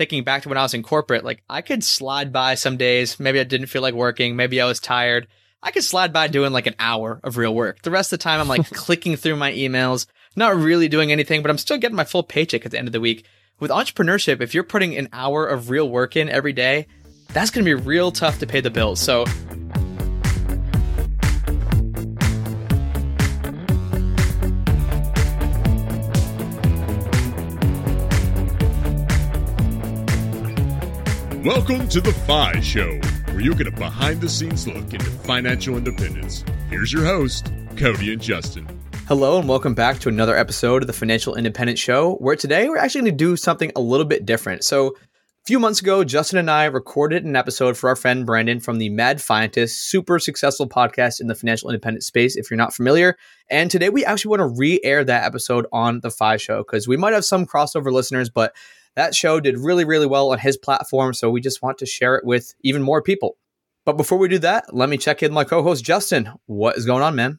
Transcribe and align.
thinking 0.00 0.24
back 0.24 0.40
to 0.40 0.48
when 0.48 0.56
I 0.56 0.62
was 0.62 0.72
in 0.72 0.82
corporate, 0.82 1.26
like 1.26 1.42
I 1.50 1.60
could 1.60 1.84
slide 1.84 2.32
by 2.32 2.54
some 2.54 2.78
days. 2.78 3.20
Maybe 3.20 3.38
I 3.38 3.44
didn't 3.44 3.66
feel 3.66 3.82
like 3.82 3.92
working. 3.92 4.34
Maybe 4.34 4.58
I 4.58 4.64
was 4.64 4.80
tired. 4.80 5.28
I 5.62 5.72
could 5.72 5.84
slide 5.84 6.10
by 6.10 6.26
doing 6.26 6.54
like 6.54 6.66
an 6.66 6.74
hour 6.78 7.20
of 7.22 7.36
real 7.36 7.54
work. 7.54 7.82
The 7.82 7.90
rest 7.90 8.10
of 8.10 8.18
the 8.18 8.22
time, 8.22 8.40
I'm 8.40 8.48
like 8.48 8.70
clicking 8.72 9.16
through 9.16 9.36
my 9.36 9.52
emails, 9.52 10.06
not 10.36 10.56
really 10.56 10.88
doing 10.88 11.12
anything, 11.12 11.42
but 11.42 11.50
I'm 11.50 11.58
still 11.58 11.76
getting 11.76 11.96
my 11.96 12.04
full 12.04 12.22
paycheck 12.22 12.64
at 12.64 12.70
the 12.70 12.78
end 12.78 12.88
of 12.88 12.92
the 12.92 13.00
week. 13.00 13.26
With 13.58 13.70
entrepreneurship, 13.70 14.40
if 14.40 14.54
you're 14.54 14.64
putting 14.64 14.96
an 14.96 15.10
hour 15.12 15.46
of 15.46 15.68
real 15.68 15.90
work 15.90 16.16
in 16.16 16.30
every 16.30 16.54
day, 16.54 16.86
that's 17.34 17.50
going 17.50 17.66
to 17.66 17.68
be 17.68 17.74
real 17.74 18.10
tough 18.10 18.38
to 18.38 18.46
pay 18.46 18.62
the 18.62 18.70
bills. 18.70 19.00
So 19.00 19.26
Welcome 31.44 31.88
to 31.88 32.02
The 32.02 32.12
FI 32.12 32.60
Show, 32.60 33.00
where 33.32 33.40
you 33.40 33.54
get 33.54 33.66
a 33.66 33.70
behind 33.70 34.20
the 34.20 34.28
scenes 34.28 34.68
look 34.68 34.92
into 34.92 35.06
financial 35.06 35.78
independence. 35.78 36.44
Here's 36.68 36.92
your 36.92 37.06
host, 37.06 37.50
Cody 37.78 38.12
and 38.12 38.20
Justin. 38.20 38.68
Hello, 39.08 39.38
and 39.38 39.48
welcome 39.48 39.72
back 39.72 40.00
to 40.00 40.10
another 40.10 40.36
episode 40.36 40.82
of 40.82 40.86
the 40.86 40.92
Financial 40.92 41.34
Independence 41.36 41.80
Show, 41.80 42.16
where 42.16 42.36
today 42.36 42.68
we're 42.68 42.76
actually 42.76 43.00
going 43.00 43.12
to 43.12 43.24
do 43.24 43.36
something 43.38 43.72
a 43.74 43.80
little 43.80 44.04
bit 44.04 44.26
different. 44.26 44.64
So, 44.64 44.88
a 44.88 45.46
few 45.46 45.58
months 45.58 45.80
ago, 45.80 46.04
Justin 46.04 46.40
and 46.40 46.50
I 46.50 46.66
recorded 46.66 47.24
an 47.24 47.34
episode 47.34 47.78
for 47.78 47.88
our 47.88 47.96
friend 47.96 48.26
Brandon 48.26 48.60
from 48.60 48.76
the 48.76 48.90
Mad 48.90 49.16
Fientist, 49.16 49.88
super 49.88 50.18
successful 50.18 50.68
podcast 50.68 51.22
in 51.22 51.28
the 51.28 51.34
financial 51.34 51.70
independence 51.70 52.06
space, 52.06 52.36
if 52.36 52.50
you're 52.50 52.58
not 52.58 52.74
familiar. 52.74 53.16
And 53.48 53.70
today 53.70 53.88
we 53.88 54.04
actually 54.04 54.28
want 54.28 54.40
to 54.40 54.58
re 54.58 54.78
air 54.84 55.04
that 55.04 55.24
episode 55.24 55.64
on 55.72 56.00
the 56.00 56.10
FI 56.10 56.36
Show 56.36 56.58
because 56.58 56.86
we 56.86 56.98
might 56.98 57.14
have 57.14 57.24
some 57.24 57.46
crossover 57.46 57.90
listeners, 57.90 58.28
but 58.28 58.54
that 58.96 59.14
show 59.14 59.40
did 59.40 59.58
really, 59.58 59.84
really 59.84 60.06
well 60.06 60.32
on 60.32 60.38
his 60.38 60.56
platform. 60.56 61.14
So 61.14 61.30
we 61.30 61.40
just 61.40 61.62
want 61.62 61.78
to 61.78 61.86
share 61.86 62.16
it 62.16 62.24
with 62.24 62.54
even 62.62 62.82
more 62.82 63.02
people. 63.02 63.36
But 63.84 63.96
before 63.96 64.18
we 64.18 64.28
do 64.28 64.38
that, 64.40 64.74
let 64.74 64.88
me 64.88 64.98
check 64.98 65.22
in 65.22 65.32
my 65.32 65.44
co 65.44 65.62
host, 65.62 65.84
Justin. 65.84 66.30
What 66.46 66.76
is 66.76 66.86
going 66.86 67.02
on, 67.02 67.14
man? 67.14 67.38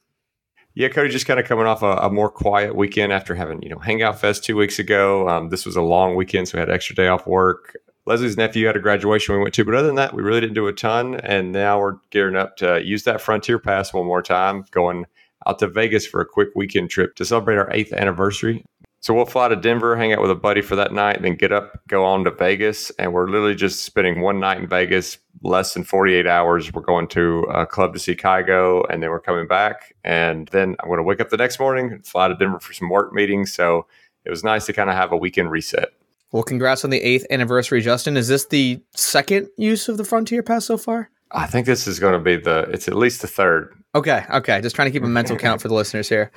Yeah, 0.73 0.88
Cody, 0.88 1.09
just 1.09 1.25
kind 1.25 1.40
of 1.40 1.45
coming 1.45 1.66
off 1.66 1.84
a, 1.84 1.98
a, 1.98 2.09
more 2.09 2.30
quiet 2.30 2.75
weekend 2.75 3.12
after 3.12 3.36
having, 3.36 3.62
you 3.62 3.67
know, 3.67 3.78
Hangout 3.78 4.20
Fest 4.20 4.45
two 4.45 4.56
weeks 4.56 4.80
ago. 4.80 5.28
Um, 5.28 5.50
this 5.50 5.66
was 5.66 5.75
a 5.75 5.81
long 5.81 6.16
weekend, 6.16 6.48
so 6.48 6.58
we 6.58 6.62
had 6.62 6.70
extra 6.70 6.95
day 6.95 7.08
off 7.08 7.28
work. 7.28 7.75
Leslie's 8.06 8.38
nephew 8.38 8.66
had 8.68 8.78
a 8.78 8.80
graduation 8.80 9.36
we 9.36 9.42
went 9.42 9.53
to, 9.56 9.66
but 9.66 9.75
other 9.75 9.88
than 9.88 9.97
that, 9.97 10.14
we 10.14 10.23
really 10.23 10.40
didn't 10.40 10.56
do 10.56 10.68
a 10.68 10.73
ton. 10.73 11.16
And 11.16 11.52
now 11.52 11.80
we're 11.80 11.97
gearing 12.09 12.38
up 12.38 12.56
to 12.58 12.81
use 12.84 13.03
that 13.03 13.22
Frontier 13.22 13.59
Pass 13.59 13.94
one 13.94 14.06
more 14.06 14.22
time, 14.22 14.66
going 14.72 15.06
out 15.45 15.59
to 15.59 15.68
Vegas 15.68 16.08
for 16.08 16.22
a 16.22 16.25
quick 16.25 16.50
weekend 16.56 16.90
trip 16.90 17.16
to 17.16 17.25
celebrate 17.25 17.58
our 17.58 17.72
eighth 17.72 17.92
anniversary. 17.94 18.64
So 19.02 19.16
we'll 19.16 19.25
fly 19.25 19.47
to 19.47 19.55
Denver, 19.55 19.95
hang 19.95 20.13
out 20.13 20.21
with 20.21 20.30
a 20.30 20.35
buddy 20.35 20.61
for 20.61 20.75
that 20.75 20.94
night, 20.94 21.23
then 21.23 21.33
get 21.33 21.52
up, 21.52 21.81
go 21.88 22.05
on 22.05 22.23
to 22.25 22.31
Vegas, 22.31 22.91
and 22.91 23.11
we're 23.11 23.25
literally 23.25 23.55
just 23.55 23.83
spending 23.83 24.21
one 24.21 24.39
night 24.39 24.59
in 24.59 24.67
Vegas, 24.67 25.17
less 25.41 25.73
than 25.73 25.83
48 25.83 26.27
hours. 26.27 26.71
We're 26.71 26.83
going 26.83 27.07
to 27.09 27.39
a 27.52 27.66
club 27.66 27.94
to 27.94 27.99
see 27.99 28.16
Kygo, 28.16 28.85
and 28.91 29.02
then 29.02 29.09
we're 29.09 29.19
coming 29.19 29.47
back. 29.47 29.95
And 30.03 30.47
then 30.49 30.75
I'm 30.79 30.88
going 30.88 30.99
to 30.99 31.03
wake 31.03 31.19
up 31.19 31.29
the 31.29 31.38
next 31.38 31.59
morning, 31.59 31.99
fly 32.03 32.27
to 32.27 32.35
Denver 32.35 32.59
for 32.59 32.73
some 32.73 32.89
work 32.89 33.11
meetings. 33.11 33.52
So 33.52 33.88
it 34.23 34.29
was 34.29 34.44
nice 34.44 34.67
to 34.67 34.73
kind 34.73 34.88
of 34.88 34.95
have 34.95 35.11
a 35.11 35.17
weekend 35.17 35.49
reset. 35.49 35.89
Well, 36.31 36.44
congrats 36.44 36.83
on 36.83 36.91
the 36.91 37.02
eighth 37.02 37.25
anniversary, 37.31 37.81
Justin. 37.81 38.17
Is 38.17 38.27
this 38.27 38.45
the 38.45 38.79
second 38.91 39.49
use 39.57 39.89
of 39.89 39.97
the 39.97 40.05
Frontier 40.05 40.44
Pass 40.44 40.66
so 40.66 40.77
far? 40.77 41.09
I 41.31 41.47
think 41.47 41.66
this 41.66 41.88
is 41.88 41.99
going 41.99 42.13
to 42.13 42.19
be 42.19 42.38
the, 42.38 42.69
it's 42.72 42.88
at 42.88 42.95
least 42.95 43.22
the 43.22 43.27
third. 43.27 43.75
Okay. 43.95 44.23
Okay. 44.29 44.61
Just 44.61 44.75
trying 44.75 44.89
to 44.89 44.91
keep 44.91 45.03
a 45.03 45.07
mental 45.07 45.38
count 45.38 45.59
for 45.59 45.69
the 45.69 45.73
listeners 45.73 46.07
here. 46.07 46.31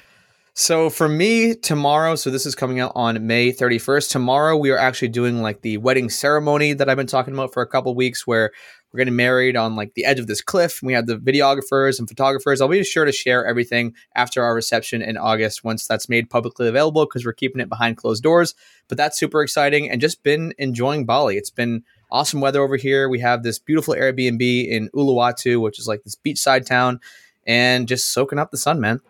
So 0.56 0.88
for 0.88 1.08
me, 1.08 1.56
tomorrow, 1.56 2.14
so 2.14 2.30
this 2.30 2.46
is 2.46 2.54
coming 2.54 2.78
out 2.78 2.92
on 2.94 3.26
May 3.26 3.52
31st. 3.52 4.08
Tomorrow, 4.08 4.56
we 4.56 4.70
are 4.70 4.78
actually 4.78 5.08
doing 5.08 5.42
like 5.42 5.62
the 5.62 5.78
wedding 5.78 6.08
ceremony 6.08 6.74
that 6.74 6.88
I've 6.88 6.96
been 6.96 7.08
talking 7.08 7.34
about 7.34 7.52
for 7.52 7.60
a 7.60 7.66
couple 7.66 7.92
weeks, 7.96 8.24
where 8.24 8.52
we're 8.92 8.98
getting 8.98 9.16
married 9.16 9.56
on 9.56 9.74
like 9.74 9.94
the 9.94 10.04
edge 10.04 10.20
of 10.20 10.28
this 10.28 10.40
cliff. 10.40 10.78
We 10.80 10.92
have 10.92 11.06
the 11.08 11.16
videographers 11.16 11.98
and 11.98 12.08
photographers. 12.08 12.60
I'll 12.60 12.68
be 12.68 12.84
sure 12.84 13.04
to 13.04 13.10
share 13.10 13.44
everything 13.44 13.94
after 14.14 14.44
our 14.44 14.54
reception 14.54 15.02
in 15.02 15.16
August 15.16 15.64
once 15.64 15.88
that's 15.88 16.08
made 16.08 16.30
publicly 16.30 16.68
available 16.68 17.04
because 17.04 17.26
we're 17.26 17.32
keeping 17.32 17.60
it 17.60 17.68
behind 17.68 17.96
closed 17.96 18.22
doors. 18.22 18.54
But 18.86 18.96
that's 18.96 19.18
super 19.18 19.42
exciting 19.42 19.90
and 19.90 20.00
just 20.00 20.22
been 20.22 20.54
enjoying 20.56 21.04
Bali. 21.04 21.36
It's 21.36 21.50
been 21.50 21.82
awesome 22.12 22.40
weather 22.40 22.62
over 22.62 22.76
here. 22.76 23.08
We 23.08 23.18
have 23.18 23.42
this 23.42 23.58
beautiful 23.58 23.94
Airbnb 23.94 24.68
in 24.68 24.88
Uluwatu, 24.94 25.60
which 25.60 25.80
is 25.80 25.88
like 25.88 26.04
this 26.04 26.14
beachside 26.14 26.64
town, 26.64 27.00
and 27.44 27.88
just 27.88 28.12
soaking 28.12 28.38
up 28.38 28.52
the 28.52 28.56
sun, 28.56 28.80
man. 28.80 29.00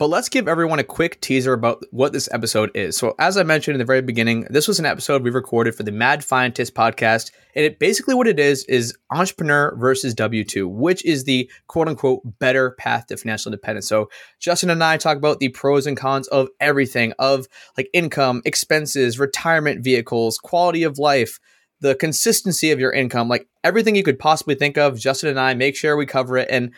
But 0.00 0.08
let's 0.08 0.30
give 0.30 0.48
everyone 0.48 0.78
a 0.78 0.82
quick 0.82 1.20
teaser 1.20 1.52
about 1.52 1.84
what 1.90 2.14
this 2.14 2.26
episode 2.32 2.70
is. 2.74 2.96
So, 2.96 3.14
as 3.18 3.36
I 3.36 3.42
mentioned 3.42 3.74
in 3.74 3.80
the 3.80 3.84
very 3.84 4.00
beginning, 4.00 4.46
this 4.48 4.66
was 4.66 4.78
an 4.78 4.86
episode 4.86 5.22
we 5.22 5.28
recorded 5.28 5.74
for 5.74 5.82
the 5.82 5.92
Mad 5.92 6.20
Fientist 6.20 6.72
podcast. 6.72 7.30
And 7.54 7.66
it 7.66 7.78
basically 7.78 8.14
what 8.14 8.26
it 8.26 8.40
is 8.40 8.64
is 8.64 8.96
entrepreneur 9.10 9.76
versus 9.76 10.14
W 10.14 10.42
2, 10.42 10.66
which 10.66 11.04
is 11.04 11.24
the 11.24 11.50
quote 11.66 11.86
unquote 11.86 12.22
better 12.38 12.70
path 12.70 13.08
to 13.08 13.18
financial 13.18 13.52
independence. 13.52 13.88
So, 13.88 14.08
Justin 14.38 14.70
and 14.70 14.82
I 14.82 14.96
talk 14.96 15.18
about 15.18 15.38
the 15.38 15.50
pros 15.50 15.86
and 15.86 15.98
cons 15.98 16.28
of 16.28 16.48
everything 16.60 17.12
of 17.18 17.46
like 17.76 17.90
income, 17.92 18.40
expenses, 18.46 19.18
retirement 19.18 19.84
vehicles, 19.84 20.38
quality 20.38 20.82
of 20.82 20.98
life 20.98 21.38
the 21.82 21.94
consistency 21.94 22.70
of 22.72 22.78
your 22.78 22.92
income, 22.92 23.28
like 23.28 23.48
everything 23.64 23.96
you 23.96 24.02
could 24.02 24.18
possibly 24.18 24.54
think 24.54 24.76
of. 24.76 24.98
Justin 24.98 25.30
and 25.30 25.40
I 25.40 25.54
make 25.54 25.74
sure 25.74 25.96
we 25.96 26.04
cover 26.04 26.36
it. 26.36 26.46
And 26.50 26.72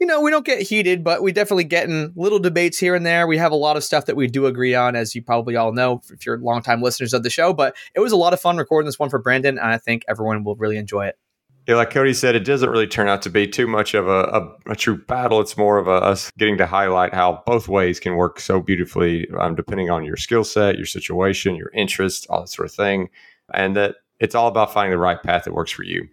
you 0.00 0.06
know, 0.06 0.20
we 0.20 0.30
don't 0.30 0.46
get 0.46 0.62
heated, 0.62 1.04
but 1.04 1.22
we 1.22 1.30
definitely 1.30 1.64
get 1.64 1.86
in 1.86 2.12
little 2.16 2.38
debates 2.38 2.78
here 2.78 2.94
and 2.94 3.04
there. 3.04 3.26
We 3.26 3.36
have 3.36 3.52
a 3.52 3.56
lot 3.56 3.76
of 3.76 3.84
stuff 3.84 4.06
that 4.06 4.16
we 4.16 4.26
do 4.26 4.46
agree 4.46 4.74
on, 4.74 4.96
as 4.96 5.14
you 5.14 5.22
probably 5.22 5.56
all 5.56 5.72
know 5.72 6.00
if 6.10 6.24
you're 6.24 6.38
longtime 6.38 6.80
listeners 6.80 7.12
of 7.12 7.22
the 7.22 7.28
show. 7.28 7.52
But 7.52 7.76
it 7.94 8.00
was 8.00 8.10
a 8.10 8.16
lot 8.16 8.32
of 8.32 8.40
fun 8.40 8.56
recording 8.56 8.86
this 8.86 8.98
one 8.98 9.10
for 9.10 9.18
Brandon, 9.18 9.58
and 9.58 9.68
I 9.68 9.76
think 9.76 10.04
everyone 10.08 10.42
will 10.42 10.56
really 10.56 10.78
enjoy 10.78 11.06
it. 11.06 11.18
Yeah, 11.66 11.76
like 11.76 11.90
Cody 11.90 12.14
said, 12.14 12.34
it 12.34 12.44
doesn't 12.44 12.70
really 12.70 12.86
turn 12.86 13.08
out 13.08 13.20
to 13.22 13.30
be 13.30 13.46
too 13.46 13.66
much 13.66 13.92
of 13.92 14.08
a, 14.08 14.24
a, 14.66 14.72
a 14.72 14.74
true 14.74 14.96
battle. 14.96 15.40
It's 15.40 15.58
more 15.58 15.76
of 15.76 15.86
a, 15.86 15.92
us 15.92 16.32
getting 16.38 16.56
to 16.56 16.66
highlight 16.66 17.12
how 17.12 17.42
both 17.44 17.68
ways 17.68 18.00
can 18.00 18.16
work 18.16 18.40
so 18.40 18.60
beautifully, 18.60 19.28
um, 19.38 19.54
depending 19.54 19.90
on 19.90 20.02
your 20.02 20.16
skill 20.16 20.42
set, 20.42 20.76
your 20.76 20.86
situation, 20.86 21.54
your 21.54 21.70
interest, 21.74 22.26
all 22.30 22.40
that 22.40 22.48
sort 22.48 22.66
of 22.66 22.74
thing. 22.74 23.10
And 23.52 23.76
that 23.76 23.96
it's 24.18 24.34
all 24.34 24.48
about 24.48 24.72
finding 24.72 24.92
the 24.92 24.98
right 24.98 25.22
path 25.22 25.44
that 25.44 25.52
works 25.52 25.70
for 25.70 25.84
you. 25.84 26.08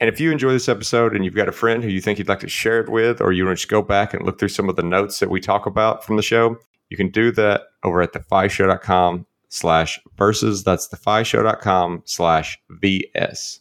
And 0.00 0.10
if 0.10 0.18
you 0.18 0.32
enjoy 0.32 0.52
this 0.52 0.68
episode 0.68 1.14
and 1.14 1.24
you've 1.24 1.36
got 1.36 1.48
a 1.48 1.52
friend 1.52 1.82
who 1.82 1.88
you 1.88 2.00
think 2.00 2.18
you'd 2.18 2.28
like 2.28 2.40
to 2.40 2.48
share 2.48 2.80
it 2.80 2.88
with, 2.88 3.20
or 3.20 3.32
you 3.32 3.44
want 3.44 3.56
to 3.56 3.60
just 3.60 3.70
go 3.70 3.80
back 3.80 4.12
and 4.12 4.24
look 4.26 4.38
through 4.38 4.48
some 4.48 4.68
of 4.68 4.76
the 4.76 4.82
notes 4.82 5.20
that 5.20 5.30
we 5.30 5.40
talk 5.40 5.66
about 5.66 6.04
from 6.04 6.16
the 6.16 6.22
show, 6.22 6.56
you 6.90 6.96
can 6.96 7.10
do 7.10 7.30
that 7.32 7.62
over 7.84 8.02
at 8.02 8.12
thefishow.com 8.12 9.24
slash 9.48 10.00
versus. 10.16 10.64
That's 10.64 10.88
thefishow.com 10.88 12.02
slash 12.06 12.58
VS. 12.70 13.60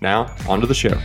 Now, 0.00 0.34
on 0.48 0.60
to 0.60 0.66
the 0.66 0.74
show. 0.74 0.98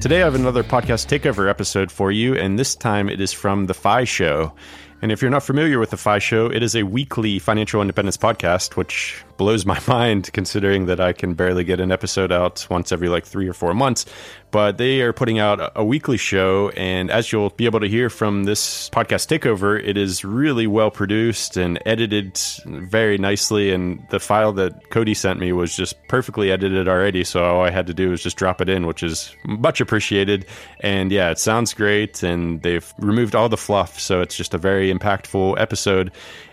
Today, 0.00 0.22
I 0.22 0.24
have 0.24 0.34
another 0.34 0.64
podcast 0.64 1.06
takeover 1.06 1.48
episode 1.48 1.90
for 1.90 2.10
you, 2.10 2.34
and 2.34 2.58
this 2.58 2.74
time 2.74 3.08
it 3.08 3.20
is 3.20 3.32
from 3.32 3.66
The 3.66 3.74
FI 3.74 4.04
Show. 4.04 4.52
And 5.00 5.10
if 5.10 5.20
you're 5.20 5.30
not 5.32 5.42
familiar 5.42 5.80
with 5.80 5.90
the 5.90 5.96
FI 5.96 6.20
Show, 6.20 6.46
it 6.46 6.62
is 6.62 6.76
a 6.76 6.84
weekly 6.84 7.40
financial 7.40 7.80
independence 7.80 8.16
podcast, 8.16 8.76
which 8.76 9.24
blows 9.36 9.66
my 9.66 9.80
mind 9.88 10.32
considering 10.32 10.86
that 10.86 11.00
I 11.00 11.12
can 11.12 11.34
barely 11.34 11.64
get 11.64 11.80
an 11.80 11.92
episode 11.92 12.32
out 12.32 12.66
once 12.70 12.92
every 12.92 13.08
like 13.08 13.24
three 13.26 13.48
or 13.48 13.52
four 13.52 13.74
months. 13.74 14.06
But 14.50 14.76
they 14.76 15.00
are 15.00 15.14
putting 15.14 15.38
out 15.38 15.72
a 15.74 15.82
weekly 15.82 16.18
show. 16.18 16.68
And 16.76 17.10
as 17.10 17.32
you'll 17.32 17.50
be 17.50 17.64
able 17.64 17.80
to 17.80 17.88
hear 17.88 18.10
from 18.10 18.44
this 18.44 18.90
podcast 18.90 19.26
takeover, 19.28 19.82
it 19.82 19.96
is 19.96 20.26
really 20.26 20.66
well 20.66 20.90
produced 20.90 21.56
and 21.56 21.80
edited 21.86 22.38
very 22.66 23.16
nicely. 23.16 23.72
And 23.72 24.06
the 24.10 24.20
file 24.20 24.52
that 24.52 24.90
Cody 24.90 25.14
sent 25.14 25.40
me 25.40 25.52
was 25.52 25.74
just 25.74 25.96
perfectly 26.08 26.52
edited 26.52 26.86
already. 26.86 27.24
So 27.24 27.42
all 27.42 27.62
I 27.62 27.70
had 27.70 27.86
to 27.86 27.94
do 27.94 28.10
was 28.10 28.22
just 28.22 28.36
drop 28.36 28.60
it 28.60 28.68
in, 28.68 28.86
which 28.86 29.02
is 29.02 29.34
much 29.46 29.80
appreciated. 29.80 30.44
And 30.80 31.10
yeah, 31.10 31.30
it 31.30 31.38
sounds 31.38 31.72
great. 31.72 32.22
And 32.22 32.60
they've 32.62 32.92
removed 32.98 33.34
all 33.34 33.48
the 33.48 33.56
fluff. 33.56 33.98
So 33.98 34.20
it's 34.20 34.36
just 34.36 34.52
a 34.52 34.58
very 34.58 34.92
impactful 34.92 35.58
episode 35.58 36.12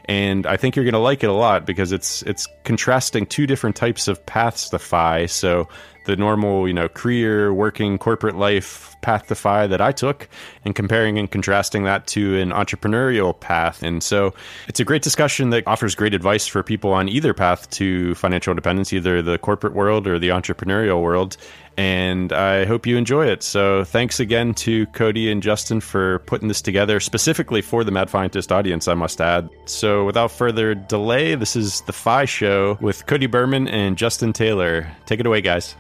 and 0.09 0.47
I 0.47 0.57
think 0.57 0.75
you're 0.75 0.85
going 0.85 0.93
to 0.93 0.99
like 0.99 1.23
it 1.23 1.29
a 1.29 1.33
lot 1.33 1.67
because 1.67 1.91
it's 1.91 2.23
it's 2.23 2.47
contrasting 2.63 3.27
two 3.27 3.45
different 3.45 3.75
types 3.75 4.07
of 4.07 4.25
paths 4.25 4.67
to 4.69 4.79
FI. 4.79 5.27
So 5.27 5.69
the 6.05 6.15
normal, 6.15 6.67
you 6.67 6.73
know, 6.73 6.89
career, 6.89 7.53
working, 7.53 7.99
corporate 7.99 8.35
life 8.35 8.95
path 9.01 9.27
to 9.27 9.35
FI 9.35 9.67
that 9.67 9.81
I 9.81 9.91
took, 9.91 10.27
and 10.65 10.73
comparing 10.73 11.19
and 11.19 11.29
contrasting 11.29 11.83
that 11.83 12.07
to 12.07 12.39
an 12.39 12.49
entrepreneurial 12.49 13.39
path. 13.39 13.83
And 13.83 14.01
so 14.01 14.33
it's 14.67 14.79
a 14.79 14.83
great 14.83 15.03
discussion 15.03 15.51
that 15.51 15.67
offers 15.67 15.93
great 15.93 16.15
advice 16.15 16.47
for 16.47 16.63
people 16.63 16.91
on 16.91 17.07
either 17.07 17.35
path 17.35 17.69
to 17.71 18.15
financial 18.15 18.49
independence, 18.49 18.91
either 18.91 19.21
the 19.21 19.37
corporate 19.37 19.73
world 19.73 20.07
or 20.07 20.17
the 20.17 20.29
entrepreneurial 20.29 21.03
world 21.03 21.37
and 21.79 22.33
I 22.33 22.65
hope 22.65 22.85
you 22.85 22.97
enjoy 22.97 23.27
it. 23.27 23.41
So, 23.41 23.85
thanks 23.85 24.19
again 24.19 24.53
to 24.55 24.85
Cody 24.87 25.31
and 25.31 25.41
Justin 25.41 25.79
for 25.79 26.19
putting 26.19 26.49
this 26.49 26.61
together 26.61 26.99
specifically 26.99 27.61
for 27.61 27.85
the 27.85 27.91
Mad 27.91 28.09
Fientist 28.09 28.51
audience, 28.51 28.89
I 28.89 28.95
must 28.95 29.21
add. 29.21 29.49
So, 29.63 30.03
without 30.03 30.29
further 30.29 30.75
delay, 30.75 31.35
this 31.35 31.55
is 31.55 31.79
the 31.81 31.93
FI 31.93 32.25
Show 32.25 32.77
with 32.81 33.05
Cody 33.05 33.27
Berman 33.27 33.69
and 33.69 33.97
Justin 33.97 34.33
Taylor. 34.33 34.91
Take 35.05 35.21
it 35.21 35.25
away, 35.25 35.39
guys. 35.39 35.73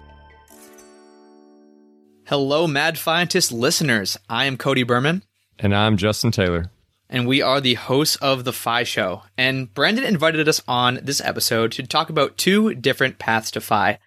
Hello, 2.27 2.65
Mad 2.65 2.95
Fientist 2.95 3.51
listeners. 3.51 4.17
I 4.29 4.45
am 4.45 4.55
Cody 4.55 4.83
Berman. 4.83 5.23
And 5.57 5.75
I'm 5.75 5.97
Justin 5.97 6.31
Taylor. 6.31 6.71
and 7.09 7.27
we 7.27 7.41
are 7.41 7.59
the 7.59 7.73
hosts 7.73 8.15
of 8.17 8.45
The 8.45 8.53
FI 8.53 8.83
Show. 8.83 9.23
And 9.37 9.73
Brandon 9.73 10.05
invited 10.05 10.47
us 10.47 10.61
on 10.65 10.99
this 11.03 11.19
episode 11.19 11.73
to 11.73 11.83
talk 11.85 12.09
about 12.09 12.37
two 12.37 12.73
different 12.75 13.19
paths 13.19 13.51
to 13.51 13.59
FI. 13.59 13.97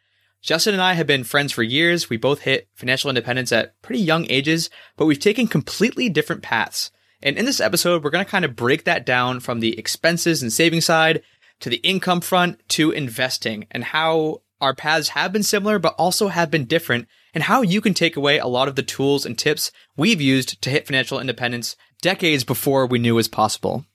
Justin 0.43 0.75
and 0.75 0.83
I 0.83 0.95
have 0.95 1.07
been 1.07 1.23
friends 1.23 1.53
for 1.53 1.63
years. 1.63 2.11
We 2.11 2.17
both 2.17 2.41
hit 2.41 2.69
financial 2.75 3.09
independence 3.09 3.53
at 3.53 3.81
pretty 3.81 4.01
young 4.01 4.29
ages, 4.29 4.71
but 4.97 5.07
we've 5.07 5.21
taken 5.21 5.47
completely 5.47 6.09
different 6.09 6.43
paths. 6.43 6.91
And 7.23 7.39
in 7.39 7.45
this 7.45 7.61
episode, 7.61 8.03
we're 8.03 8.11
going 8.11 8.25
to 8.25 8.31
kind 8.31 8.45
of 8.45 8.57
break 8.57 8.83
that 8.83 9.07
down 9.07 9.39
from 9.39 9.61
the 9.61 9.79
expenses 9.79 10.43
and 10.43 10.53
saving 10.53 10.81
side 10.81 11.23
to 11.61 11.71
the 11.71 11.77
income 11.77 12.21
front 12.21 12.61
to 12.71 12.91
investing 12.91 13.69
and 13.71 13.85
how 13.85 14.43
our 14.61 14.75
paths 14.75 15.11
have 15.11 15.33
been 15.33 15.45
similar, 15.45 15.79
but 15.79 15.95
also 15.97 16.27
have 16.27 16.51
been 16.51 16.65
different 16.65 17.07
and 17.35 17.45
how 17.45 17.63
you 17.63 17.81
can 17.81 17.95
take 17.95 18.17
away 18.17 18.39
a 18.39 18.49
lot 18.49 18.67
of 18.67 18.75
the 18.75 18.83
tools 18.83 19.25
and 19.25 19.39
tips 19.39 19.71
we've 19.97 20.21
used 20.21 20.61
to 20.61 20.71
hit 20.71 20.87
financial 20.87 21.21
independence 21.21 21.77
decades 22.01 22.43
before 22.43 22.85
we 22.85 22.99
knew 22.99 23.15
was 23.15 23.29
possible. 23.29 23.87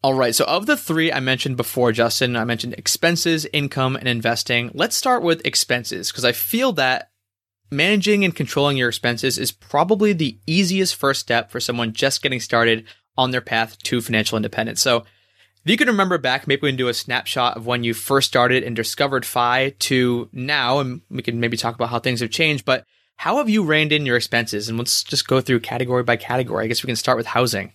All 0.00 0.14
right, 0.14 0.34
so 0.34 0.44
of 0.44 0.66
the 0.66 0.76
three 0.76 1.12
I 1.12 1.18
mentioned 1.18 1.56
before, 1.56 1.90
Justin, 1.90 2.36
I 2.36 2.44
mentioned 2.44 2.74
expenses, 2.74 3.46
income, 3.52 3.96
and 3.96 4.06
investing. 4.06 4.70
Let's 4.72 4.94
start 4.94 5.24
with 5.24 5.44
expenses 5.44 6.12
because 6.12 6.24
I 6.24 6.30
feel 6.30 6.72
that 6.74 7.10
managing 7.72 8.24
and 8.24 8.34
controlling 8.34 8.76
your 8.76 8.88
expenses 8.88 9.38
is 9.38 9.50
probably 9.50 10.12
the 10.12 10.38
easiest 10.46 10.94
first 10.94 11.20
step 11.20 11.50
for 11.50 11.58
someone 11.58 11.92
just 11.92 12.22
getting 12.22 12.38
started 12.38 12.86
on 13.16 13.32
their 13.32 13.40
path 13.40 13.76
to 13.82 14.00
financial 14.00 14.36
independence. 14.36 14.80
So, 14.80 15.04
if 15.64 15.72
you 15.72 15.76
can 15.76 15.88
remember 15.88 16.16
back, 16.16 16.46
maybe 16.46 16.62
we 16.62 16.70
can 16.70 16.76
do 16.76 16.86
a 16.86 16.94
snapshot 16.94 17.56
of 17.56 17.66
when 17.66 17.82
you 17.82 17.92
first 17.92 18.28
started 18.28 18.62
and 18.62 18.76
discovered 18.76 19.26
FI 19.26 19.74
to 19.80 20.28
now, 20.32 20.78
and 20.78 21.02
we 21.10 21.22
can 21.22 21.40
maybe 21.40 21.56
talk 21.56 21.74
about 21.74 21.90
how 21.90 21.98
things 21.98 22.20
have 22.20 22.30
changed. 22.30 22.64
But 22.64 22.84
how 23.16 23.38
have 23.38 23.50
you 23.50 23.64
reined 23.64 23.92
in 23.92 24.06
your 24.06 24.16
expenses? 24.16 24.68
And 24.68 24.78
let's 24.78 25.02
just 25.02 25.26
go 25.26 25.40
through 25.40 25.60
category 25.60 26.04
by 26.04 26.16
category. 26.16 26.64
I 26.64 26.68
guess 26.68 26.84
we 26.84 26.86
can 26.86 26.96
start 26.96 27.18
with 27.18 27.26
housing. 27.26 27.72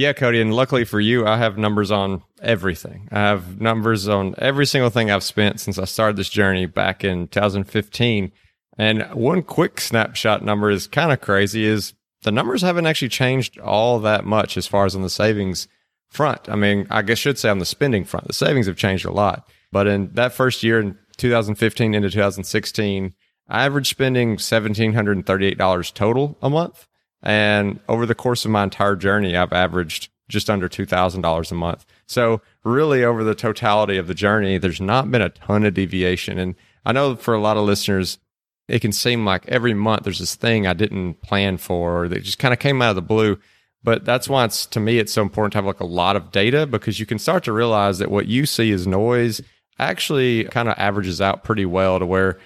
Yeah, 0.00 0.14
Cody, 0.14 0.40
and 0.40 0.54
luckily 0.54 0.86
for 0.86 0.98
you, 0.98 1.26
I 1.26 1.36
have 1.36 1.58
numbers 1.58 1.90
on 1.90 2.22
everything. 2.40 3.06
I 3.12 3.18
have 3.18 3.60
numbers 3.60 4.08
on 4.08 4.34
every 4.38 4.64
single 4.64 4.88
thing 4.88 5.10
I've 5.10 5.22
spent 5.22 5.60
since 5.60 5.78
I 5.78 5.84
started 5.84 6.16
this 6.16 6.30
journey 6.30 6.64
back 6.64 7.04
in 7.04 7.28
2015. 7.28 8.32
And 8.78 9.02
one 9.12 9.42
quick 9.42 9.78
snapshot 9.78 10.42
number 10.42 10.70
is 10.70 10.86
kind 10.86 11.12
of 11.12 11.20
crazy 11.20 11.66
is 11.66 11.92
the 12.22 12.32
numbers 12.32 12.62
haven't 12.62 12.86
actually 12.86 13.10
changed 13.10 13.58
all 13.58 13.98
that 13.98 14.24
much 14.24 14.56
as 14.56 14.66
far 14.66 14.86
as 14.86 14.96
on 14.96 15.02
the 15.02 15.10
savings 15.10 15.68
front. 16.08 16.48
I 16.48 16.56
mean, 16.56 16.86
I 16.88 17.02
guess 17.02 17.18
I 17.18 17.20
should 17.20 17.38
say 17.38 17.50
on 17.50 17.58
the 17.58 17.66
spending 17.66 18.06
front, 18.06 18.26
the 18.26 18.32
savings 18.32 18.68
have 18.68 18.76
changed 18.76 19.04
a 19.04 19.12
lot. 19.12 19.50
But 19.70 19.86
in 19.86 20.14
that 20.14 20.32
first 20.32 20.62
year 20.62 20.80
in 20.80 20.96
2015 21.18 21.92
into 21.92 22.08
2016, 22.08 23.12
I 23.50 23.66
averaged 23.66 23.90
spending 23.90 24.38
$1,738 24.38 25.92
total 25.92 26.38
a 26.40 26.48
month. 26.48 26.86
And 27.22 27.80
over 27.88 28.06
the 28.06 28.14
course 28.14 28.44
of 28.44 28.50
my 28.50 28.64
entire 28.64 28.96
journey, 28.96 29.36
I've 29.36 29.52
averaged 29.52 30.08
just 30.28 30.48
under 30.48 30.68
$2,000 30.68 31.50
a 31.50 31.54
month. 31.54 31.84
So 32.06 32.40
really 32.64 33.04
over 33.04 33.24
the 33.24 33.34
totality 33.34 33.96
of 33.96 34.06
the 34.06 34.14
journey, 34.14 34.58
there's 34.58 34.80
not 34.80 35.10
been 35.10 35.22
a 35.22 35.28
ton 35.28 35.64
of 35.64 35.74
deviation. 35.74 36.38
And 36.38 36.54
I 36.84 36.92
know 36.92 37.16
for 37.16 37.34
a 37.34 37.40
lot 37.40 37.56
of 37.56 37.64
listeners, 37.64 38.18
it 38.68 38.80
can 38.80 38.92
seem 38.92 39.24
like 39.24 39.46
every 39.48 39.74
month 39.74 40.04
there's 40.04 40.20
this 40.20 40.36
thing 40.36 40.66
I 40.66 40.72
didn't 40.72 41.20
plan 41.22 41.58
for 41.58 42.08
that 42.08 42.22
just 42.22 42.38
kind 42.38 42.54
of 42.54 42.60
came 42.60 42.80
out 42.80 42.90
of 42.90 42.96
the 42.96 43.02
blue. 43.02 43.38
But 43.82 44.04
that's 44.04 44.28
why 44.28 44.44
it's 44.44 44.66
to 44.66 44.80
me 44.80 44.98
it's 44.98 45.12
so 45.12 45.22
important 45.22 45.52
to 45.52 45.58
have 45.58 45.66
like 45.66 45.80
a 45.80 45.86
lot 45.86 46.16
of 46.16 46.30
data 46.30 46.66
because 46.66 47.00
you 47.00 47.06
can 47.06 47.18
start 47.18 47.44
to 47.44 47.52
realize 47.52 47.98
that 47.98 48.10
what 48.10 48.26
you 48.26 48.46
see 48.46 48.70
as 48.72 48.86
noise 48.86 49.40
actually 49.78 50.44
kind 50.44 50.68
of 50.68 50.74
averages 50.78 51.20
out 51.20 51.42
pretty 51.42 51.64
well 51.64 51.98
to 51.98 52.06
where 52.06 52.38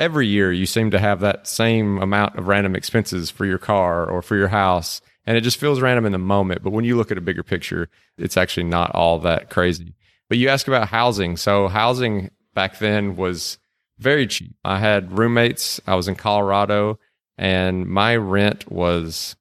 every 0.00 0.26
year 0.26 0.50
you 0.50 0.66
seem 0.66 0.90
to 0.90 0.98
have 0.98 1.20
that 1.20 1.46
same 1.46 1.98
amount 1.98 2.34
of 2.36 2.48
random 2.48 2.74
expenses 2.74 3.30
for 3.30 3.44
your 3.44 3.58
car 3.58 4.08
or 4.08 4.22
for 4.22 4.36
your 4.36 4.48
house 4.48 5.00
and 5.26 5.36
it 5.36 5.42
just 5.42 5.58
feels 5.58 5.80
random 5.80 6.06
in 6.06 6.12
the 6.12 6.18
moment 6.18 6.62
but 6.62 6.72
when 6.72 6.84
you 6.84 6.96
look 6.96 7.12
at 7.12 7.18
a 7.18 7.20
bigger 7.20 7.42
picture 7.42 7.88
it's 8.18 8.36
actually 8.36 8.64
not 8.64 8.90
all 8.94 9.18
that 9.20 9.50
crazy. 9.50 9.94
But 10.28 10.38
you 10.38 10.48
ask 10.48 10.68
about 10.68 10.88
housing. 10.88 11.36
So 11.36 11.68
housing 11.68 12.30
back 12.54 12.78
then 12.78 13.16
was 13.16 13.58
very 13.98 14.26
cheap. 14.26 14.54
I 14.64 14.78
had 14.78 15.18
roommates. 15.18 15.80
I 15.86 15.94
was 15.96 16.08
in 16.08 16.14
colorado 16.14 16.98
and 17.36 17.86
my 17.86 18.16
rent 18.16 18.70
was 18.70 19.36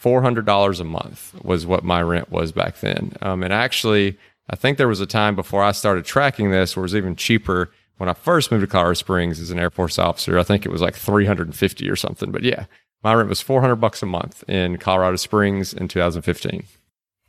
$400 0.00 0.80
a 0.80 0.84
month 0.84 1.34
was 1.42 1.66
what 1.66 1.82
my 1.82 2.02
rent 2.02 2.30
was 2.30 2.52
back 2.52 2.80
then. 2.80 3.14
Um, 3.22 3.42
and 3.42 3.52
actually 3.52 4.18
i 4.50 4.56
think 4.56 4.76
there 4.76 4.88
was 4.88 5.00
a 5.00 5.06
time 5.06 5.34
before 5.34 5.62
i 5.62 5.72
started 5.72 6.04
tracking 6.04 6.50
this 6.50 6.76
where 6.76 6.82
it 6.82 6.84
was 6.84 6.94
even 6.94 7.16
cheaper 7.16 7.70
when 7.98 8.08
I 8.08 8.14
first 8.14 8.50
moved 8.50 8.62
to 8.62 8.66
Colorado 8.66 8.94
Springs 8.94 9.40
as 9.40 9.50
an 9.50 9.58
Air 9.58 9.70
Force 9.70 9.98
officer, 9.98 10.38
I 10.38 10.42
think 10.42 10.66
it 10.66 10.72
was 10.72 10.82
like 10.82 10.94
350 10.94 11.88
or 11.88 11.96
something. 11.96 12.32
But 12.32 12.42
yeah, 12.42 12.66
my 13.02 13.14
rent 13.14 13.28
was 13.28 13.40
400 13.40 13.76
bucks 13.76 14.02
a 14.02 14.06
month 14.06 14.42
in 14.48 14.78
Colorado 14.78 15.16
Springs 15.16 15.72
in 15.72 15.88
2015. 15.88 16.64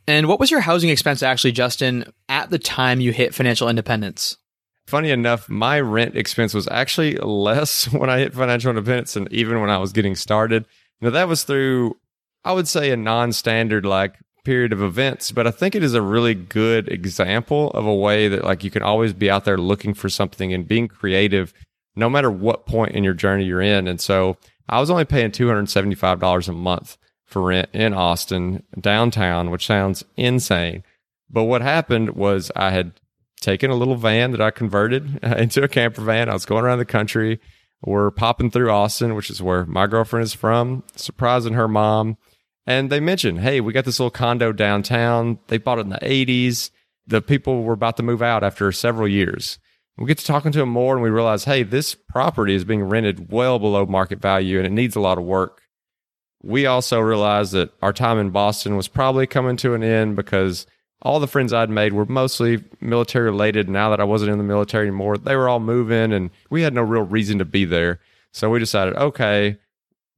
And 0.08 0.28
what 0.28 0.38
was 0.40 0.50
your 0.50 0.60
housing 0.60 0.90
expense 0.90 1.22
actually, 1.22 1.52
Justin, 1.52 2.12
at 2.28 2.50
the 2.50 2.58
time 2.58 3.00
you 3.00 3.12
hit 3.12 3.34
financial 3.34 3.68
independence? 3.68 4.36
Funny 4.86 5.10
enough, 5.10 5.48
my 5.48 5.80
rent 5.80 6.16
expense 6.16 6.54
was 6.54 6.68
actually 6.68 7.16
less 7.16 7.84
when 7.92 8.08
I 8.08 8.18
hit 8.18 8.34
financial 8.34 8.70
independence 8.70 9.16
and 9.16 9.30
even 9.32 9.60
when 9.60 9.70
I 9.70 9.78
was 9.78 9.92
getting 9.92 10.14
started. 10.14 10.64
Now 11.00 11.10
that 11.10 11.28
was 11.28 11.44
through, 11.44 11.96
I 12.44 12.52
would 12.52 12.68
say, 12.68 12.90
a 12.90 12.96
non-standard 12.96 13.84
like 13.84 14.14
period 14.46 14.72
of 14.72 14.80
events, 14.80 15.32
but 15.32 15.44
I 15.44 15.50
think 15.50 15.74
it 15.74 15.82
is 15.82 15.94
a 15.94 16.00
really 16.00 16.32
good 16.32 16.86
example 16.86 17.72
of 17.72 17.84
a 17.84 17.94
way 17.94 18.28
that 18.28 18.44
like 18.44 18.62
you 18.62 18.70
can 18.70 18.82
always 18.82 19.12
be 19.12 19.28
out 19.28 19.44
there 19.44 19.58
looking 19.58 19.92
for 19.92 20.08
something 20.08 20.54
and 20.54 20.68
being 20.68 20.86
creative 20.86 21.52
no 21.96 22.08
matter 22.08 22.30
what 22.30 22.64
point 22.64 22.92
in 22.92 23.02
your 23.02 23.12
journey 23.12 23.44
you're 23.44 23.60
in. 23.60 23.88
And 23.88 24.00
so 24.00 24.36
I 24.68 24.78
was 24.78 24.88
only 24.88 25.04
paying 25.04 25.32
$275 25.32 26.48
a 26.48 26.52
month 26.52 26.96
for 27.24 27.42
rent 27.42 27.70
in 27.72 27.92
Austin 27.92 28.62
downtown, 28.80 29.50
which 29.50 29.66
sounds 29.66 30.04
insane. 30.16 30.84
But 31.28 31.44
what 31.44 31.60
happened 31.60 32.10
was 32.10 32.52
I 32.54 32.70
had 32.70 32.92
taken 33.40 33.72
a 33.72 33.74
little 33.74 33.96
van 33.96 34.30
that 34.30 34.40
I 34.40 34.52
converted 34.52 35.18
into 35.24 35.64
a 35.64 35.68
camper 35.68 36.02
van. 36.02 36.28
I 36.28 36.34
was 36.34 36.46
going 36.46 36.64
around 36.64 36.78
the 36.78 36.84
country. 36.84 37.40
We're 37.82 38.12
popping 38.12 38.52
through 38.52 38.70
Austin, 38.70 39.16
which 39.16 39.28
is 39.28 39.42
where 39.42 39.66
my 39.66 39.88
girlfriend 39.88 40.22
is 40.22 40.34
from, 40.34 40.84
surprising 40.94 41.54
her 41.54 41.66
mom 41.66 42.16
and 42.66 42.90
they 42.90 43.00
mentioned, 43.00 43.40
hey, 43.40 43.60
we 43.60 43.72
got 43.72 43.84
this 43.84 44.00
little 44.00 44.10
condo 44.10 44.52
downtown. 44.52 45.38
They 45.46 45.58
bought 45.58 45.78
it 45.78 45.82
in 45.82 45.90
the 45.90 45.98
80s. 45.98 46.70
The 47.06 47.22
people 47.22 47.62
were 47.62 47.74
about 47.74 47.96
to 47.98 48.02
move 48.02 48.22
out 48.22 48.42
after 48.42 48.72
several 48.72 49.06
years. 49.06 49.58
We 49.96 50.06
get 50.06 50.18
to 50.18 50.24
talking 50.24 50.52
to 50.52 50.58
them 50.58 50.68
more 50.68 50.94
and 50.94 51.02
we 51.02 51.08
realize, 51.08 51.44
hey, 51.44 51.62
this 51.62 51.94
property 51.94 52.54
is 52.54 52.64
being 52.64 52.82
rented 52.82 53.30
well 53.30 53.58
below 53.58 53.86
market 53.86 54.20
value 54.20 54.58
and 54.58 54.66
it 54.66 54.72
needs 54.72 54.96
a 54.96 55.00
lot 55.00 55.16
of 55.16 55.24
work. 55.24 55.62
We 56.42 56.66
also 56.66 57.00
realized 57.00 57.52
that 57.52 57.72
our 57.80 57.92
time 57.92 58.18
in 58.18 58.30
Boston 58.30 58.76
was 58.76 58.88
probably 58.88 59.26
coming 59.26 59.56
to 59.58 59.74
an 59.74 59.82
end 59.82 60.16
because 60.16 60.66
all 61.00 61.18
the 61.18 61.26
friends 61.28 61.52
I'd 61.52 61.70
made 61.70 61.92
were 61.92 62.04
mostly 62.04 62.62
military 62.80 63.26
related. 63.26 63.68
Now 63.68 63.90
that 63.90 64.00
I 64.00 64.04
wasn't 64.04 64.32
in 64.32 64.38
the 64.38 64.44
military 64.44 64.88
anymore, 64.88 65.16
they 65.16 65.36
were 65.36 65.48
all 65.48 65.60
moving 65.60 66.12
and 66.12 66.30
we 66.50 66.62
had 66.62 66.74
no 66.74 66.82
real 66.82 67.04
reason 67.04 67.38
to 67.38 67.44
be 67.44 67.64
there. 67.64 68.00
So 68.32 68.50
we 68.50 68.58
decided, 68.58 68.96
okay, 68.96 69.56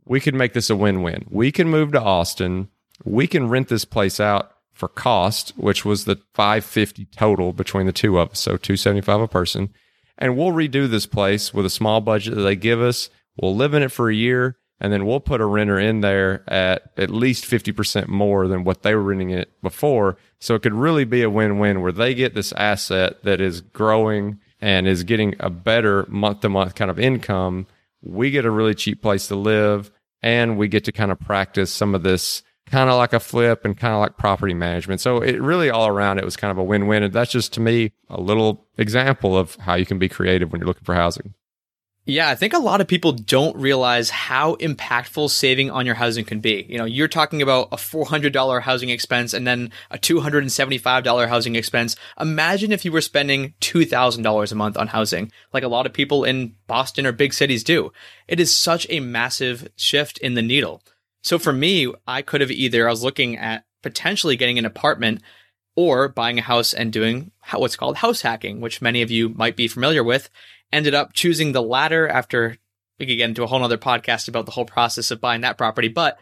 we 0.08 0.20
could 0.20 0.34
make 0.34 0.54
this 0.54 0.70
a 0.70 0.76
win-win. 0.76 1.26
We 1.30 1.52
can 1.52 1.68
move 1.68 1.92
to 1.92 2.00
Austin. 2.00 2.68
We 3.04 3.26
can 3.26 3.48
rent 3.48 3.68
this 3.68 3.84
place 3.84 4.18
out 4.18 4.52
for 4.72 4.88
cost, 4.88 5.50
which 5.56 5.84
was 5.84 6.04
the 6.04 6.20
550 6.34 7.06
total 7.06 7.52
between 7.52 7.86
the 7.86 7.92
two 7.92 8.18
of 8.18 8.30
us, 8.30 8.40
so 8.40 8.56
275 8.56 9.20
a 9.20 9.28
person. 9.28 9.70
And 10.16 10.36
we'll 10.36 10.52
redo 10.52 10.88
this 10.88 11.06
place 11.06 11.52
with 11.52 11.66
a 11.66 11.70
small 11.70 12.00
budget 12.00 12.34
that 12.34 12.42
they 12.42 12.56
give 12.56 12.80
us. 12.80 13.10
We'll 13.36 13.54
live 13.54 13.74
in 13.74 13.82
it 13.82 13.92
for 13.92 14.08
a 14.08 14.14
year 14.14 14.56
and 14.80 14.92
then 14.92 15.06
we'll 15.06 15.20
put 15.20 15.40
a 15.40 15.46
renter 15.46 15.78
in 15.78 16.00
there 16.00 16.44
at 16.48 16.90
at 16.96 17.10
least 17.10 17.44
50% 17.44 18.08
more 18.08 18.46
than 18.46 18.64
what 18.64 18.82
they 18.82 18.94
were 18.94 19.02
renting 19.02 19.30
it 19.30 19.50
before. 19.60 20.16
So 20.38 20.54
it 20.54 20.62
could 20.62 20.74
really 20.74 21.04
be 21.04 21.22
a 21.22 21.30
win-win 21.30 21.80
where 21.80 21.92
they 21.92 22.14
get 22.14 22.34
this 22.34 22.52
asset 22.52 23.22
that 23.24 23.40
is 23.40 23.60
growing 23.60 24.38
and 24.60 24.86
is 24.86 25.02
getting 25.04 25.34
a 25.40 25.50
better 25.50 26.06
month 26.08 26.40
to 26.40 26.48
month 26.48 26.74
kind 26.76 26.90
of 26.90 26.98
income. 26.98 27.66
We 28.02 28.30
get 28.30 28.44
a 28.44 28.50
really 28.50 28.74
cheap 28.74 29.02
place 29.02 29.26
to 29.28 29.36
live 29.36 29.90
and 30.22 30.58
we 30.58 30.68
get 30.68 30.84
to 30.84 30.92
kind 30.92 31.12
of 31.12 31.18
practice 31.20 31.72
some 31.72 31.94
of 31.94 32.02
this 32.02 32.42
kind 32.66 32.90
of 32.90 32.96
like 32.96 33.12
a 33.12 33.20
flip 33.20 33.64
and 33.64 33.76
kind 33.76 33.94
of 33.94 34.00
like 34.00 34.16
property 34.16 34.54
management. 34.54 35.00
So 35.00 35.20
it 35.20 35.40
really 35.40 35.70
all 35.70 35.86
around 35.86 36.18
it 36.18 36.24
was 36.24 36.36
kind 36.36 36.50
of 36.50 36.58
a 36.58 36.64
win-win. 36.64 37.02
And 37.02 37.12
that's 37.12 37.32
just 37.32 37.52
to 37.54 37.60
me 37.60 37.92
a 38.10 38.20
little 38.20 38.66
example 38.76 39.36
of 39.36 39.54
how 39.56 39.74
you 39.74 39.86
can 39.86 39.98
be 39.98 40.08
creative 40.08 40.52
when 40.52 40.60
you're 40.60 40.66
looking 40.66 40.84
for 40.84 40.94
housing. 40.94 41.34
Yeah, 42.08 42.30
I 42.30 42.36
think 42.36 42.54
a 42.54 42.58
lot 42.58 42.80
of 42.80 42.88
people 42.88 43.12
don't 43.12 43.54
realize 43.54 44.08
how 44.08 44.54
impactful 44.54 45.28
saving 45.28 45.70
on 45.70 45.84
your 45.84 45.94
housing 45.94 46.24
can 46.24 46.40
be. 46.40 46.64
You 46.66 46.78
know, 46.78 46.86
you're 46.86 47.06
talking 47.06 47.42
about 47.42 47.68
a 47.70 47.76
$400 47.76 48.62
housing 48.62 48.88
expense 48.88 49.34
and 49.34 49.46
then 49.46 49.70
a 49.90 49.98
$275 49.98 51.28
housing 51.28 51.54
expense. 51.54 51.96
Imagine 52.18 52.72
if 52.72 52.86
you 52.86 52.92
were 52.92 53.02
spending 53.02 53.52
$2,000 53.60 54.52
a 54.52 54.54
month 54.54 54.78
on 54.78 54.86
housing, 54.86 55.30
like 55.52 55.64
a 55.64 55.68
lot 55.68 55.84
of 55.84 55.92
people 55.92 56.24
in 56.24 56.54
Boston 56.66 57.04
or 57.04 57.12
big 57.12 57.34
cities 57.34 57.62
do. 57.62 57.92
It 58.26 58.40
is 58.40 58.56
such 58.56 58.86
a 58.88 59.00
massive 59.00 59.68
shift 59.76 60.16
in 60.16 60.32
the 60.32 60.40
needle. 60.40 60.82
So 61.22 61.38
for 61.38 61.52
me, 61.52 61.92
I 62.06 62.22
could 62.22 62.40
have 62.40 62.50
either, 62.50 62.88
I 62.88 62.90
was 62.90 63.04
looking 63.04 63.36
at 63.36 63.66
potentially 63.82 64.36
getting 64.36 64.58
an 64.58 64.64
apartment 64.64 65.20
or 65.76 66.08
buying 66.08 66.38
a 66.38 66.42
house 66.42 66.72
and 66.72 66.90
doing 66.90 67.32
what's 67.52 67.76
called 67.76 67.96
house 67.98 68.22
hacking, 68.22 68.62
which 68.62 68.80
many 68.80 69.02
of 69.02 69.10
you 69.10 69.28
might 69.28 69.56
be 69.56 69.68
familiar 69.68 70.02
with 70.02 70.30
ended 70.72 70.94
up 70.94 71.12
choosing 71.12 71.52
the 71.52 71.62
latter 71.62 72.08
after 72.08 72.56
we 72.98 73.06
could 73.06 73.16
get 73.16 73.28
into 73.28 73.44
a 73.44 73.46
whole 73.46 73.62
other 73.62 73.78
podcast 73.78 74.28
about 74.28 74.46
the 74.46 74.52
whole 74.52 74.64
process 74.64 75.10
of 75.10 75.20
buying 75.20 75.42
that 75.42 75.58
property. 75.58 75.88
But 75.88 76.18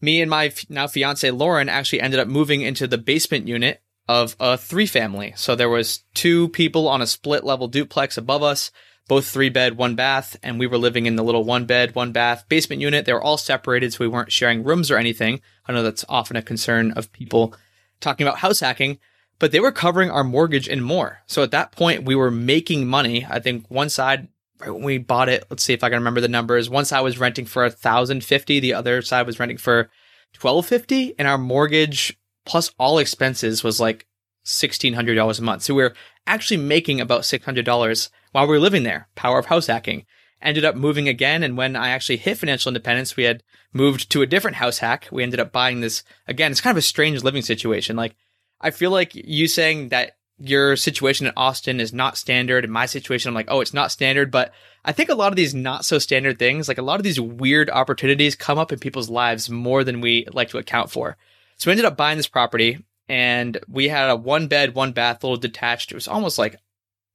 me 0.00 0.20
and 0.20 0.30
my 0.30 0.52
now 0.68 0.86
fiance 0.86 1.30
Lauren 1.30 1.68
actually 1.68 2.00
ended 2.00 2.20
up 2.20 2.28
moving 2.28 2.62
into 2.62 2.86
the 2.86 2.98
basement 2.98 3.48
unit 3.48 3.82
of 4.08 4.36
a 4.40 4.56
three 4.56 4.86
family. 4.86 5.32
So 5.36 5.54
there 5.54 5.68
was 5.68 6.04
two 6.14 6.48
people 6.50 6.88
on 6.88 7.02
a 7.02 7.06
split 7.06 7.44
level 7.44 7.68
duplex 7.68 8.16
above 8.16 8.42
us, 8.42 8.70
both 9.08 9.26
three 9.26 9.48
bed, 9.48 9.76
one 9.76 9.94
bath, 9.94 10.36
and 10.42 10.58
we 10.58 10.66
were 10.66 10.78
living 10.78 11.06
in 11.06 11.16
the 11.16 11.24
little 11.24 11.44
one 11.44 11.66
bed, 11.66 11.94
one 11.94 12.12
bath 12.12 12.44
basement 12.48 12.82
unit. 12.82 13.04
They 13.04 13.12
were 13.12 13.22
all 13.22 13.36
separated, 13.36 13.92
so 13.92 13.98
we 14.00 14.08
weren't 14.08 14.32
sharing 14.32 14.64
rooms 14.64 14.90
or 14.90 14.96
anything. 14.96 15.40
I 15.66 15.72
know 15.72 15.82
that's 15.82 16.04
often 16.08 16.36
a 16.36 16.42
concern 16.42 16.92
of 16.92 17.12
people 17.12 17.54
talking 18.00 18.26
about 18.26 18.38
house 18.38 18.60
hacking, 18.60 18.98
but 19.42 19.50
they 19.50 19.58
were 19.58 19.72
covering 19.72 20.08
our 20.08 20.22
mortgage 20.22 20.68
and 20.68 20.84
more. 20.84 21.18
So 21.26 21.42
at 21.42 21.50
that 21.50 21.72
point, 21.72 22.04
we 22.04 22.14
were 22.14 22.30
making 22.30 22.86
money. 22.86 23.26
I 23.28 23.40
think 23.40 23.68
one 23.68 23.88
side 23.88 24.28
right 24.60 24.72
when 24.72 24.84
we 24.84 24.98
bought 24.98 25.28
it, 25.28 25.42
let's 25.50 25.64
see 25.64 25.72
if 25.72 25.82
I 25.82 25.88
can 25.88 25.98
remember 25.98 26.20
the 26.20 26.28
numbers. 26.28 26.70
One 26.70 26.84
side 26.84 27.00
was 27.00 27.18
renting 27.18 27.46
for 27.46 27.64
a 27.64 27.70
thousand 27.70 28.22
fifty, 28.22 28.60
the 28.60 28.74
other 28.74 29.02
side 29.02 29.26
was 29.26 29.40
renting 29.40 29.58
for 29.58 29.90
twelve 30.32 30.66
fifty, 30.66 31.16
and 31.18 31.26
our 31.26 31.38
mortgage 31.38 32.16
plus 32.46 32.70
all 32.78 32.98
expenses 32.98 33.64
was 33.64 33.80
like 33.80 34.06
sixteen 34.44 34.94
hundred 34.94 35.16
dollars 35.16 35.40
a 35.40 35.42
month. 35.42 35.62
So 35.62 35.74
we 35.74 35.82
are 35.82 35.94
actually 36.24 36.58
making 36.58 37.00
about 37.00 37.24
six 37.24 37.44
hundred 37.44 37.64
dollars 37.64 38.10
while 38.30 38.44
we 38.44 38.50
were 38.50 38.60
living 38.60 38.84
there. 38.84 39.08
Power 39.16 39.40
of 39.40 39.46
house 39.46 39.66
hacking. 39.66 40.06
Ended 40.40 40.64
up 40.64 40.76
moving 40.76 41.08
again, 41.08 41.42
and 41.42 41.56
when 41.56 41.74
I 41.74 41.88
actually 41.88 42.18
hit 42.18 42.38
financial 42.38 42.70
independence, 42.70 43.16
we 43.16 43.24
had 43.24 43.42
moved 43.72 44.08
to 44.10 44.22
a 44.22 44.26
different 44.26 44.58
house 44.58 44.78
hack. 44.78 45.08
We 45.10 45.24
ended 45.24 45.40
up 45.40 45.50
buying 45.50 45.80
this 45.80 46.04
again. 46.28 46.52
It's 46.52 46.60
kind 46.60 46.76
of 46.76 46.78
a 46.78 46.82
strange 46.82 47.24
living 47.24 47.42
situation. 47.42 47.96
Like 47.96 48.14
I 48.62 48.70
feel 48.70 48.90
like 48.90 49.14
you 49.14 49.48
saying 49.48 49.88
that 49.88 50.16
your 50.38 50.76
situation 50.76 51.26
in 51.26 51.32
Austin 51.36 51.80
is 51.80 51.92
not 51.92 52.16
standard. 52.16 52.64
In 52.64 52.70
my 52.70 52.86
situation, 52.86 53.28
I'm 53.28 53.34
like, 53.34 53.50
oh, 53.50 53.60
it's 53.60 53.74
not 53.74 53.92
standard. 53.92 54.30
But 54.30 54.52
I 54.84 54.92
think 54.92 55.08
a 55.08 55.14
lot 55.14 55.32
of 55.32 55.36
these 55.36 55.54
not 55.54 55.84
so 55.84 55.98
standard 55.98 56.38
things, 56.38 56.68
like 56.68 56.78
a 56.78 56.82
lot 56.82 56.98
of 56.98 57.04
these 57.04 57.20
weird 57.20 57.70
opportunities 57.70 58.34
come 58.34 58.58
up 58.58 58.72
in 58.72 58.78
people's 58.78 59.10
lives 59.10 59.48
more 59.48 59.84
than 59.84 60.00
we 60.00 60.26
like 60.32 60.50
to 60.50 60.58
account 60.58 60.90
for. 60.90 61.16
So 61.56 61.68
we 61.68 61.72
ended 61.72 61.86
up 61.86 61.96
buying 61.96 62.16
this 62.16 62.28
property 62.28 62.78
and 63.08 63.58
we 63.68 63.88
had 63.88 64.10
a 64.10 64.16
one 64.16 64.48
bed, 64.48 64.74
one 64.74 64.92
bath, 64.92 65.22
little 65.22 65.36
detached. 65.36 65.92
It 65.92 65.96
was 65.96 66.08
almost 66.08 66.38
like 66.38 66.56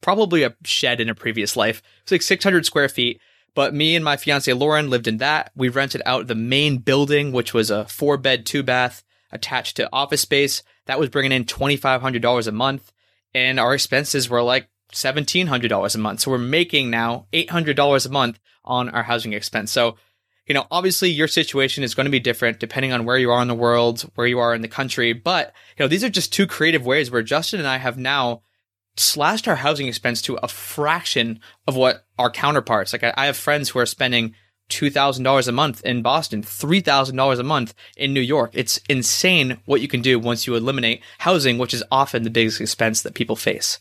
probably 0.01 0.43
a 0.43 0.55
shed 0.63 1.01
in 1.01 1.09
a 1.09 1.15
previous 1.15 1.57
life. 1.57 1.79
It 1.79 2.05
was 2.05 2.11
like 2.13 2.21
600 2.21 2.65
square 2.65 2.89
feet. 2.89 3.19
But 3.55 3.73
me 3.73 3.95
and 3.95 4.05
my 4.05 4.17
fiance 4.17 4.53
Lauren 4.53 4.89
lived 4.89 5.07
in 5.07 5.17
that. 5.17 5.51
We 5.55 5.69
rented 5.69 6.03
out 6.05 6.27
the 6.27 6.35
main 6.35 6.77
building, 6.77 7.31
which 7.31 7.55
was 7.55 7.71
a 7.71 7.85
four 7.85 8.15
bed, 8.17 8.45
two 8.45 8.61
bath 8.61 9.03
attached 9.31 9.77
to 9.77 9.89
office 9.91 10.21
space. 10.21 10.61
That 10.87 10.99
was 10.99 11.09
bringing 11.09 11.31
in 11.31 11.45
$2,500 11.45 12.47
a 12.47 12.51
month 12.51 12.91
and 13.33 13.59
our 13.59 13.73
expenses 13.73 14.29
were 14.29 14.41
like 14.41 14.67
$1,700 14.93 15.95
a 15.95 15.97
month. 15.97 16.21
So 16.21 16.31
we're 16.31 16.37
making 16.37 16.89
now 16.89 17.27
$800 17.33 18.05
a 18.05 18.09
month 18.09 18.39
on 18.63 18.89
our 18.89 19.03
housing 19.03 19.33
expense. 19.33 19.71
So, 19.71 19.97
you 20.45 20.53
know, 20.53 20.65
obviously 20.71 21.09
your 21.09 21.27
situation 21.27 21.83
is 21.83 21.93
going 21.93 22.05
to 22.05 22.11
be 22.11 22.19
different 22.19 22.59
depending 22.59 22.93
on 22.93 23.05
where 23.05 23.17
you 23.17 23.31
are 23.31 23.41
in 23.41 23.47
the 23.47 23.55
world, 23.55 24.01
where 24.15 24.27
you 24.27 24.39
are 24.39 24.55
in 24.55 24.61
the 24.61 24.67
country. 24.67 25.13
But, 25.13 25.53
you 25.77 25.83
know, 25.83 25.87
these 25.87 26.03
are 26.03 26.09
just 26.09 26.33
two 26.33 26.47
creative 26.47 26.85
ways 26.85 27.11
where 27.11 27.21
Justin 27.21 27.59
and 27.59 27.67
I 27.67 27.77
have 27.77 27.97
now 27.97 28.41
slashed 28.95 29.47
our 29.47 29.57
housing 29.57 29.87
expense 29.87 30.21
to 30.23 30.35
a 30.41 30.47
fraction 30.47 31.39
of 31.67 31.75
what 31.75 32.05
our 32.17 32.31
counterparts, 32.31 32.93
like 32.93 33.03
I 33.03 33.25
have 33.25 33.37
friends 33.37 33.69
who 33.69 33.79
are 33.79 33.85
spending 33.85 34.33
$2,000 34.69 35.47
a 35.47 35.51
month 35.51 35.83
in 35.83 36.01
Boston, 36.01 36.41
$3,000 36.41 37.39
a 37.39 37.43
month 37.43 37.73
in 37.95 38.13
New 38.13 38.21
York. 38.21 38.51
It's 38.53 38.79
insane 38.89 39.59
what 39.65 39.81
you 39.81 39.87
can 39.87 40.01
do 40.01 40.19
once 40.19 40.45
you 40.45 40.55
eliminate 40.55 41.01
housing, 41.19 41.57
which 41.57 41.73
is 41.73 41.83
often 41.91 42.23
the 42.23 42.29
biggest 42.29 42.61
expense 42.61 43.01
that 43.01 43.13
people 43.13 43.35
face. 43.35 43.79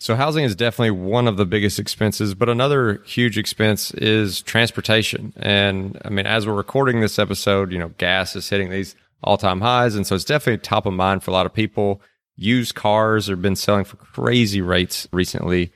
So 0.00 0.14
housing 0.14 0.44
is 0.44 0.54
definitely 0.54 0.92
one 0.92 1.26
of 1.26 1.36
the 1.36 1.44
biggest 1.44 1.80
expenses, 1.80 2.32
but 2.34 2.48
another 2.48 3.02
huge 3.04 3.36
expense 3.36 3.90
is 3.92 4.42
transportation. 4.42 5.32
And 5.36 6.00
I 6.04 6.10
mean, 6.10 6.24
as 6.26 6.46
we're 6.46 6.54
recording 6.54 7.00
this 7.00 7.18
episode, 7.18 7.72
you 7.72 7.78
know, 7.78 7.88
gas 7.98 8.36
is 8.36 8.48
hitting 8.48 8.70
these 8.70 8.94
all-time 9.24 9.60
highs, 9.60 9.96
and 9.96 10.06
so 10.06 10.14
it's 10.14 10.24
definitely 10.24 10.58
top 10.58 10.86
of 10.86 10.92
mind 10.92 11.24
for 11.24 11.32
a 11.32 11.34
lot 11.34 11.46
of 11.46 11.52
people. 11.52 12.00
Used 12.36 12.76
cars 12.76 13.26
have 13.26 13.42
been 13.42 13.56
selling 13.56 13.82
for 13.84 13.96
crazy 13.96 14.60
rates 14.60 15.08
recently. 15.12 15.72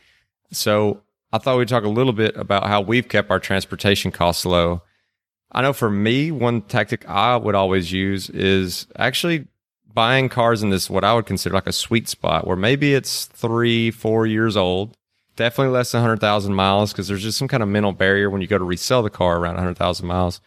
So 0.52 1.01
I 1.33 1.39
thought 1.39 1.57
we'd 1.57 1.69
talk 1.69 1.85
a 1.85 1.89
little 1.89 2.12
bit 2.12 2.37
about 2.37 2.67
how 2.67 2.83
we've 2.83 3.09
kept 3.09 3.31
our 3.31 3.41
transportation 3.41 4.11
costs 4.11 4.45
low. 4.45 4.83
I 5.51 5.62
know 5.62 5.73
for 5.73 5.91
me, 5.91 6.31
one 6.31 6.62
tactic 6.62 7.09
I 7.09 7.37
would 7.37 7.55
always 7.55 7.91
use 7.91 8.29
is 8.31 8.87
actually 8.97 9.47
buying 9.95 10.29
cars 10.29 10.62
in 10.62 10.71
this, 10.71 10.91
what 10.91 11.05
I 11.05 11.15
would 11.15 11.27
consider 11.27 11.55
like 11.55 11.67
a 11.67 11.73
sweet 11.73 12.09
spot 12.09 12.47
where 12.47 12.57
maybe 12.57 12.95
it's 12.95 13.27
three, 13.27 13.91
four 13.91 14.27
years 14.27 14.57
old, 14.57 14.97
definitely 15.37 15.73
less 15.73 15.93
than 15.93 16.01
100,000 16.01 16.55
miles 16.55 16.93
because 16.93 17.09
there's 17.09 17.23
just 17.23 17.39
some 17.39 17.49
kind 17.49 17.62
of 17.62 17.69
mental 17.69 17.93
barrier 17.93 18.31
when 18.31 18.41
you 18.41 18.47
go 18.47 18.59
to 18.59 18.65
resell 18.65 19.03
the 19.03 19.11
car 19.11 19.39
around 19.39 19.55
100,000 19.55 20.07
miles 20.07 20.41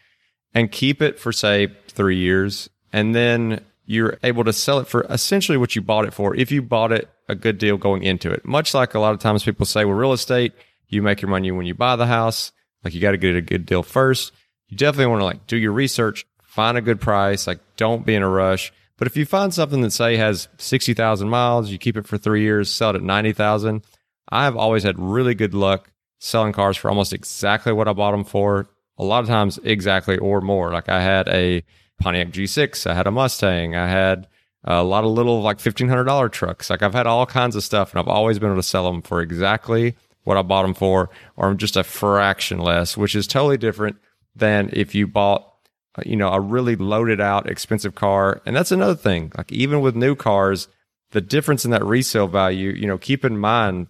and 0.54 0.72
keep 0.72 1.02
it 1.02 1.20
for, 1.20 1.32
say, 1.32 1.68
three 1.88 2.18
years. 2.18 2.70
And 2.94 3.14
then 3.14 3.64
you're 3.86 4.18
able 4.24 4.44
to 4.44 4.54
sell 4.54 4.80
it 4.80 4.88
for 4.88 5.06
essentially 5.10 5.58
what 5.58 5.76
you 5.76 5.82
bought 5.82 6.06
it 6.06 6.14
for 6.14 6.36
if 6.36 6.52
you 6.52 6.62
bought 6.62 6.92
it 6.92 7.10
a 7.28 7.36
good 7.36 7.58
deal 7.58 7.78
going 7.78 8.04
into 8.04 8.32
it. 8.32 8.46
Much 8.46 8.74
like 8.74 8.94
a 8.94 9.00
lot 9.00 9.14
of 9.14 9.20
times 9.20 9.44
people 9.44 9.66
say, 9.66 9.86
with 9.86 9.98
real 9.98 10.14
estate, 10.14 10.54
you 10.88 11.02
make 11.02 11.22
your 11.22 11.30
money 11.30 11.52
when 11.52 11.66
you 11.66 11.74
buy 11.74 11.96
the 11.96 12.08
house. 12.08 12.52
Like 12.84 12.94
you 12.94 13.02
got 13.02 13.12
to 13.12 13.18
get 13.18 13.36
a 13.36 13.42
good 13.42 13.66
deal 13.66 13.84
first. 13.84 14.32
You 14.68 14.78
definitely 14.78 15.08
want 15.08 15.22
to 15.22 15.26
like 15.26 15.48
do 15.48 15.58
your 15.58 15.72
research, 15.72 16.26
find 16.44 16.78
a 16.78 16.82
good 16.82 17.02
price. 17.02 17.48
Like 17.48 17.60
don't 17.78 18.06
be 18.06 18.16
in 18.16 18.24
a 18.24 18.30
rush. 18.30 18.72
But 18.98 19.08
if 19.08 19.18
you 19.18 19.26
find 19.26 19.54
something 19.54 19.82
that 19.82 19.92
say 19.92 20.16
has 20.18 20.48
60,000 20.58 21.28
miles, 21.28 21.70
you 21.70 21.78
keep 21.78 21.98
it 21.98 22.08
for 22.08 22.18
three 22.18 22.44
years, 22.44 22.72
sell 22.74 22.92
it 22.92 22.96
at 22.96 23.04
90,000. 23.04 23.84
I've 24.30 24.56
always 24.56 24.84
had 24.84 24.98
really 24.98 25.36
good 25.36 25.54
luck 25.54 25.92
selling 26.20 26.54
cars 26.54 26.78
for 26.78 26.90
almost 26.90 27.14
exactly 27.14 27.74
what 27.74 27.88
I 27.88 27.94
bought 27.94 28.12
them 28.12 28.24
for. 28.24 28.68
A 28.98 29.04
lot 29.04 29.20
of 29.20 29.28
times 29.28 29.60
exactly 29.64 30.18
or 30.18 30.40
more. 30.40 30.72
Like 30.72 30.88
I 30.88 31.02
had 31.02 31.28
a 31.28 31.64
Pontiac 32.00 32.30
G6, 32.30 32.90
I 32.90 32.94
had 32.94 33.08
a 33.08 33.12
Mustang, 33.12 33.76
I 33.76 33.88
had 33.88 34.28
a 34.64 34.84
lot 34.84 35.04
of 35.04 35.12
little 35.12 35.42
like 35.42 35.58
$1,500 35.58 36.32
trucks. 36.32 36.70
Like 36.70 36.82
I've 36.82 36.94
had 36.94 37.06
all 37.06 37.26
kinds 37.26 37.56
of 37.56 37.64
stuff 37.64 37.92
and 37.92 38.00
I've 38.00 38.08
always 38.08 38.40
been 38.40 38.50
able 38.50 38.60
to 38.62 38.64
sell 38.64 38.90
them 38.90 39.02
for 39.02 39.22
exactly 39.22 39.96
what 40.26 40.38
I 40.38 40.42
bought 40.42 40.64
them 40.64 40.74
for, 40.74 41.10
or 41.38 41.54
just 41.54 41.78
a 41.78 41.84
fraction 41.84 42.60
less, 42.60 42.98
which 42.98 43.16
is 43.16 43.26
totally 43.26 43.58
different 43.58 43.96
than 44.36 44.70
if 44.74 44.94
you 44.94 45.08
bought, 45.08 45.54
uh, 45.98 46.02
you 46.06 46.16
know, 46.16 46.30
a 46.30 46.40
really 46.40 46.76
loaded 46.76 47.22
out 47.22 47.50
expensive 47.50 47.96
car. 47.96 48.42
And 48.46 48.56
that's 48.56 48.72
another 48.72 48.96
thing. 48.96 49.32
Like 49.38 49.52
even 49.52 49.82
with 49.82 49.96
new 49.96 50.16
cars, 50.16 50.68
the 51.12 51.22
difference 51.22 51.64
in 51.64 51.72
that 51.72 51.86
resale 51.86 52.28
value, 52.28 52.72
you 52.72 52.88
know, 52.88 52.98
keep 52.98 53.24
in 53.24 53.38
mind 53.38 53.88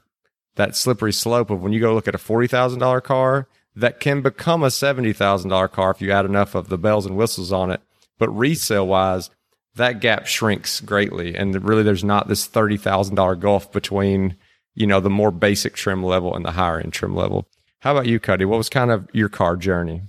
that 0.55 0.75
slippery 0.75 1.11
slope 1.11 1.49
of 1.49 1.61
when 1.61 1.73
you 1.73 1.79
go 1.79 1.93
look 1.93 2.07
at 2.07 2.15
a 2.15 2.19
$40,000 2.19 3.03
car 3.03 3.47
that 3.75 3.99
can 3.99 4.21
become 4.21 4.63
a 4.63 4.67
$70,000 4.67 5.71
car 5.71 5.91
if 5.91 6.01
you 6.01 6.11
add 6.11 6.25
enough 6.25 6.55
of 6.55 6.69
the 6.69 6.77
bells 6.77 7.05
and 7.05 7.17
whistles 7.17 7.51
on 7.51 7.71
it. 7.71 7.81
But 8.17 8.29
resale 8.29 8.87
wise, 8.87 9.29
that 9.75 9.99
gap 9.99 10.27
shrinks 10.27 10.79
greatly. 10.79 11.35
And 11.35 11.63
really, 11.67 11.83
there's 11.83 12.03
not 12.03 12.27
this 12.27 12.47
$30,000 12.47 13.39
gulf 13.39 13.71
between 13.71 14.37
you 14.75 14.85
know, 14.85 14.99
the 14.99 15.09
more 15.09 15.31
basic 15.31 15.73
trim 15.73 16.03
level 16.03 16.35
and 16.35 16.45
the 16.45 16.51
higher 16.51 16.79
end 16.79 16.93
trim 16.93 17.15
level. 17.15 17.47
How 17.79 17.93
about 17.93 18.07
you, 18.07 18.19
Cody? 18.19 18.45
What 18.45 18.57
was 18.57 18.69
kind 18.69 18.91
of 18.91 19.07
your 19.13 19.29
car 19.29 19.55
journey? 19.55 20.01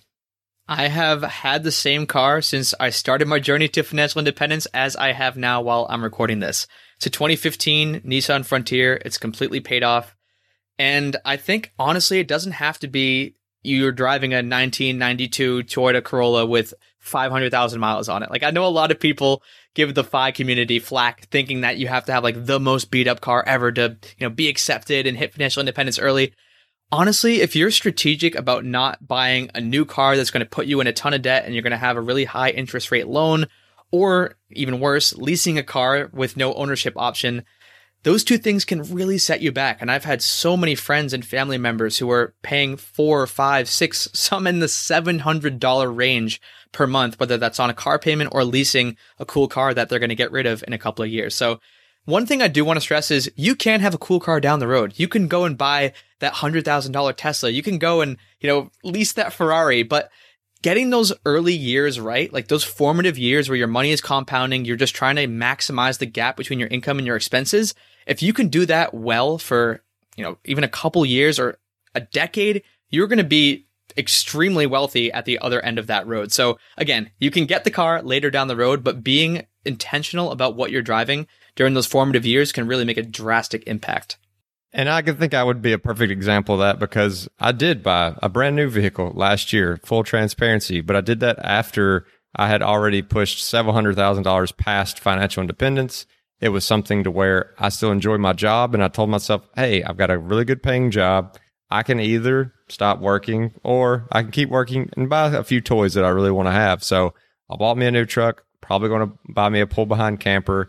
I 0.69 0.89
have 0.89 1.23
had 1.23 1.63
the 1.63 1.71
same 1.71 2.07
car 2.07 2.43
since 2.43 2.75
I 2.81 2.91
started 2.91 3.29
my 3.29 3.39
journey 3.39 3.69
to 3.69 3.85
financial 3.85 4.19
independence 4.19 4.67
as 4.75 4.97
I 4.97 5.13
have 5.13 5.37
now 5.37 5.63
while 5.63 5.87
I'm 5.89 6.03
recording 6.03 6.41
this. 6.41 6.67
It's 6.97 7.07
a 7.07 7.11
2015 7.11 8.01
Nissan 8.01 8.45
Frontier. 8.45 9.01
It's 9.05 9.19
completely 9.19 9.61
paid 9.61 9.85
off. 9.85 10.17
And 10.79 11.17
I 11.25 11.37
think 11.37 11.73
honestly, 11.79 12.19
it 12.19 12.29
doesn't 12.29 12.53
have 12.53 12.79
to 12.81 12.89
be 12.89 13.37
you're 13.63 13.93
driving 13.93 14.33
a 14.33 14.37
1992 14.37 15.65
Toyota 15.65 16.03
Corolla 16.03 16.47
with 16.47 16.73
500,000 17.01 17.81
miles 17.81 18.09
on 18.09 18.23
it. 18.23 18.31
Like 18.31 18.43
I 18.43 18.51
know 18.51 18.67
a 18.67 18.69
lot 18.69 18.91
of 18.91 19.01
people 19.01 19.43
give 19.77 19.95
the 19.95 20.03
FI 20.03 20.33
community 20.33 20.79
flack 20.81 21.27
thinking 21.27 21.61
that 21.61 21.77
you 21.77 21.87
have 21.87 22.07
to 22.07 22.13
have 22.13 22.25
like 22.25 22.47
the 22.47 22.59
most 22.59 22.91
beat 22.91 23.07
up 23.07 23.21
car 23.21 23.45
ever 23.47 23.71
to, 23.71 23.97
you 24.19 24.27
know, 24.27 24.31
be 24.31 24.49
accepted 24.49 25.07
and 25.07 25.17
hit 25.17 25.33
financial 25.33 25.61
independence 25.61 25.99
early. 25.99 26.33
Honestly, 26.91 27.43
if 27.43 27.55
you're 27.55 27.71
strategic 27.71 28.35
about 28.35 28.65
not 28.65 29.07
buying 29.07 29.51
a 29.55 29.61
new 29.61 29.85
car 29.85 30.17
that's 30.17 30.31
going 30.31 30.45
to 30.45 30.49
put 30.49 30.67
you 30.67 30.81
in 30.81 30.87
a 30.87 30.93
ton 30.93 31.13
of 31.13 31.21
debt 31.21 31.45
and 31.45 31.55
you're 31.55 31.63
going 31.63 31.73
to 31.73 31.77
have 31.77 31.97
a 31.97 32.01
really 32.01 32.25
high 32.25 32.51
interest 32.51 32.91
rate 32.91 33.07
loan 33.07 33.47
or 33.91 34.37
even 34.51 34.81
worse, 34.81 35.15
leasing 35.15 35.59
a 35.59 35.63
car 35.63 36.09
with 36.13 36.37
no 36.37 36.55
ownership 36.55 36.95
option, 36.97 37.45
those 38.07 38.23
two 38.23 38.39
things 38.39 38.65
can 38.65 38.85
really 38.85 39.19
set 39.19 39.43
you 39.43 39.51
back. 39.51 39.83
And 39.83 39.91
I've 39.91 40.05
had 40.05 40.23
so 40.23 40.57
many 40.57 40.77
friends 40.77 41.13
and 41.13 41.27
family 41.27 41.59
members 41.59 41.99
who 41.99 42.09
are 42.13 42.35
paying 42.41 42.77
four, 42.77 43.27
five, 43.27 43.69
six, 43.69 44.09
some 44.13 44.47
in 44.47 44.61
the 44.61 44.67
$700 44.67 45.97
range 45.97 46.41
per 46.71 46.87
month, 46.87 47.19
whether 47.19 47.37
that's 47.37 47.59
on 47.59 47.69
a 47.69 47.75
car 47.75 47.99
payment 47.99 48.31
or 48.33 48.45
leasing 48.45 48.97
a 49.19 49.27
cool 49.27 49.49
car 49.49 49.75
that 49.75 49.89
they're 49.89 49.99
going 49.99 50.11
to 50.11 50.15
get 50.15 50.31
rid 50.31 50.47
of 50.47 50.63
in 50.69 50.73
a 50.73 50.79
couple 50.79 51.05
of 51.05 51.11
years. 51.11 51.35
So 51.35 51.59
one 52.05 52.27
thing 52.27 52.43
I 52.43 52.47
do 52.47 52.65
want 52.65 52.77
to 52.77 52.81
stress 52.81 53.11
is 53.11 53.29
you 53.35 53.57
can 53.57 53.81
have 53.81 53.95
a 53.95 53.99
cool 53.99 54.21
car 54.21 54.39
down 54.39 54.61
the 54.61 54.69
road. 54.69 54.93
You 54.95 55.09
can 55.09 55.27
go 55.27 55.43
and 55.43 55.59
buy 55.59 55.93
that 56.21 56.35
$100,000 56.35 57.15
Tesla. 57.17 57.51
You 57.51 57.65
can 57.65 57.79
go 57.79 58.03
and, 58.03 58.19
you 58.39 58.49
know, 58.49 58.71
lease 58.85 59.15
that 59.15 59.33
Ferrari, 59.33 59.83
but 59.83 60.13
getting 60.67 60.91
those 60.91 61.13
early 61.25 61.55
years 61.55 62.01
right, 62.01 62.33
like 62.33 62.49
those 62.49 62.65
formative 62.65 63.17
years 63.17 63.49
where 63.49 63.55
your 63.55 63.69
money 63.69 63.93
is 63.93 64.01
compounding, 64.01 64.65
you're 64.65 64.75
just 64.75 64.97
trying 64.97 65.15
to 65.15 65.29
maximize 65.29 65.99
the 65.99 66.07
gap 66.07 66.37
between 66.37 66.59
your 66.59 66.67
income 66.71 66.99
and 66.99 67.07
your 67.07 67.15
expenses. 67.15 67.73
If 68.05 68.21
you 68.21 68.33
can 68.33 68.49
do 68.49 68.67
that 68.67 68.93
well 68.93 69.39
for, 69.39 69.85
you 70.17 70.25
know, 70.25 70.39
even 70.45 70.65
a 70.65 70.69
couple 70.69 71.07
years 71.07 71.39
or 71.39 71.59
a 71.95 72.01
decade, 72.01 72.65
you're 72.91 73.07
going 73.07 73.19
to 73.19 73.23
be 73.23 73.69
extremely 73.97 74.67
wealthy 74.67 75.13
at 75.13 75.25
the 75.25 75.39
other 75.39 75.65
end 75.65 75.79
of 75.79 75.87
that 75.87 76.05
road. 76.05 76.33
So 76.33 76.59
again, 76.77 77.13
you 77.21 77.31
can 77.31 77.47
get 77.47 77.63
the 77.63 77.71
car 77.71 78.03
later 78.03 78.29
down 78.29 78.49
the 78.49 78.57
road, 78.57 78.83
but 78.83 79.05
being 79.05 79.47
intentional 79.65 80.33
about 80.33 80.57
what 80.57 80.73
you're 80.73 80.83
driving 80.83 81.29
during 81.55 81.75
those 81.75 81.87
formative 81.87 82.27
years 82.27 82.51
can 82.51 82.67
really 82.67 82.85
make 82.85 82.99
a 82.99 83.05
drastic 83.05 83.63
impact. 83.69 84.19
And 84.77 84.91
I 84.91 85.01
can 85.01 85.17
think 85.17 85.33
I 85.33 85.43
would 85.43 85.63
be 85.63 85.73
a 85.73 85.79
perfect 85.79 86.13
example 86.13 86.57
of 86.57 86.61
that 86.61 86.79
because 86.79 87.31
I 87.41 87.53
did 87.53 87.83
buy 87.83 88.15
a 88.23 88.29
brand 88.29 88.57
new 88.57 88.69
vehicle 88.69 89.11
last 89.15 89.51
year, 89.51 89.81
full 89.83 90.05
transparency, 90.05 90.83
but 90.83 90.95
I 90.95 91.01
did 91.01 91.21
that 91.21 91.39
after 91.39 92.07
I 92.35 92.49
had 92.49 92.61
already 92.61 93.01
pushed 93.01 93.43
several 93.43 93.73
hundred 93.73 93.97
thousand 93.97 94.25
dollars 94.25 94.53
past 94.53 95.01
financial 95.01 95.41
independence. 95.41 96.05
It 96.43 96.51
was 96.51 96.67
something 96.67 97.05
to 97.05 97.11
where 97.11 97.55
I 97.59 97.71
still 97.71 97.91
enjoy 97.91 98.19
my 98.19 98.35
job. 98.35 98.75
And 98.75 98.85
I 98.85 98.89
told 98.89 99.09
myself, 99.09 99.49
Hey, 99.55 99.83
I've 99.83 99.97
got 99.97 100.11
a 100.11 100.19
really 100.19 100.45
good 100.45 100.63
paying 100.63 100.91
job. 100.91 101.39
I 101.71 101.83
can 101.83 101.99
either 101.99 102.53
stop 102.69 103.01
working 103.01 103.55
or 103.65 104.07
I 104.13 104.21
can 104.21 104.31
keep 104.31 104.51
working 104.51 104.91
and 104.95 105.09
buy 105.09 105.29
a 105.29 105.43
few 105.43 105.63
toys 105.63 105.95
that 105.95 106.05
I 106.05 106.11
really 106.11 106.31
want 106.31 106.49
to 106.49 106.53
have. 106.53 106.85
So 106.85 107.15
I 107.49 107.57
bought 107.57 107.79
me 107.79 107.87
a 107.87 107.91
new 107.91 108.05
truck, 108.05 108.45
probably 108.61 108.91
going 108.91 109.09
to 109.09 109.19
buy 109.33 109.49
me 109.49 109.61
a 109.61 109.67
pull 109.67 109.87
behind 109.87 110.21
camper 110.21 110.69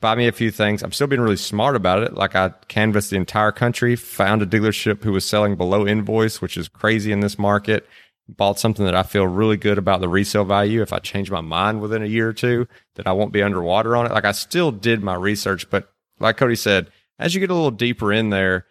buy 0.00 0.14
me 0.14 0.28
a 0.28 0.32
few 0.32 0.50
things. 0.50 0.82
I'm 0.82 0.92
still 0.92 1.06
being 1.06 1.20
really 1.20 1.36
smart 1.36 1.76
about 1.76 2.02
it. 2.02 2.14
Like 2.14 2.34
I 2.34 2.50
canvassed 2.68 3.10
the 3.10 3.16
entire 3.16 3.52
country, 3.52 3.96
found 3.96 4.42
a 4.42 4.46
dealership 4.46 5.02
who 5.02 5.12
was 5.12 5.24
selling 5.24 5.56
below 5.56 5.86
invoice, 5.86 6.40
which 6.40 6.56
is 6.56 6.68
crazy 6.68 7.12
in 7.12 7.20
this 7.20 7.38
market. 7.38 7.86
Bought 8.28 8.58
something 8.58 8.84
that 8.84 8.94
I 8.94 9.02
feel 9.02 9.26
really 9.26 9.56
good 9.56 9.78
about 9.78 10.00
the 10.00 10.08
resale 10.08 10.44
value. 10.44 10.82
If 10.82 10.92
I 10.92 10.98
change 10.98 11.30
my 11.30 11.40
mind 11.40 11.80
within 11.80 12.02
a 12.02 12.06
year 12.06 12.28
or 12.28 12.34
two, 12.34 12.68
that 12.94 13.06
I 13.06 13.12
won't 13.12 13.32
be 13.32 13.42
underwater 13.42 13.96
on 13.96 14.06
it. 14.06 14.12
Like 14.12 14.26
I 14.26 14.32
still 14.32 14.70
did 14.70 15.02
my 15.02 15.14
research, 15.14 15.68
but 15.70 15.90
like 16.20 16.36
Cody 16.36 16.56
said, 16.56 16.90
as 17.18 17.34
you 17.34 17.40
get 17.40 17.50
a 17.50 17.54
little 17.54 17.70
deeper 17.70 18.12
in 18.12 18.30
there, 18.30 18.66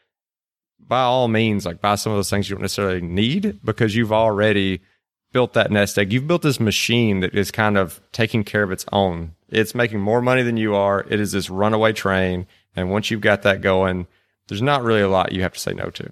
by 0.79 1.01
all 1.01 1.27
means, 1.27 1.65
like 1.65 1.81
buy 1.81 1.95
some 1.95 2.11
of 2.11 2.17
those 2.17 2.29
things 2.29 2.49
you 2.49 2.55
don't 2.55 2.61
necessarily 2.61 3.01
need 3.01 3.59
because 3.63 3.95
you've 3.95 4.13
already 4.13 4.81
built 5.31 5.53
that 5.53 5.71
nest 5.71 5.97
egg. 5.97 6.13
You've 6.13 6.27
built 6.27 6.41
this 6.41 6.59
machine 6.59 7.19
that 7.19 7.33
is 7.33 7.51
kind 7.51 7.77
of 7.77 8.01
taking 8.11 8.43
care 8.43 8.63
of 8.63 8.71
its 8.71 8.85
own. 8.91 9.33
It's 9.49 9.75
making 9.75 9.99
more 9.99 10.21
money 10.21 10.43
than 10.43 10.57
you 10.57 10.75
are. 10.75 11.05
It 11.09 11.19
is 11.19 11.31
this 11.31 11.49
runaway 11.49 11.93
train. 11.93 12.47
And 12.75 12.91
once 12.91 13.11
you've 13.11 13.21
got 13.21 13.41
that 13.43 13.61
going, 13.61 14.07
there's 14.47 14.61
not 14.61 14.83
really 14.83 15.01
a 15.01 15.09
lot 15.09 15.31
you 15.31 15.41
have 15.41 15.53
to 15.53 15.59
say 15.59 15.73
no 15.73 15.89
to. 15.91 16.11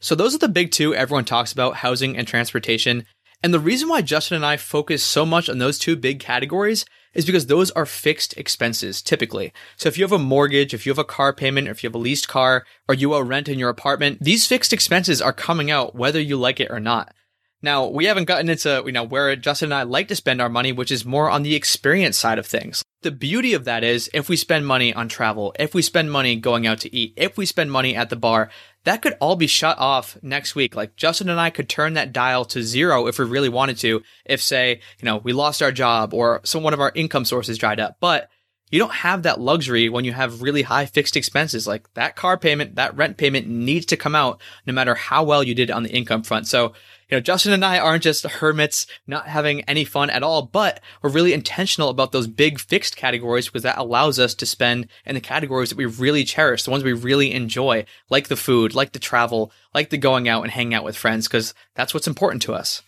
So 0.00 0.14
those 0.14 0.34
are 0.34 0.38
the 0.38 0.48
big 0.48 0.70
two 0.70 0.94
everyone 0.94 1.24
talks 1.24 1.52
about, 1.52 1.76
housing 1.76 2.16
and 2.16 2.28
transportation. 2.28 3.06
And 3.42 3.52
the 3.52 3.60
reason 3.60 3.88
why 3.88 4.02
Justin 4.02 4.36
and 4.36 4.46
I 4.46 4.56
focus 4.56 5.02
so 5.02 5.26
much 5.26 5.48
on 5.48 5.58
those 5.58 5.78
two 5.78 5.96
big 5.96 6.20
categories 6.20 6.84
is 7.14 7.24
because 7.24 7.46
those 7.46 7.70
are 7.72 7.86
fixed 7.86 8.36
expenses 8.36 9.00
typically. 9.00 9.52
So 9.76 9.88
if 9.88 9.96
you 9.96 10.04
have 10.04 10.12
a 10.12 10.18
mortgage, 10.18 10.74
if 10.74 10.84
you 10.84 10.90
have 10.90 10.98
a 10.98 11.04
car 11.04 11.32
payment, 11.32 11.66
or 11.66 11.70
if 11.70 11.82
you 11.82 11.88
have 11.88 11.94
a 11.94 11.98
leased 11.98 12.28
car, 12.28 12.64
or 12.88 12.94
you 12.94 13.14
owe 13.14 13.20
rent 13.20 13.48
in 13.48 13.58
your 13.58 13.70
apartment, 13.70 14.18
these 14.20 14.46
fixed 14.46 14.72
expenses 14.72 15.22
are 15.22 15.32
coming 15.32 15.70
out 15.70 15.94
whether 15.94 16.20
you 16.20 16.36
like 16.36 16.60
it 16.60 16.70
or 16.70 16.80
not. 16.80 17.14
Now, 17.62 17.86
we 17.86 18.04
haven't 18.04 18.26
gotten 18.26 18.50
into, 18.50 18.82
you 18.86 18.92
know, 18.92 19.04
where 19.04 19.34
Justin 19.34 19.72
and 19.72 19.74
I 19.74 19.82
like 19.84 20.08
to 20.08 20.16
spend 20.16 20.40
our 20.40 20.48
money, 20.48 20.72
which 20.72 20.92
is 20.92 21.04
more 21.04 21.30
on 21.30 21.42
the 21.42 21.54
experience 21.54 22.18
side 22.18 22.38
of 22.38 22.46
things. 22.46 22.82
The 23.02 23.10
beauty 23.10 23.54
of 23.54 23.64
that 23.64 23.82
is 23.82 24.10
if 24.12 24.28
we 24.28 24.36
spend 24.36 24.66
money 24.66 24.92
on 24.92 25.08
travel, 25.08 25.54
if 25.58 25.74
we 25.74 25.82
spend 25.82 26.10
money 26.10 26.36
going 26.36 26.66
out 26.66 26.80
to 26.80 26.94
eat, 26.94 27.14
if 27.16 27.38
we 27.38 27.46
spend 27.46 27.72
money 27.72 27.94
at 27.96 28.10
the 28.10 28.16
bar, 28.16 28.50
that 28.84 29.02
could 29.02 29.14
all 29.20 29.36
be 29.36 29.46
shut 29.46 29.78
off 29.78 30.18
next 30.22 30.54
week. 30.54 30.76
Like 30.76 30.96
Justin 30.96 31.28
and 31.28 31.40
I 31.40 31.50
could 31.50 31.68
turn 31.68 31.94
that 31.94 32.12
dial 32.12 32.44
to 32.46 32.62
zero 32.62 33.06
if 33.06 33.18
we 33.18 33.24
really 33.24 33.48
wanted 33.48 33.78
to, 33.78 34.02
if 34.24 34.42
say, 34.42 34.80
you 34.98 35.04
know, 35.04 35.18
we 35.18 35.32
lost 35.32 35.62
our 35.62 35.72
job 35.72 36.14
or 36.14 36.40
some 36.44 36.62
one 36.62 36.74
of 36.74 36.80
our 36.80 36.92
income 36.94 37.24
sources 37.24 37.58
dried 37.58 37.80
up. 37.80 37.96
But 38.00 38.28
you 38.70 38.78
don't 38.78 38.92
have 38.92 39.22
that 39.22 39.40
luxury 39.40 39.88
when 39.88 40.04
you 40.04 40.12
have 40.12 40.42
really 40.42 40.62
high 40.62 40.86
fixed 40.86 41.16
expenses. 41.16 41.66
Like 41.66 41.92
that 41.94 42.16
car 42.16 42.36
payment, 42.36 42.76
that 42.76 42.96
rent 42.96 43.16
payment 43.16 43.46
needs 43.46 43.86
to 43.86 43.96
come 43.96 44.14
out 44.14 44.40
no 44.66 44.72
matter 44.72 44.94
how 44.94 45.22
well 45.22 45.42
you 45.42 45.54
did 45.54 45.70
on 45.70 45.84
the 45.84 45.90
income 45.90 46.22
front. 46.22 46.48
So 46.48 46.72
you 47.08 47.16
know, 47.16 47.20
Justin 47.20 47.52
and 47.52 47.64
I 47.64 47.78
aren't 47.78 48.02
just 48.02 48.26
hermits 48.26 48.86
not 49.06 49.28
having 49.28 49.62
any 49.62 49.84
fun 49.84 50.10
at 50.10 50.24
all, 50.24 50.42
but 50.42 50.80
we're 51.02 51.10
really 51.10 51.32
intentional 51.32 51.88
about 51.88 52.10
those 52.10 52.26
big 52.26 52.58
fixed 52.58 52.96
categories 52.96 53.46
because 53.46 53.62
that 53.62 53.78
allows 53.78 54.18
us 54.18 54.34
to 54.34 54.46
spend 54.46 54.88
in 55.04 55.14
the 55.14 55.20
categories 55.20 55.68
that 55.68 55.78
we 55.78 55.86
really 55.86 56.24
cherish, 56.24 56.64
the 56.64 56.70
ones 56.70 56.82
we 56.82 56.92
really 56.92 57.32
enjoy, 57.32 57.84
like 58.10 58.26
the 58.26 58.36
food, 58.36 58.74
like 58.74 58.92
the 58.92 58.98
travel, 58.98 59.52
like 59.72 59.90
the 59.90 59.98
going 59.98 60.28
out 60.28 60.42
and 60.42 60.50
hanging 60.50 60.74
out 60.74 60.84
with 60.84 60.96
friends, 60.96 61.28
because 61.28 61.54
that's 61.74 61.94
what's 61.94 62.08
important 62.08 62.42
to 62.42 62.54
us. 62.54 62.82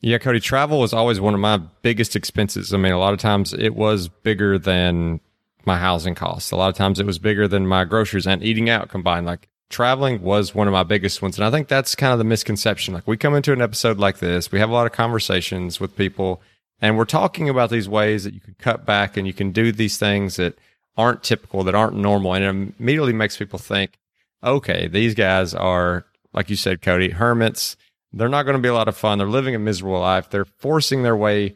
Yeah, 0.00 0.18
Cody, 0.18 0.40
travel 0.40 0.80
was 0.80 0.92
always 0.92 1.20
one 1.20 1.34
of 1.34 1.38
my 1.38 1.58
biggest 1.82 2.16
expenses. 2.16 2.74
I 2.74 2.76
mean, 2.78 2.92
a 2.92 2.98
lot 2.98 3.12
of 3.12 3.20
times 3.20 3.54
it 3.54 3.76
was 3.76 4.08
bigger 4.08 4.58
than 4.58 5.20
my 5.64 5.78
housing 5.78 6.16
costs. 6.16 6.50
A 6.50 6.56
lot 6.56 6.68
of 6.68 6.74
times 6.74 6.98
it 6.98 7.06
was 7.06 7.20
bigger 7.20 7.46
than 7.46 7.68
my 7.68 7.84
groceries 7.84 8.26
and 8.26 8.42
eating 8.42 8.68
out 8.68 8.88
combined. 8.88 9.26
Like 9.26 9.48
traveling 9.72 10.22
was 10.22 10.54
one 10.54 10.68
of 10.68 10.72
my 10.72 10.84
biggest 10.84 11.20
ones. 11.22 11.38
And 11.38 11.44
I 11.44 11.50
think 11.50 11.66
that's 11.66 11.94
kind 11.94 12.12
of 12.12 12.18
the 12.18 12.24
misconception. 12.24 12.94
Like 12.94 13.06
we 13.06 13.16
come 13.16 13.34
into 13.34 13.52
an 13.52 13.60
episode 13.60 13.98
like 13.98 14.18
this, 14.18 14.52
we 14.52 14.60
have 14.60 14.70
a 14.70 14.72
lot 14.72 14.86
of 14.86 14.92
conversations 14.92 15.80
with 15.80 15.96
people 15.96 16.40
and 16.82 16.98
we're 16.98 17.04
talking 17.04 17.48
about 17.48 17.70
these 17.70 17.88
ways 17.88 18.24
that 18.24 18.34
you 18.34 18.40
can 18.40 18.56
cut 18.58 18.84
back 18.84 19.16
and 19.16 19.24
you 19.24 19.32
can 19.32 19.52
do 19.52 19.70
these 19.70 19.98
things 19.98 20.36
that 20.36 20.58
aren't 20.96 21.22
typical, 21.22 21.62
that 21.62 21.76
aren't 21.76 21.96
normal. 21.96 22.34
And 22.34 22.44
it 22.44 22.74
immediately 22.80 23.12
makes 23.12 23.36
people 23.36 23.60
think, 23.60 23.98
okay, 24.42 24.88
these 24.88 25.14
guys 25.14 25.54
are, 25.54 26.04
like 26.32 26.50
you 26.50 26.56
said, 26.56 26.82
Cody, 26.82 27.10
hermits. 27.10 27.76
They're 28.12 28.28
not 28.28 28.42
going 28.42 28.56
to 28.56 28.62
be 28.62 28.68
a 28.68 28.74
lot 28.74 28.88
of 28.88 28.96
fun. 28.96 29.18
They're 29.18 29.28
living 29.28 29.54
a 29.54 29.60
miserable 29.60 30.00
life. 30.00 30.28
They're 30.28 30.44
forcing 30.44 31.04
their 31.04 31.16
way 31.16 31.54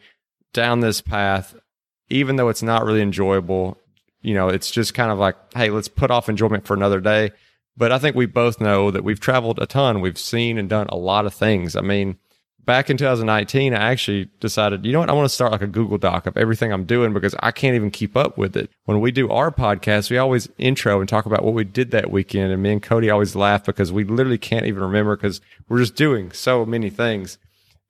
down 0.54 0.78
this 0.78 1.00
path, 1.00 1.56
even 2.08 2.36
though 2.36 2.48
it's 2.48 2.62
not 2.62 2.84
really 2.84 3.02
enjoyable. 3.02 3.78
You 4.22 4.34
know, 4.34 4.48
it's 4.48 4.70
just 4.70 4.94
kind 4.94 5.10
of 5.10 5.18
like, 5.18 5.34
hey, 5.54 5.70
let's 5.70 5.88
put 5.88 6.12
off 6.12 6.28
enjoyment 6.28 6.66
for 6.66 6.74
another 6.74 7.00
day. 7.00 7.32
But 7.76 7.92
I 7.92 7.98
think 7.98 8.16
we 8.16 8.26
both 8.26 8.60
know 8.60 8.90
that 8.90 9.04
we've 9.04 9.20
traveled 9.20 9.58
a 9.60 9.66
ton. 9.66 10.00
We've 10.00 10.18
seen 10.18 10.58
and 10.58 10.68
done 10.68 10.86
a 10.88 10.96
lot 10.96 11.26
of 11.26 11.34
things. 11.34 11.76
I 11.76 11.82
mean, 11.82 12.16
back 12.66 12.90
in 12.90 12.96
2019, 12.96 13.74
I 13.74 13.90
actually 13.90 14.28
decided, 14.40 14.84
you 14.84 14.92
know 14.92 15.00
what? 15.00 15.08
I 15.08 15.12
want 15.14 15.26
to 15.26 15.34
start 15.34 15.52
like 15.52 15.62
a 15.62 15.66
Google 15.66 15.98
Doc 15.98 16.26
of 16.26 16.36
everything 16.36 16.72
I'm 16.72 16.84
doing 16.84 17.12
because 17.12 17.34
I 17.40 17.52
can't 17.52 17.76
even 17.76 17.90
keep 17.90 18.16
up 18.16 18.36
with 18.36 18.56
it. 18.56 18.70
When 18.84 19.00
we 19.00 19.12
do 19.12 19.30
our 19.30 19.50
podcast, 19.50 20.10
we 20.10 20.18
always 20.18 20.48
intro 20.58 21.00
and 21.00 21.08
talk 21.08 21.26
about 21.26 21.44
what 21.44 21.54
we 21.54 21.64
did 21.64 21.92
that 21.92 22.10
weekend. 22.10 22.52
And 22.52 22.62
me 22.62 22.72
and 22.72 22.82
Cody 22.82 23.08
always 23.08 23.36
laugh 23.36 23.64
because 23.64 23.92
we 23.92 24.04
literally 24.04 24.38
can't 24.38 24.66
even 24.66 24.82
remember 24.82 25.16
because 25.16 25.40
we're 25.68 25.78
just 25.78 25.96
doing 25.96 26.32
so 26.32 26.66
many 26.66 26.90
things. 26.90 27.38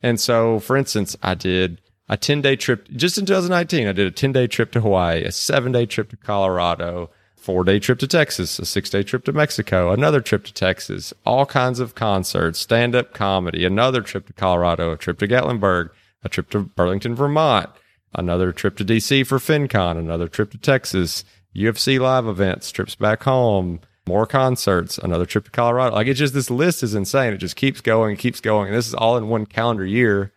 And 0.03 0.21
so, 0.21 0.61
for 0.61 0.77
instance, 0.77 1.17
I 1.23 1.35
did 1.35 1.81
a 2.09 2.17
10 2.17 2.43
day 2.43 2.57
trip 2.57 2.89
just 2.91 3.19
in 3.19 3.27
2019. 3.27 3.89
I 3.89 3.93
did 3.93 4.07
a 4.07 4.11
10 4.11 4.33
day 4.33 4.47
trip 4.47 4.73
to 4.73 4.81
Hawaii, 4.81 5.23
a 5.25 5.33
seven 5.33 5.73
day 5.73 5.87
trip 5.87 6.11
to 6.11 6.17
Colorado, 6.17 7.11
four 7.47 7.63
day 7.63 7.79
trip 7.79 8.01
to 8.01 8.09
Texas, 8.09 8.59
a 8.59 8.67
six 8.67 8.91
day 8.91 9.05
trip 9.05 9.25
to 9.25 9.33
Mexico, 9.33 9.93
another 9.93 10.21
trip 10.21 10.43
to 10.43 10.53
Texas, 10.53 11.15
all 11.25 11.47
kinds 11.47 11.79
of 11.79 11.95
concerts, 11.95 12.59
stand 12.59 12.93
up 12.97 13.15
comedy, 13.15 13.65
another 13.65 14.01
trip 14.01 14.27
to 14.27 14.33
Colorado, 14.33 14.91
a 14.91 14.97
trip 14.97 15.17
to 15.21 15.29
Gatlinburg, 15.29 15.91
a 16.25 16.29
trip 16.29 16.51
to 16.51 16.59
Burlington, 16.59 17.15
Vermont, 17.15 17.71
another 18.13 18.51
trip 18.51 18.77
to 18.79 18.85
DC 18.85 19.25
for 19.25 19.39
FinCon, 19.39 19.97
another 19.97 20.27
trip 20.27 20.51
to 20.51 20.59
Texas, 20.59 21.25
UFC 21.55 22.01
live 22.01 22.27
events, 22.27 22.73
trips 22.73 22.97
back 22.97 23.23
home, 23.23 23.79
more 24.09 24.27
concerts, 24.27 24.99
another 24.99 25.25
trip 25.25 25.45
to 25.45 25.51
Colorado. 25.53 25.95
Like 25.95 26.09
it's 26.09 26.19
just 26.19 26.35
this 26.35 26.51
list 26.51 26.83
is 26.83 26.97
insane. 26.97 27.33
It 27.33 27.39
just 27.39 27.55
keeps 27.55 27.81
going, 27.81 28.17
keeps 28.17 28.41
going. 28.41 28.71
And 28.71 28.77
this 28.77 28.89
is 28.89 28.95
all 28.95 29.17
in 29.17 29.29
one 29.29 29.47
calendar 29.47 29.87
year 29.87 30.33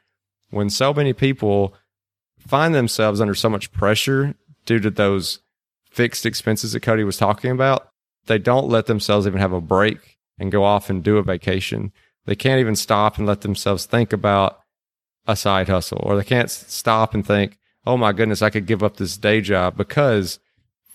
when 0.51 0.69
so 0.69 0.93
many 0.93 1.13
people 1.13 1.73
find 2.37 2.75
themselves 2.75 3.19
under 3.19 3.33
so 3.33 3.49
much 3.49 3.71
pressure 3.71 4.35
due 4.67 4.79
to 4.79 4.91
those 4.91 5.39
fixed 5.89 6.25
expenses 6.25 6.73
that 6.73 6.81
Cody 6.81 7.03
was 7.03 7.17
talking 7.17 7.51
about, 7.51 7.89
they 8.27 8.37
don't 8.37 8.69
let 8.69 8.85
themselves 8.85 9.27
even 9.27 9.39
have 9.39 9.53
a 9.53 9.61
break 9.61 10.17
and 10.37 10.51
go 10.51 10.63
off 10.63 10.89
and 10.89 11.03
do 11.03 11.17
a 11.17 11.23
vacation. 11.23 11.91
They 12.25 12.35
can't 12.35 12.59
even 12.59 12.75
stop 12.75 13.17
and 13.17 13.27
let 13.27 13.41
themselves 13.41 13.85
think 13.85 14.13
about 14.13 14.59
a 15.27 15.35
side 15.35 15.69
hustle, 15.69 16.01
or 16.03 16.15
they 16.15 16.23
can't 16.23 16.49
stop 16.49 17.13
and 17.13 17.25
think, 17.25 17.57
oh 17.85 17.97
my 17.97 18.11
goodness, 18.11 18.41
I 18.41 18.49
could 18.49 18.65
give 18.65 18.83
up 18.83 18.97
this 18.97 19.17
day 19.17 19.41
job 19.41 19.77
because 19.77 20.39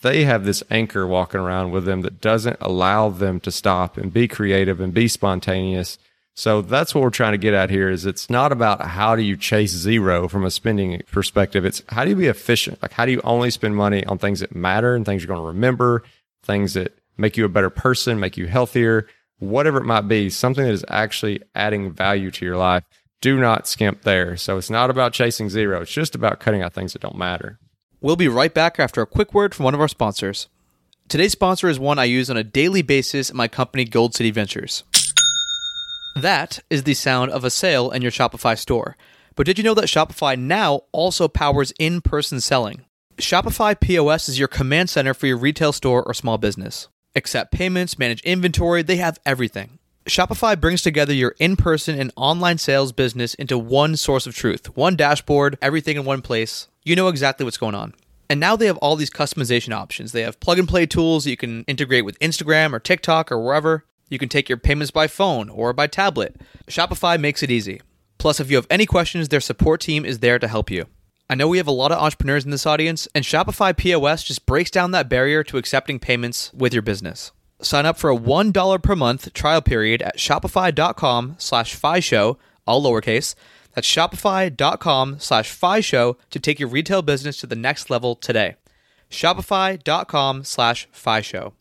they 0.02 0.24
have 0.24 0.44
this 0.44 0.62
anchor 0.70 1.06
walking 1.06 1.40
around 1.40 1.70
with 1.70 1.84
them 1.84 2.02
that 2.02 2.20
doesn't 2.20 2.58
allow 2.60 3.08
them 3.08 3.40
to 3.40 3.50
stop 3.50 3.96
and 3.96 4.12
be 4.12 4.28
creative 4.28 4.80
and 4.80 4.92
be 4.92 5.08
spontaneous 5.08 5.98
so 6.36 6.62
that's 6.62 6.94
what 6.94 7.02
we're 7.02 7.10
trying 7.10 7.32
to 7.32 7.38
get 7.38 7.54
at 7.54 7.70
here 7.70 7.88
is 7.88 8.06
it's 8.06 8.28
not 8.28 8.50
about 8.50 8.80
how 8.80 9.14
do 9.14 9.22
you 9.22 9.36
chase 9.36 9.70
zero 9.70 10.26
from 10.28 10.44
a 10.44 10.50
spending 10.50 11.00
perspective. 11.12 11.64
It's 11.64 11.82
how 11.90 12.02
do 12.04 12.10
you 12.10 12.16
be 12.16 12.26
efficient? 12.26 12.82
Like 12.82 12.92
how 12.92 13.06
do 13.06 13.12
you 13.12 13.20
only 13.22 13.50
spend 13.50 13.76
money 13.76 14.04
on 14.04 14.18
things 14.18 14.40
that 14.40 14.54
matter 14.54 14.96
and 14.96 15.06
things 15.06 15.22
you're 15.22 15.28
going 15.28 15.40
to 15.40 15.46
remember, 15.46 16.02
things 16.42 16.74
that 16.74 16.98
make 17.16 17.36
you 17.36 17.44
a 17.44 17.48
better 17.48 17.70
person, 17.70 18.18
make 18.18 18.36
you 18.36 18.48
healthier, 18.48 19.06
whatever 19.38 19.78
it 19.78 19.84
might 19.84 20.08
be, 20.08 20.28
something 20.28 20.64
that 20.64 20.72
is 20.72 20.84
actually 20.88 21.40
adding 21.54 21.92
value 21.92 22.32
to 22.32 22.44
your 22.44 22.56
life. 22.56 22.82
Do 23.20 23.38
not 23.38 23.68
skimp 23.68 24.02
there. 24.02 24.36
So 24.36 24.58
it's 24.58 24.70
not 24.70 24.90
about 24.90 25.12
chasing 25.12 25.48
zero. 25.48 25.82
It's 25.82 25.92
just 25.92 26.16
about 26.16 26.40
cutting 26.40 26.62
out 26.62 26.74
things 26.74 26.94
that 26.94 27.02
don't 27.02 27.16
matter. 27.16 27.60
We'll 28.00 28.16
be 28.16 28.28
right 28.28 28.52
back 28.52 28.80
after 28.80 29.00
a 29.00 29.06
quick 29.06 29.32
word 29.32 29.54
from 29.54 29.64
one 29.64 29.74
of 29.74 29.80
our 29.80 29.88
sponsors. 29.88 30.48
Today's 31.08 31.32
sponsor 31.32 31.68
is 31.68 31.78
one 31.78 31.98
I 31.98 32.04
use 32.04 32.28
on 32.28 32.36
a 32.36 32.44
daily 32.44 32.82
basis 32.82 33.30
at 33.30 33.36
my 33.36 33.46
company, 33.46 33.84
Gold 33.84 34.14
City 34.14 34.32
Ventures. 34.32 34.82
That 36.14 36.60
is 36.70 36.84
the 36.84 36.94
sound 36.94 37.32
of 37.32 37.44
a 37.44 37.50
sale 37.50 37.90
in 37.90 38.00
your 38.00 38.12
Shopify 38.12 38.56
store. 38.56 38.96
But 39.34 39.46
did 39.46 39.58
you 39.58 39.64
know 39.64 39.74
that 39.74 39.86
Shopify 39.86 40.38
now 40.38 40.82
also 40.92 41.26
powers 41.26 41.72
in 41.78 42.00
person 42.00 42.40
selling? 42.40 42.82
Shopify 43.16 43.78
POS 43.78 44.28
is 44.28 44.38
your 44.38 44.46
command 44.46 44.90
center 44.90 45.12
for 45.12 45.26
your 45.26 45.36
retail 45.36 45.72
store 45.72 46.04
or 46.04 46.14
small 46.14 46.38
business. 46.38 46.88
Accept 47.16 47.50
payments, 47.52 47.98
manage 47.98 48.20
inventory, 48.22 48.82
they 48.82 48.96
have 48.96 49.18
everything. 49.26 49.80
Shopify 50.06 50.60
brings 50.60 50.82
together 50.82 51.12
your 51.12 51.34
in 51.40 51.56
person 51.56 51.98
and 51.98 52.12
online 52.14 52.58
sales 52.58 52.92
business 52.92 53.34
into 53.34 53.58
one 53.58 53.96
source 53.96 54.26
of 54.26 54.36
truth, 54.36 54.76
one 54.76 54.94
dashboard, 54.94 55.58
everything 55.60 55.96
in 55.96 56.04
one 56.04 56.22
place. 56.22 56.68
You 56.84 56.94
know 56.94 57.08
exactly 57.08 57.42
what's 57.44 57.56
going 57.56 57.74
on. 57.74 57.94
And 58.30 58.38
now 58.38 58.54
they 58.54 58.66
have 58.66 58.76
all 58.78 58.94
these 58.96 59.10
customization 59.10 59.74
options. 59.74 60.12
They 60.12 60.22
have 60.22 60.40
plug 60.40 60.58
and 60.58 60.68
play 60.68 60.86
tools 60.86 61.24
that 61.24 61.30
you 61.30 61.36
can 61.36 61.64
integrate 61.64 62.04
with 62.04 62.18
Instagram 62.20 62.72
or 62.72 62.78
TikTok 62.78 63.32
or 63.32 63.40
wherever. 63.40 63.84
You 64.08 64.18
can 64.18 64.28
take 64.28 64.48
your 64.48 64.58
payments 64.58 64.90
by 64.90 65.06
phone 65.06 65.48
or 65.48 65.72
by 65.72 65.86
tablet. 65.86 66.36
Shopify 66.66 67.18
makes 67.18 67.42
it 67.42 67.50
easy. 67.50 67.80
Plus, 68.18 68.40
if 68.40 68.50
you 68.50 68.56
have 68.56 68.66
any 68.70 68.86
questions, 68.86 69.28
their 69.28 69.40
support 69.40 69.80
team 69.80 70.04
is 70.04 70.20
there 70.20 70.38
to 70.38 70.48
help 70.48 70.70
you. 70.70 70.86
I 71.28 71.34
know 71.34 71.48
we 71.48 71.58
have 71.58 71.66
a 71.66 71.72
lot 71.72 71.90
of 71.90 72.02
entrepreneurs 72.02 72.44
in 72.44 72.50
this 72.50 72.66
audience, 72.66 73.08
and 73.14 73.24
Shopify 73.24 73.76
POS 73.76 74.24
just 74.24 74.46
breaks 74.46 74.70
down 74.70 74.90
that 74.90 75.08
barrier 75.08 75.42
to 75.44 75.56
accepting 75.56 75.98
payments 75.98 76.52
with 76.52 76.72
your 76.72 76.82
business. 76.82 77.32
Sign 77.62 77.86
up 77.86 77.96
for 77.96 78.10
a 78.10 78.16
$1 78.16 78.82
per 78.82 78.96
month 78.96 79.32
trial 79.32 79.62
period 79.62 80.02
at 80.02 80.18
shopify.com 80.18 81.36
slash 81.38 81.76
show, 82.04 82.38
all 82.66 82.82
lowercase. 82.82 83.34
That's 83.74 83.88
shopify.com 83.88 85.18
slash 85.18 85.84
show 85.84 86.16
to 86.30 86.38
take 86.38 86.60
your 86.60 86.68
retail 86.68 87.02
business 87.02 87.38
to 87.38 87.46
the 87.46 87.56
next 87.56 87.90
level 87.90 88.14
today. 88.14 88.56
Shopify.com 89.10 90.44
slash 90.44 90.88
show. 91.22 91.54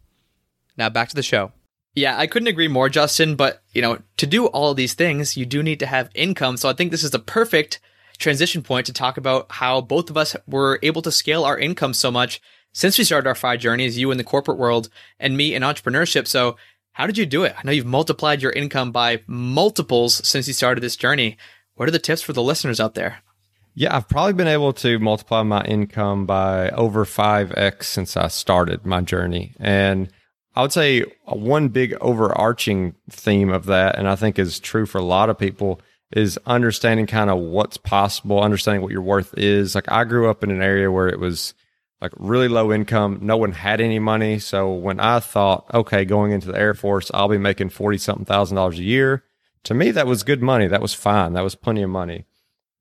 Now 0.77 0.89
back 0.89 1.09
to 1.09 1.15
the 1.15 1.23
show. 1.23 1.51
Yeah, 1.95 2.17
I 2.17 2.25
couldn't 2.27 2.47
agree 2.47 2.67
more, 2.67 2.89
Justin, 2.89 3.35
but 3.35 3.61
you 3.73 3.81
know, 3.81 3.99
to 4.17 4.25
do 4.25 4.47
all 4.47 4.73
these 4.73 4.93
things, 4.95 5.37
you 5.37 5.45
do 5.45 5.61
need 5.61 5.79
to 5.79 5.85
have 5.85 6.09
income. 6.15 6.57
So 6.57 6.69
I 6.69 6.73
think 6.73 6.91
this 6.91 7.03
is 7.03 7.11
the 7.11 7.19
perfect 7.19 7.79
transition 8.17 8.61
point 8.61 8.85
to 8.87 8.93
talk 8.93 9.17
about 9.17 9.51
how 9.51 9.81
both 9.81 10.09
of 10.09 10.17
us 10.17 10.35
were 10.47 10.79
able 10.81 11.01
to 11.03 11.11
scale 11.11 11.43
our 11.43 11.57
income 11.57 11.93
so 11.93 12.11
much 12.11 12.41
since 12.71 12.97
we 12.97 13.03
started 13.03 13.27
our 13.27 13.35
FI 13.35 13.57
journeys, 13.57 13.97
you 13.97 14.09
in 14.09 14.17
the 14.17 14.23
corporate 14.23 14.57
world 14.57 14.89
and 15.19 15.37
me 15.37 15.53
in 15.53 15.61
entrepreneurship. 15.61 16.27
So 16.27 16.57
how 16.93 17.05
did 17.05 17.17
you 17.17 17.25
do 17.25 17.43
it? 17.43 17.55
I 17.57 17.61
know 17.63 17.71
you've 17.71 17.85
multiplied 17.85 18.41
your 18.41 18.51
income 18.51 18.91
by 18.91 19.21
multiples 19.27 20.27
since 20.27 20.47
you 20.47 20.53
started 20.53 20.81
this 20.81 20.95
journey. 20.95 21.37
What 21.75 21.87
are 21.87 21.91
the 21.91 21.99
tips 21.99 22.21
for 22.21 22.33
the 22.33 22.43
listeners 22.43 22.79
out 22.79 22.95
there? 22.95 23.19
Yeah, 23.75 23.95
I've 23.95 24.07
probably 24.07 24.33
been 24.33 24.47
able 24.47 24.73
to 24.73 24.99
multiply 24.99 25.41
my 25.41 25.63
income 25.63 26.25
by 26.25 26.69
over 26.69 27.05
5x 27.05 27.83
since 27.83 28.15
I 28.15 28.27
started 28.27 28.85
my 28.85 29.01
journey. 29.01 29.53
And 29.59 30.11
I 30.55 30.61
would 30.61 30.71
say 30.71 31.03
one 31.25 31.69
big 31.69 31.95
overarching 31.99 32.95
theme 33.09 33.49
of 33.49 33.65
that, 33.65 33.97
and 33.97 34.07
I 34.07 34.15
think 34.15 34.37
is 34.37 34.59
true 34.59 34.85
for 34.85 34.99
a 34.99 35.03
lot 35.03 35.29
of 35.29 35.37
people, 35.37 35.81
is 36.11 36.39
understanding 36.45 37.07
kind 37.07 37.29
of 37.29 37.39
what's 37.39 37.77
possible, 37.77 38.41
understanding 38.41 38.81
what 38.81 38.91
your 38.91 39.01
worth 39.01 39.33
is. 39.37 39.73
Like 39.73 39.91
I 39.91 40.03
grew 40.03 40.29
up 40.29 40.43
in 40.43 40.51
an 40.51 40.61
area 40.61 40.91
where 40.91 41.07
it 41.07 41.19
was 41.19 41.55
like 42.01 42.11
really 42.17 42.47
low 42.47 42.71
income. 42.71 43.19
No 43.21 43.37
one 43.37 43.53
had 43.53 43.81
any 43.81 43.97
money. 43.97 44.37
So 44.37 44.71
when 44.71 44.99
I 44.99 45.19
thought, 45.19 45.65
okay, 45.73 46.05
going 46.05 46.31
into 46.31 46.51
the 46.51 46.59
Air 46.59 46.73
Force, 46.73 47.09
I'll 47.13 47.29
be 47.29 47.37
making 47.37 47.69
40 47.69 47.97
something 47.97 48.25
thousand 48.25 48.55
dollars 48.55 48.77
a 48.77 48.83
year. 48.83 49.23
To 49.63 49.73
me, 49.73 49.89
that 49.91 50.05
was 50.05 50.23
good 50.23 50.41
money. 50.41 50.67
That 50.67 50.81
was 50.81 50.93
fine. 50.93 51.33
That 51.33 51.43
was 51.43 51.55
plenty 51.55 51.81
of 51.81 51.89
money. 51.89 52.25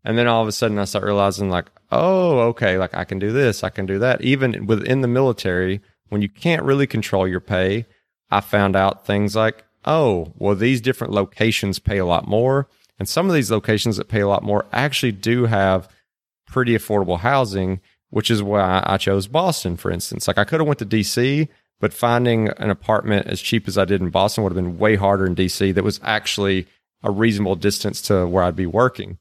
And 0.04 0.18
then 0.18 0.26
all 0.26 0.42
of 0.42 0.48
a 0.48 0.52
sudden 0.52 0.78
I 0.78 0.84
start 0.84 1.04
realizing 1.04 1.48
like, 1.48 1.66
oh, 1.92 2.40
okay, 2.40 2.76
like 2.76 2.94
I 2.94 3.04
can 3.04 3.18
do 3.18 3.32
this. 3.32 3.62
I 3.62 3.70
can 3.70 3.86
do 3.86 4.00
that. 4.00 4.20
Even 4.20 4.66
within 4.66 5.00
the 5.00 5.08
military, 5.08 5.80
when 6.12 6.22
you 6.22 6.28
can't 6.28 6.62
really 6.62 6.86
control 6.86 7.26
your 7.26 7.40
pay, 7.40 7.86
I 8.30 8.40
found 8.40 8.76
out 8.76 9.06
things 9.06 9.34
like, 9.34 9.64
oh, 9.84 10.32
well, 10.36 10.54
these 10.54 10.80
different 10.80 11.12
locations 11.12 11.78
pay 11.78 11.98
a 11.98 12.06
lot 12.06 12.28
more 12.28 12.68
and 13.02 13.08
some 13.08 13.28
of 13.28 13.34
these 13.34 13.50
locations 13.50 13.96
that 13.96 14.08
pay 14.08 14.20
a 14.20 14.28
lot 14.28 14.44
more 14.44 14.64
actually 14.72 15.10
do 15.10 15.46
have 15.46 15.88
pretty 16.46 16.76
affordable 16.76 17.18
housing, 17.18 17.80
which 18.10 18.30
is 18.30 18.42
why 18.42 18.80
I 18.86 18.96
chose 18.96 19.26
Boston, 19.26 19.76
for 19.76 19.90
instance. 19.90 20.28
Like 20.28 20.38
I 20.38 20.44
could 20.44 20.60
have 20.60 20.68
went 20.68 20.78
to 20.78 20.86
DC, 20.86 21.48
but 21.80 21.92
finding 21.92 22.48
an 22.48 22.70
apartment 22.70 23.26
as 23.26 23.40
cheap 23.40 23.66
as 23.66 23.76
I 23.76 23.86
did 23.86 24.00
in 24.00 24.10
Boston 24.10 24.44
would 24.44 24.54
have 24.54 24.62
been 24.62 24.78
way 24.78 24.94
harder 24.94 25.26
in 25.26 25.34
DC 25.34 25.74
that 25.74 25.82
was 25.82 25.98
actually 26.04 26.68
a 27.02 27.10
reasonable 27.10 27.56
distance 27.56 28.00
to 28.02 28.24
where 28.24 28.44
I'd 28.44 28.54
be 28.54 28.66
working. 28.66 29.18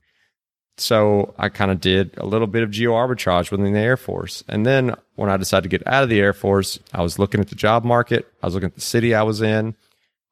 So 0.77 1.33
I 1.37 1.49
kind 1.49 1.69
of 1.69 1.79
did 1.79 2.17
a 2.17 2.25
little 2.25 2.47
bit 2.47 2.63
of 2.63 2.71
geo 2.71 2.93
arbitrage 2.93 3.51
within 3.51 3.73
the 3.73 3.79
Air 3.79 3.97
Force. 3.97 4.43
And 4.47 4.65
then 4.65 4.95
when 5.15 5.29
I 5.29 5.37
decided 5.37 5.63
to 5.69 5.77
get 5.77 5.85
out 5.87 6.03
of 6.03 6.09
the 6.09 6.19
Air 6.19 6.33
Force, 6.33 6.79
I 6.93 7.01
was 7.01 7.19
looking 7.19 7.39
at 7.39 7.49
the 7.49 7.55
job 7.55 7.83
market, 7.83 8.31
I 8.41 8.47
was 8.47 8.55
looking 8.55 8.69
at 8.69 8.75
the 8.75 8.81
city 8.81 9.13
I 9.13 9.23
was 9.23 9.41
in, 9.41 9.75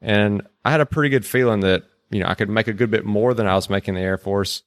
and 0.02 0.42
I 0.66 0.72
had 0.72 0.82
a 0.82 0.86
pretty 0.86 1.10
good 1.10 1.26
feeling 1.26 1.60
that 1.62 1.84
you 2.10 2.22
know, 2.22 2.28
I 2.28 2.36
could 2.36 2.50
make 2.50 2.68
a 2.68 2.74
good 2.74 2.92
bit 2.92 3.06
more 3.06 3.34
than 3.34 3.48
I 3.48 3.56
was 3.56 3.70
making 3.70 3.94
the 3.94 4.02
Air 4.02 4.18
Force. 4.18 4.64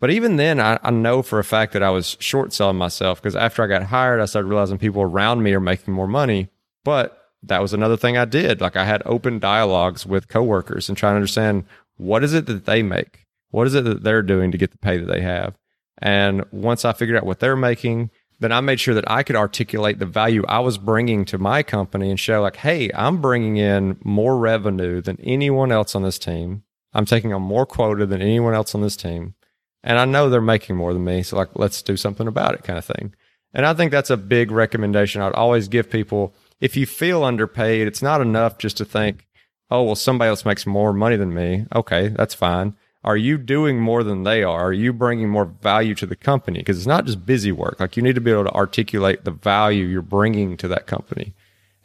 But 0.00 0.10
even 0.10 0.36
then, 0.36 0.60
I, 0.60 0.78
I 0.82 0.90
know 0.90 1.22
for 1.22 1.38
a 1.38 1.44
fact 1.44 1.72
that 1.72 1.82
I 1.82 1.90
was 1.90 2.16
short 2.20 2.52
selling 2.52 2.76
myself 2.76 3.20
because 3.20 3.36
after 3.36 3.62
I 3.62 3.66
got 3.66 3.82
hired, 3.84 4.20
I 4.20 4.26
started 4.26 4.48
realizing 4.48 4.78
people 4.78 5.02
around 5.02 5.42
me 5.42 5.52
are 5.52 5.60
making 5.60 5.92
more 5.92 6.06
money. 6.06 6.48
But 6.84 7.18
that 7.42 7.60
was 7.60 7.72
another 7.72 7.96
thing 7.96 8.16
I 8.16 8.24
did. 8.24 8.60
Like 8.60 8.76
I 8.76 8.84
had 8.84 9.02
open 9.04 9.38
dialogues 9.38 10.06
with 10.06 10.28
coworkers 10.28 10.88
and 10.88 10.96
trying 10.96 11.12
to 11.12 11.16
understand 11.16 11.64
what 11.96 12.22
is 12.22 12.32
it 12.32 12.46
that 12.46 12.64
they 12.64 12.82
make? 12.82 13.26
What 13.50 13.66
is 13.66 13.74
it 13.74 13.84
that 13.84 14.02
they're 14.02 14.22
doing 14.22 14.50
to 14.52 14.58
get 14.58 14.70
the 14.70 14.78
pay 14.78 14.98
that 14.98 15.10
they 15.10 15.20
have? 15.20 15.56
And 16.00 16.44
once 16.52 16.84
I 16.84 16.92
figured 16.92 17.16
out 17.16 17.26
what 17.26 17.40
they're 17.40 17.56
making, 17.56 18.10
then 18.40 18.52
I 18.52 18.60
made 18.60 18.78
sure 18.78 18.94
that 18.94 19.10
I 19.10 19.22
could 19.22 19.36
articulate 19.36 19.98
the 19.98 20.06
value 20.06 20.44
I 20.48 20.60
was 20.60 20.78
bringing 20.78 21.24
to 21.26 21.38
my 21.38 21.62
company 21.62 22.10
and 22.10 22.20
show 22.20 22.40
like, 22.40 22.56
hey, 22.56 22.90
I'm 22.94 23.20
bringing 23.20 23.56
in 23.56 23.98
more 24.04 24.38
revenue 24.38 25.00
than 25.00 25.18
anyone 25.20 25.72
else 25.72 25.94
on 25.94 26.02
this 26.02 26.18
team. 26.18 26.62
I'm 26.92 27.04
taking 27.04 27.32
on 27.32 27.42
more 27.42 27.66
quota 27.66 28.06
than 28.06 28.22
anyone 28.22 28.54
else 28.54 28.74
on 28.74 28.80
this 28.80 28.96
team. 28.96 29.34
And 29.82 29.98
I 29.98 30.04
know 30.04 30.28
they're 30.28 30.40
making 30.40 30.76
more 30.76 30.92
than 30.92 31.04
me. 31.04 31.22
So, 31.22 31.36
like, 31.36 31.50
let's 31.54 31.82
do 31.82 31.96
something 31.96 32.26
about 32.26 32.54
it, 32.54 32.64
kind 32.64 32.78
of 32.78 32.84
thing. 32.84 33.14
And 33.54 33.64
I 33.66 33.74
think 33.74 33.90
that's 33.90 34.10
a 34.10 34.16
big 34.16 34.50
recommendation. 34.50 35.22
I'd 35.22 35.32
always 35.32 35.68
give 35.68 35.90
people 35.90 36.34
if 36.60 36.76
you 36.76 36.86
feel 36.86 37.24
underpaid, 37.24 37.86
it's 37.86 38.02
not 38.02 38.20
enough 38.20 38.58
just 38.58 38.76
to 38.78 38.84
think, 38.84 39.26
oh, 39.70 39.84
well, 39.84 39.94
somebody 39.94 40.28
else 40.28 40.44
makes 40.44 40.66
more 40.66 40.92
money 40.92 41.16
than 41.16 41.34
me. 41.34 41.66
Okay, 41.74 42.08
that's 42.08 42.34
fine. 42.34 42.74
Are 43.04 43.16
you 43.16 43.38
doing 43.38 43.78
more 43.80 44.02
than 44.02 44.24
they 44.24 44.42
are? 44.42 44.68
Are 44.68 44.72
you 44.72 44.92
bringing 44.92 45.28
more 45.28 45.44
value 45.44 45.94
to 45.96 46.06
the 46.06 46.16
company? 46.16 46.58
Because 46.58 46.78
it's 46.78 46.86
not 46.86 47.06
just 47.06 47.24
busy 47.24 47.52
work. 47.52 47.78
Like, 47.80 47.96
you 47.96 48.02
need 48.02 48.16
to 48.16 48.20
be 48.20 48.32
able 48.32 48.44
to 48.44 48.54
articulate 48.54 49.24
the 49.24 49.30
value 49.30 49.84
you're 49.86 50.02
bringing 50.02 50.56
to 50.58 50.68
that 50.68 50.86
company. 50.86 51.32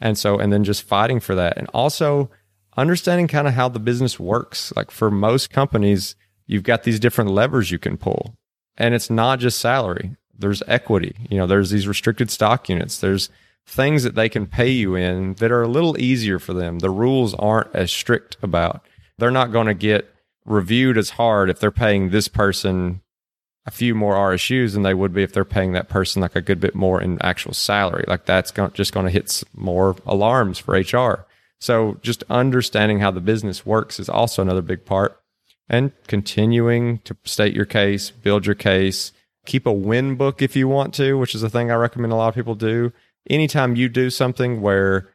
And 0.00 0.18
so, 0.18 0.38
and 0.38 0.52
then 0.52 0.64
just 0.64 0.82
fighting 0.82 1.20
for 1.20 1.34
that. 1.34 1.56
And 1.56 1.68
also, 1.72 2.30
understanding 2.76 3.28
kind 3.28 3.46
of 3.46 3.54
how 3.54 3.68
the 3.68 3.78
business 3.78 4.18
works. 4.18 4.72
Like 4.76 4.90
for 4.90 5.10
most 5.10 5.50
companies, 5.50 6.16
you've 6.46 6.62
got 6.62 6.82
these 6.82 7.00
different 7.00 7.30
levers 7.30 7.70
you 7.70 7.78
can 7.78 7.96
pull. 7.96 8.36
And 8.76 8.94
it's 8.94 9.10
not 9.10 9.38
just 9.38 9.60
salary. 9.60 10.16
There's 10.36 10.62
equity. 10.66 11.14
You 11.30 11.38
know, 11.38 11.46
there's 11.46 11.70
these 11.70 11.86
restricted 11.86 12.30
stock 12.30 12.68
units. 12.68 12.98
There's 12.98 13.30
things 13.66 14.02
that 14.02 14.14
they 14.14 14.28
can 14.28 14.46
pay 14.46 14.70
you 14.70 14.94
in 14.94 15.34
that 15.34 15.52
are 15.52 15.62
a 15.62 15.68
little 15.68 15.98
easier 15.98 16.38
for 16.38 16.52
them. 16.52 16.80
The 16.80 16.90
rules 16.90 17.34
aren't 17.34 17.74
as 17.74 17.92
strict 17.92 18.36
about. 18.42 18.84
They're 19.16 19.30
not 19.30 19.52
going 19.52 19.68
to 19.68 19.74
get 19.74 20.12
reviewed 20.44 20.98
as 20.98 21.10
hard 21.10 21.50
if 21.50 21.58
they're 21.58 21.70
paying 21.70 22.10
this 22.10 22.28
person 22.28 23.00
a 23.66 23.70
few 23.70 23.94
more 23.94 24.14
RSUs 24.14 24.74
than 24.74 24.82
they 24.82 24.92
would 24.92 25.14
be 25.14 25.22
if 25.22 25.32
they're 25.32 25.44
paying 25.44 25.72
that 25.72 25.88
person 25.88 26.20
like 26.20 26.36
a 26.36 26.42
good 26.42 26.60
bit 26.60 26.74
more 26.74 27.00
in 27.00 27.20
actual 27.22 27.54
salary. 27.54 28.04
Like 28.06 28.26
that's 28.26 28.52
just 28.74 28.92
going 28.92 29.06
to 29.06 29.12
hit 29.12 29.42
more 29.54 29.96
alarms 30.06 30.58
for 30.58 30.74
HR. 30.74 31.26
So 31.60 31.98
just 32.02 32.24
understanding 32.28 32.98
how 32.98 33.10
the 33.10 33.20
business 33.20 33.64
works 33.64 33.98
is 33.98 34.08
also 34.08 34.42
another 34.42 34.60
big 34.60 34.84
part. 34.84 35.18
And 35.66 35.92
continuing 36.08 36.98
to 37.00 37.16
state 37.24 37.54
your 37.54 37.64
case, 37.64 38.10
build 38.10 38.44
your 38.44 38.54
case, 38.54 39.12
keep 39.46 39.64
a 39.64 39.72
win 39.72 40.14
book 40.16 40.42
if 40.42 40.54
you 40.54 40.68
want 40.68 40.92
to, 40.94 41.14
which 41.14 41.34
is 41.34 41.42
a 41.42 41.48
thing 41.48 41.70
I 41.70 41.76
recommend 41.76 42.12
a 42.12 42.16
lot 42.16 42.28
of 42.28 42.34
people 42.34 42.54
do. 42.54 42.92
Anytime 43.30 43.76
you 43.76 43.88
do 43.88 44.10
something 44.10 44.60
where 44.60 45.08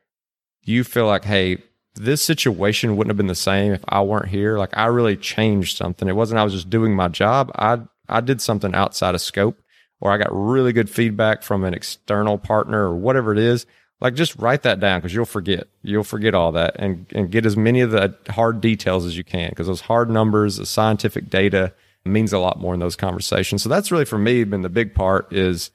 you 0.64 0.84
feel 0.84 1.06
like, 1.06 1.26
hey, 1.26 1.60
this 1.96 2.22
situation 2.22 2.96
wouldn't 2.96 3.10
have 3.10 3.18
been 3.18 3.28
the 3.28 3.36
same 3.36 3.74
if 3.74 3.84
I 3.88 4.02
weren't 4.02 4.30
here. 4.30 4.58
Like 4.58 4.76
I 4.78 4.86
really 4.86 5.18
changed 5.18 5.78
something. 5.78 6.08
It 6.08 6.16
wasn't 6.16 6.40
I 6.40 6.44
was 6.44 6.54
just 6.54 6.70
doing 6.70 6.96
my 6.96 7.08
job. 7.08 7.52
I 7.56 7.80
I 8.08 8.22
did 8.22 8.42
something 8.42 8.74
outside 8.74 9.16
of 9.16 9.22
scope 9.22 9.60
or 10.02 10.12
I 10.12 10.18
got 10.18 10.30
really 10.32 10.74
good 10.74 10.90
feedback 10.90 11.44
from 11.44 11.64
an 11.64 11.74
external 11.74 12.38
partner 12.38 12.90
or 12.90 12.96
whatever 12.96 13.32
it 13.32 13.40
is 13.40 13.66
like 14.02 14.16
just 14.16 14.36
write 14.38 14.64
that 14.64 14.80
down 14.80 15.00
because 15.00 15.14
you'll 15.14 15.26
forget 15.26 15.68
you'll 15.82 16.04
forget 16.04 16.34
all 16.34 16.52
that 16.54 16.76
and 16.78 17.06
and 17.14 17.32
get 17.32 17.46
as 17.46 17.58
many 17.58 17.82
of 17.82 17.92
the 17.92 18.16
hard 18.30 18.62
details 18.62 19.06
as 19.06 19.18
you 19.18 19.24
can 19.24 19.50
because 19.50 19.68
those 19.68 19.82
hard 19.82 20.10
numbers 20.10 20.58
the 20.58 20.66
scientific 20.66 21.30
data 21.30 21.74
means 22.06 22.34
a 22.34 22.40
lot 22.40 22.60
more 22.60 22.74
in 22.74 22.80
those 22.80 22.96
conversations 22.96 23.62
so 23.62 23.70
that's 23.70 23.92
really 23.92 24.06
for 24.06 24.18
me 24.18 24.44
been 24.44 24.62
the 24.62 24.70
big 24.70 24.96
part 24.96 25.32
is 25.34 25.72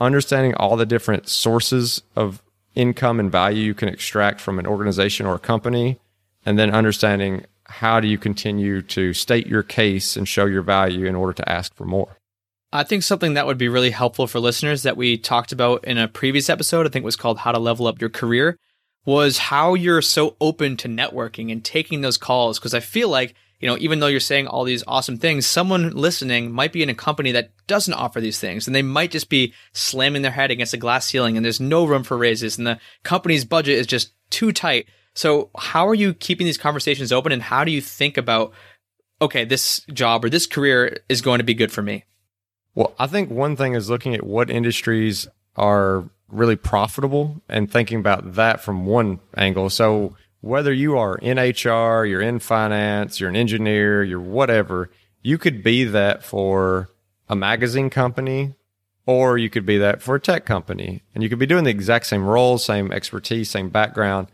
understanding 0.00 0.54
all 0.54 0.76
the 0.76 0.86
different 0.86 1.28
sources 1.28 2.02
of 2.14 2.42
income 2.78 3.20
and 3.20 3.30
value 3.30 3.62
you 3.62 3.74
can 3.74 3.88
extract 3.88 4.40
from 4.40 4.58
an 4.58 4.66
organization 4.66 5.26
or 5.26 5.34
a 5.34 5.38
company 5.38 5.98
and 6.46 6.58
then 6.58 6.70
understanding 6.70 7.44
how 7.64 8.00
do 8.00 8.08
you 8.08 8.16
continue 8.16 8.80
to 8.80 9.12
state 9.12 9.46
your 9.46 9.62
case 9.62 10.16
and 10.16 10.26
show 10.26 10.46
your 10.46 10.62
value 10.62 11.04
in 11.04 11.14
order 11.14 11.32
to 11.32 11.46
ask 11.48 11.74
for 11.74 11.84
more 11.84 12.18
I 12.70 12.84
think 12.84 13.02
something 13.02 13.34
that 13.34 13.46
would 13.46 13.56
be 13.56 13.68
really 13.68 13.90
helpful 13.90 14.26
for 14.26 14.40
listeners 14.40 14.82
that 14.82 14.96
we 14.96 15.16
talked 15.16 15.52
about 15.52 15.84
in 15.84 15.96
a 15.96 16.06
previous 16.06 16.50
episode, 16.50 16.86
I 16.86 16.90
think 16.90 17.04
was 17.04 17.16
called 17.16 17.38
How 17.38 17.52
to 17.52 17.58
Level 17.58 17.86
Up 17.86 17.98
Your 17.98 18.10
Career, 18.10 18.58
was 19.06 19.38
how 19.38 19.72
you're 19.72 20.02
so 20.02 20.36
open 20.38 20.76
to 20.78 20.88
networking 20.88 21.50
and 21.50 21.64
taking 21.64 22.02
those 22.02 22.18
calls. 22.18 22.58
Because 22.58 22.74
I 22.74 22.80
feel 22.80 23.08
like, 23.08 23.34
you 23.60 23.68
know, 23.68 23.76
even 23.78 23.98
though 23.98 24.06
you're 24.06 24.20
saying 24.20 24.46
all 24.46 24.64
these 24.64 24.84
awesome 24.86 25.18
things, 25.18 25.46
someone 25.46 25.90
listening 25.90 26.52
might 26.52 26.72
be 26.72 26.82
in 26.82 26.90
a 26.90 26.94
company 26.94 27.32
that 27.32 27.50
doesn't 27.66 27.94
offer 27.94 28.20
these 28.20 28.38
things 28.38 28.66
and 28.66 28.74
they 28.74 28.82
might 28.82 29.10
just 29.10 29.28
be 29.28 29.52
slamming 29.72 30.22
their 30.22 30.30
head 30.30 30.50
against 30.50 30.74
a 30.74 30.78
glass 30.78 31.06
ceiling 31.06 31.36
and 31.36 31.44
there's 31.44 31.60
no 31.60 31.84
room 31.84 32.04
for 32.04 32.16
raises 32.16 32.56
and 32.56 32.66
the 32.66 32.78
company's 33.02 33.44
budget 33.44 33.78
is 33.78 33.86
just 33.86 34.12
too 34.30 34.52
tight. 34.52 34.86
So, 35.14 35.50
how 35.56 35.88
are 35.88 35.94
you 35.94 36.14
keeping 36.14 36.44
these 36.44 36.58
conversations 36.58 37.10
open 37.10 37.32
and 37.32 37.42
how 37.42 37.64
do 37.64 37.72
you 37.72 37.80
think 37.80 38.16
about, 38.16 38.52
okay, 39.20 39.44
this 39.44 39.80
job 39.92 40.24
or 40.24 40.30
this 40.30 40.46
career 40.46 41.00
is 41.08 41.20
going 41.20 41.38
to 41.38 41.44
be 41.44 41.54
good 41.54 41.72
for 41.72 41.82
me? 41.82 42.04
Well, 42.76 42.94
I 43.00 43.08
think 43.08 43.28
one 43.28 43.56
thing 43.56 43.74
is 43.74 43.90
looking 43.90 44.14
at 44.14 44.24
what 44.24 44.50
industries 44.50 45.26
are 45.56 46.08
really 46.28 46.54
profitable 46.54 47.42
and 47.48 47.68
thinking 47.68 47.98
about 47.98 48.34
that 48.34 48.60
from 48.60 48.86
one 48.86 49.18
angle. 49.36 49.70
So, 49.70 50.14
whether 50.40 50.72
you 50.72 50.96
are 50.96 51.16
in 51.16 51.38
HR, 51.38 52.04
you're 52.04 52.20
in 52.20 52.38
finance, 52.38 53.20
you're 53.20 53.28
an 53.28 53.36
engineer, 53.36 54.02
you're 54.04 54.20
whatever, 54.20 54.90
you 55.22 55.38
could 55.38 55.62
be 55.62 55.84
that 55.84 56.22
for 56.22 56.88
a 57.28 57.36
magazine 57.36 57.90
company 57.90 58.54
or 59.06 59.38
you 59.38 59.48
could 59.48 59.64
be 59.64 59.78
that 59.78 60.02
for 60.02 60.14
a 60.14 60.20
tech 60.20 60.44
company. 60.44 61.02
And 61.14 61.22
you 61.22 61.30
could 61.30 61.38
be 61.38 61.46
doing 61.46 61.64
the 61.64 61.70
exact 61.70 62.06
same 62.06 62.26
role, 62.26 62.58
same 62.58 62.92
expertise, 62.92 63.50
same 63.50 63.70
background. 63.70 64.28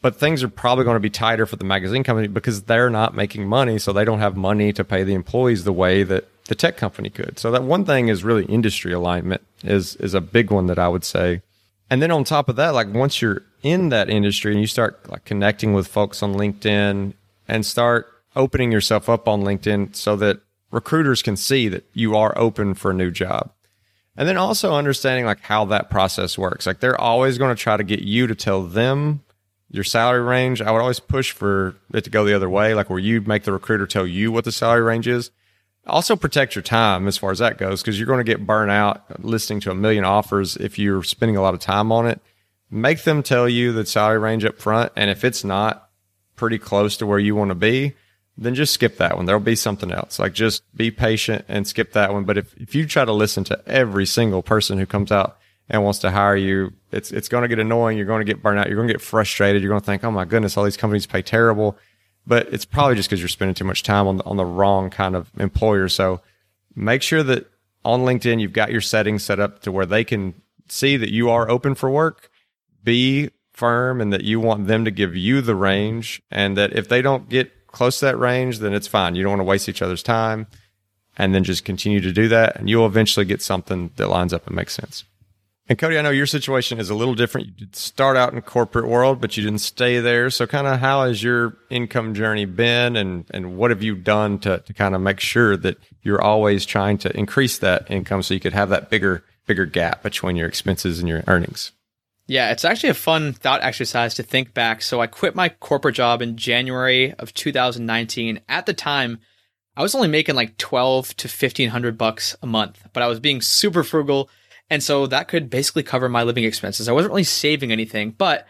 But 0.00 0.16
things 0.16 0.42
are 0.42 0.48
probably 0.48 0.84
going 0.84 0.96
to 0.96 1.00
be 1.00 1.10
tighter 1.10 1.46
for 1.46 1.56
the 1.56 1.64
magazine 1.64 2.02
company 2.02 2.28
because 2.28 2.62
they're 2.62 2.90
not 2.90 3.14
making 3.14 3.46
money. 3.46 3.78
So 3.78 3.92
they 3.92 4.04
don't 4.04 4.20
have 4.20 4.36
money 4.36 4.72
to 4.72 4.84
pay 4.84 5.04
the 5.04 5.14
employees 5.14 5.64
the 5.64 5.72
way 5.72 6.02
that 6.02 6.28
the 6.46 6.54
tech 6.54 6.76
company 6.76 7.10
could. 7.10 7.38
So 7.38 7.50
that 7.50 7.62
one 7.62 7.84
thing 7.84 8.08
is 8.08 8.24
really 8.24 8.44
industry 8.46 8.92
alignment 8.92 9.42
is 9.62 9.96
is 9.96 10.14
a 10.14 10.20
big 10.20 10.50
one 10.50 10.66
that 10.66 10.78
I 10.78 10.88
would 10.88 11.04
say. 11.04 11.42
And 11.90 12.00
then 12.00 12.10
on 12.10 12.24
top 12.24 12.48
of 12.48 12.56
that, 12.56 12.74
like 12.74 12.92
once 12.92 13.20
you're 13.20 13.42
in 13.62 13.90
that 13.90 14.08
industry 14.08 14.52
and 14.52 14.60
you 14.60 14.66
start 14.66 15.08
like 15.10 15.24
connecting 15.24 15.72
with 15.72 15.86
folks 15.86 16.22
on 16.22 16.34
LinkedIn 16.34 17.14
and 17.46 17.66
start 17.66 18.06
opening 18.36 18.72
yourself 18.72 19.08
up 19.08 19.28
on 19.28 19.42
LinkedIn 19.42 19.94
so 19.94 20.16
that 20.16 20.40
recruiters 20.70 21.22
can 21.22 21.36
see 21.36 21.68
that 21.68 21.84
you 21.92 22.16
are 22.16 22.36
open 22.36 22.74
for 22.74 22.90
a 22.90 22.94
new 22.94 23.10
job. 23.10 23.52
And 24.16 24.28
then 24.28 24.36
also 24.36 24.74
understanding 24.74 25.24
like 25.24 25.40
how 25.40 25.64
that 25.66 25.90
process 25.90 26.38
works. 26.38 26.66
Like 26.66 26.80
they're 26.80 27.00
always 27.00 27.38
going 27.38 27.54
to 27.54 27.60
try 27.60 27.76
to 27.76 27.84
get 27.84 28.00
you 28.00 28.26
to 28.26 28.34
tell 28.34 28.62
them 28.62 29.22
your 29.70 29.84
salary 29.84 30.22
range. 30.22 30.62
I 30.62 30.70
would 30.70 30.80
always 30.80 31.00
push 31.00 31.32
for 31.32 31.74
it 31.92 32.04
to 32.04 32.10
go 32.10 32.24
the 32.24 32.34
other 32.34 32.48
way, 32.48 32.74
like 32.74 32.88
where 32.88 32.98
you 32.98 33.20
make 33.22 33.42
the 33.42 33.52
recruiter 33.52 33.86
tell 33.86 34.06
you 34.06 34.30
what 34.30 34.44
the 34.44 34.52
salary 34.52 34.82
range 34.82 35.08
is. 35.08 35.30
Also 35.86 36.16
protect 36.16 36.54
your 36.54 36.62
time 36.62 37.06
as 37.06 37.18
far 37.18 37.30
as 37.30 37.40
that 37.40 37.58
goes, 37.58 37.82
because 37.82 37.98
you're 37.98 38.06
going 38.06 38.24
to 38.24 38.24
get 38.24 38.46
burnt 38.46 38.70
out 38.70 39.22
listening 39.24 39.60
to 39.60 39.70
a 39.70 39.74
million 39.74 40.04
offers 40.04 40.56
if 40.56 40.78
you're 40.78 41.02
spending 41.02 41.36
a 41.36 41.42
lot 41.42 41.54
of 41.54 41.60
time 41.60 41.92
on 41.92 42.06
it. 42.06 42.20
Make 42.70 43.02
them 43.04 43.22
tell 43.22 43.48
you 43.48 43.72
the 43.72 43.84
salary 43.84 44.18
range 44.18 44.44
up 44.44 44.58
front. 44.58 44.92
And 44.96 45.10
if 45.10 45.24
it's 45.24 45.44
not 45.44 45.90
pretty 46.36 46.58
close 46.58 46.96
to 46.96 47.06
where 47.06 47.18
you 47.18 47.36
want 47.36 47.50
to 47.50 47.54
be, 47.54 47.94
then 48.36 48.54
just 48.54 48.72
skip 48.72 48.96
that 48.96 49.16
one. 49.16 49.26
There'll 49.26 49.40
be 49.40 49.54
something 49.54 49.92
else. 49.92 50.18
Like 50.18 50.32
just 50.32 50.62
be 50.74 50.90
patient 50.90 51.44
and 51.48 51.66
skip 51.66 51.92
that 51.92 52.12
one. 52.12 52.24
But 52.24 52.38
if, 52.38 52.56
if 52.56 52.74
you 52.74 52.86
try 52.86 53.04
to 53.04 53.12
listen 53.12 53.44
to 53.44 53.62
every 53.66 54.06
single 54.06 54.42
person 54.42 54.78
who 54.78 54.86
comes 54.86 55.12
out 55.12 55.38
and 55.68 55.84
wants 55.84 56.00
to 56.00 56.10
hire 56.10 56.34
you, 56.34 56.72
it's, 56.90 57.12
it's 57.12 57.28
going 57.28 57.42
to 57.42 57.48
get 57.48 57.58
annoying. 57.58 57.96
You're 57.96 58.06
going 58.06 58.26
to 58.26 58.32
get 58.32 58.42
burnt 58.42 58.58
out. 58.58 58.68
You're 58.68 58.76
going 58.76 58.88
to 58.88 58.94
get 58.94 59.02
frustrated. 59.02 59.62
You're 59.62 59.70
going 59.70 59.80
to 59.80 59.86
think, 59.86 60.02
oh 60.02 60.10
my 60.10 60.24
goodness, 60.24 60.56
all 60.56 60.64
these 60.64 60.76
companies 60.76 61.06
pay 61.06 61.22
terrible 61.22 61.78
but 62.26 62.52
it's 62.52 62.64
probably 62.64 62.96
just 62.96 63.08
because 63.08 63.20
you're 63.20 63.28
spending 63.28 63.54
too 63.54 63.64
much 63.64 63.82
time 63.82 64.06
on 64.06 64.16
the, 64.18 64.24
on 64.24 64.36
the 64.36 64.44
wrong 64.44 64.90
kind 64.90 65.14
of 65.14 65.30
employer. 65.38 65.88
So 65.88 66.20
make 66.74 67.02
sure 67.02 67.22
that 67.22 67.50
on 67.84 68.00
LinkedIn 68.00 68.40
you've 68.40 68.52
got 68.52 68.72
your 68.72 68.80
settings 68.80 69.22
set 69.22 69.40
up 69.40 69.60
to 69.62 69.72
where 69.72 69.86
they 69.86 70.04
can 70.04 70.34
see 70.68 70.96
that 70.96 71.12
you 71.12 71.30
are 71.30 71.50
open 71.50 71.74
for 71.74 71.90
work. 71.90 72.30
Be 72.82 73.30
firm 73.52 74.00
and 74.00 74.12
that 74.12 74.24
you 74.24 74.40
want 74.40 74.66
them 74.66 74.84
to 74.84 74.90
give 74.90 75.14
you 75.16 75.40
the 75.40 75.54
range, 75.54 76.20
and 76.30 76.56
that 76.56 76.72
if 76.72 76.88
they 76.88 77.00
don't 77.00 77.28
get 77.28 77.66
close 77.68 78.00
to 78.00 78.06
that 78.06 78.18
range, 78.18 78.58
then 78.58 78.74
it's 78.74 78.88
fine. 78.88 79.14
You 79.14 79.22
don't 79.22 79.32
want 79.32 79.40
to 79.40 79.44
waste 79.44 79.68
each 79.68 79.80
other's 79.80 80.02
time, 80.02 80.46
and 81.16 81.34
then 81.34 81.44
just 81.44 81.64
continue 81.64 82.00
to 82.00 82.12
do 82.12 82.28
that, 82.28 82.56
and 82.56 82.68
you'll 82.68 82.86
eventually 82.86 83.24
get 83.24 83.40
something 83.40 83.90
that 83.96 84.08
lines 84.08 84.32
up 84.32 84.46
and 84.46 84.56
makes 84.56 84.74
sense. 84.74 85.04
And 85.66 85.78
Cody, 85.78 85.98
I 85.98 86.02
know 86.02 86.10
your 86.10 86.26
situation 86.26 86.78
is 86.78 86.90
a 86.90 86.94
little 86.94 87.14
different. 87.14 87.46
You 87.46 87.52
did 87.54 87.74
start 87.74 88.18
out 88.18 88.34
in 88.34 88.40
corporate 88.42 88.86
world, 88.86 89.20
but 89.20 89.36
you 89.36 89.42
didn't 89.42 89.60
stay 89.60 89.98
there. 89.98 90.28
So 90.28 90.46
kind 90.46 90.66
of 90.66 90.80
how 90.80 91.06
has 91.06 91.22
your 91.22 91.56
income 91.70 92.12
journey 92.14 92.44
been 92.44 92.96
and, 92.96 93.24
and 93.30 93.56
what 93.56 93.70
have 93.70 93.82
you 93.82 93.94
done 93.94 94.38
to, 94.40 94.58
to 94.58 94.74
kind 94.74 94.94
of 94.94 95.00
make 95.00 95.20
sure 95.20 95.56
that 95.56 95.78
you're 96.02 96.20
always 96.20 96.66
trying 96.66 96.98
to 96.98 97.16
increase 97.16 97.56
that 97.58 97.90
income 97.90 98.22
so 98.22 98.34
you 98.34 98.40
could 98.40 98.52
have 98.52 98.68
that 98.68 98.90
bigger, 98.90 99.24
bigger 99.46 99.64
gap 99.64 100.02
between 100.02 100.36
your 100.36 100.46
expenses 100.46 100.98
and 100.98 101.08
your 101.08 101.24
earnings? 101.26 101.72
Yeah, 102.26 102.50
it's 102.50 102.64
actually 102.64 102.90
a 102.90 102.94
fun 102.94 103.32
thought 103.32 103.62
exercise 103.62 104.14
to 104.14 104.22
think 104.22 104.52
back. 104.52 104.82
So 104.82 105.00
I 105.00 105.06
quit 105.06 105.34
my 105.34 105.48
corporate 105.48 105.94
job 105.94 106.20
in 106.20 106.36
January 106.36 107.14
of 107.14 107.32
2019. 107.32 108.40
At 108.50 108.66
the 108.66 108.74
time, 108.74 109.18
I 109.76 109.82
was 109.82 109.94
only 109.94 110.08
making 110.08 110.34
like 110.34 110.58
12 110.58 111.16
to 111.16 111.26
1500 111.26 111.96
bucks 111.96 112.36
a 112.42 112.46
month, 112.46 112.86
but 112.92 113.02
I 113.02 113.08
was 113.08 113.18
being 113.18 113.40
super 113.40 113.82
frugal 113.82 114.28
and 114.70 114.82
so 114.82 115.06
that 115.06 115.28
could 115.28 115.50
basically 115.50 115.82
cover 115.82 116.08
my 116.08 116.22
living 116.22 116.44
expenses. 116.44 116.88
I 116.88 116.92
wasn't 116.92 117.12
really 117.12 117.24
saving 117.24 117.72
anything, 117.72 118.10
but 118.10 118.46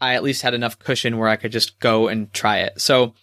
I 0.00 0.14
at 0.14 0.22
least 0.22 0.42
had 0.42 0.54
enough 0.54 0.78
cushion 0.78 1.18
where 1.18 1.28
I 1.28 1.36
could 1.36 1.52
just 1.52 1.80
go 1.80 2.08
and 2.08 2.32
try 2.32 2.58
it. 2.58 2.80
So 2.80 3.14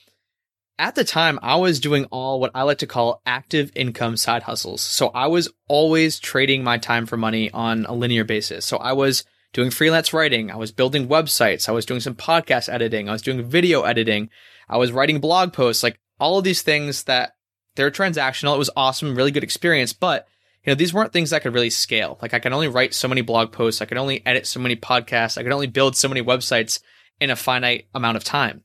at 0.77 0.95
the 0.95 1.05
time, 1.05 1.39
I 1.41 1.55
was 1.55 1.79
doing 1.79 2.05
all 2.05 2.39
what 2.39 2.51
I 2.53 2.63
like 2.63 2.79
to 2.79 2.88
call 2.88 3.21
active 3.25 3.71
income 3.75 4.17
side 4.17 4.43
hustles. 4.43 4.81
So 4.81 5.08
I 5.10 5.27
was 5.27 5.49
always 5.67 6.19
trading 6.19 6.63
my 6.63 6.77
time 6.77 7.05
for 7.05 7.17
money 7.17 7.49
on 7.51 7.86
a 7.86 7.93
linear 7.93 8.25
basis. 8.25 8.65
So 8.65 8.77
I 8.77 8.91
was 8.91 9.23
doing 9.53 9.71
freelance 9.71 10.12
writing. 10.12 10.51
I 10.51 10.58
was 10.58 10.73
building 10.73 11.08
websites. 11.08 11.69
I 11.69 11.71
was 11.71 11.86
doing 11.86 12.01
some 12.01 12.15
podcast 12.15 12.67
editing. 12.67 13.08
I 13.08 13.13
was 13.13 13.21
doing 13.21 13.41
video 13.41 13.84
editing. 13.84 14.29
I 14.67 14.77
was 14.77 14.91
writing 14.91 15.21
blog 15.21 15.53
posts, 15.53 15.81
like 15.81 15.97
all 16.19 16.38
of 16.38 16.43
these 16.43 16.62
things 16.62 17.03
that 17.03 17.36
they're 17.75 17.91
transactional. 17.91 18.55
It 18.55 18.60
was 18.60 18.69
awesome, 18.75 19.15
really 19.15 19.31
good 19.31 19.43
experience, 19.43 19.93
but 19.93 20.27
you 20.65 20.71
know, 20.71 20.75
these 20.75 20.93
weren't 20.93 21.13
things 21.13 21.32
I 21.32 21.39
could 21.39 21.54
really 21.54 21.69
scale. 21.69 22.17
Like 22.21 22.34
I 22.34 22.39
can 22.39 22.54
only 22.54 22.67
write 22.67 22.93
so 22.93 23.08
many 23.08 23.21
blog 23.21 23.51
posts, 23.51 23.82
I 23.82 23.86
could 23.86 23.97
only 23.97 24.25
edit 24.25 24.47
so 24.47 24.60
many 24.60 24.75
podcasts, 24.75 25.38
I 25.38 25.43
could 25.43 25.51
only 25.51 25.67
build 25.67 25.95
so 25.95 26.10
many 26.10 26.23
websites 26.23 26.80
in 27.21 27.30
a 27.30 27.36
finite 27.36 27.88
amount 27.93 28.17
of 28.17 28.23
time. 28.23 28.63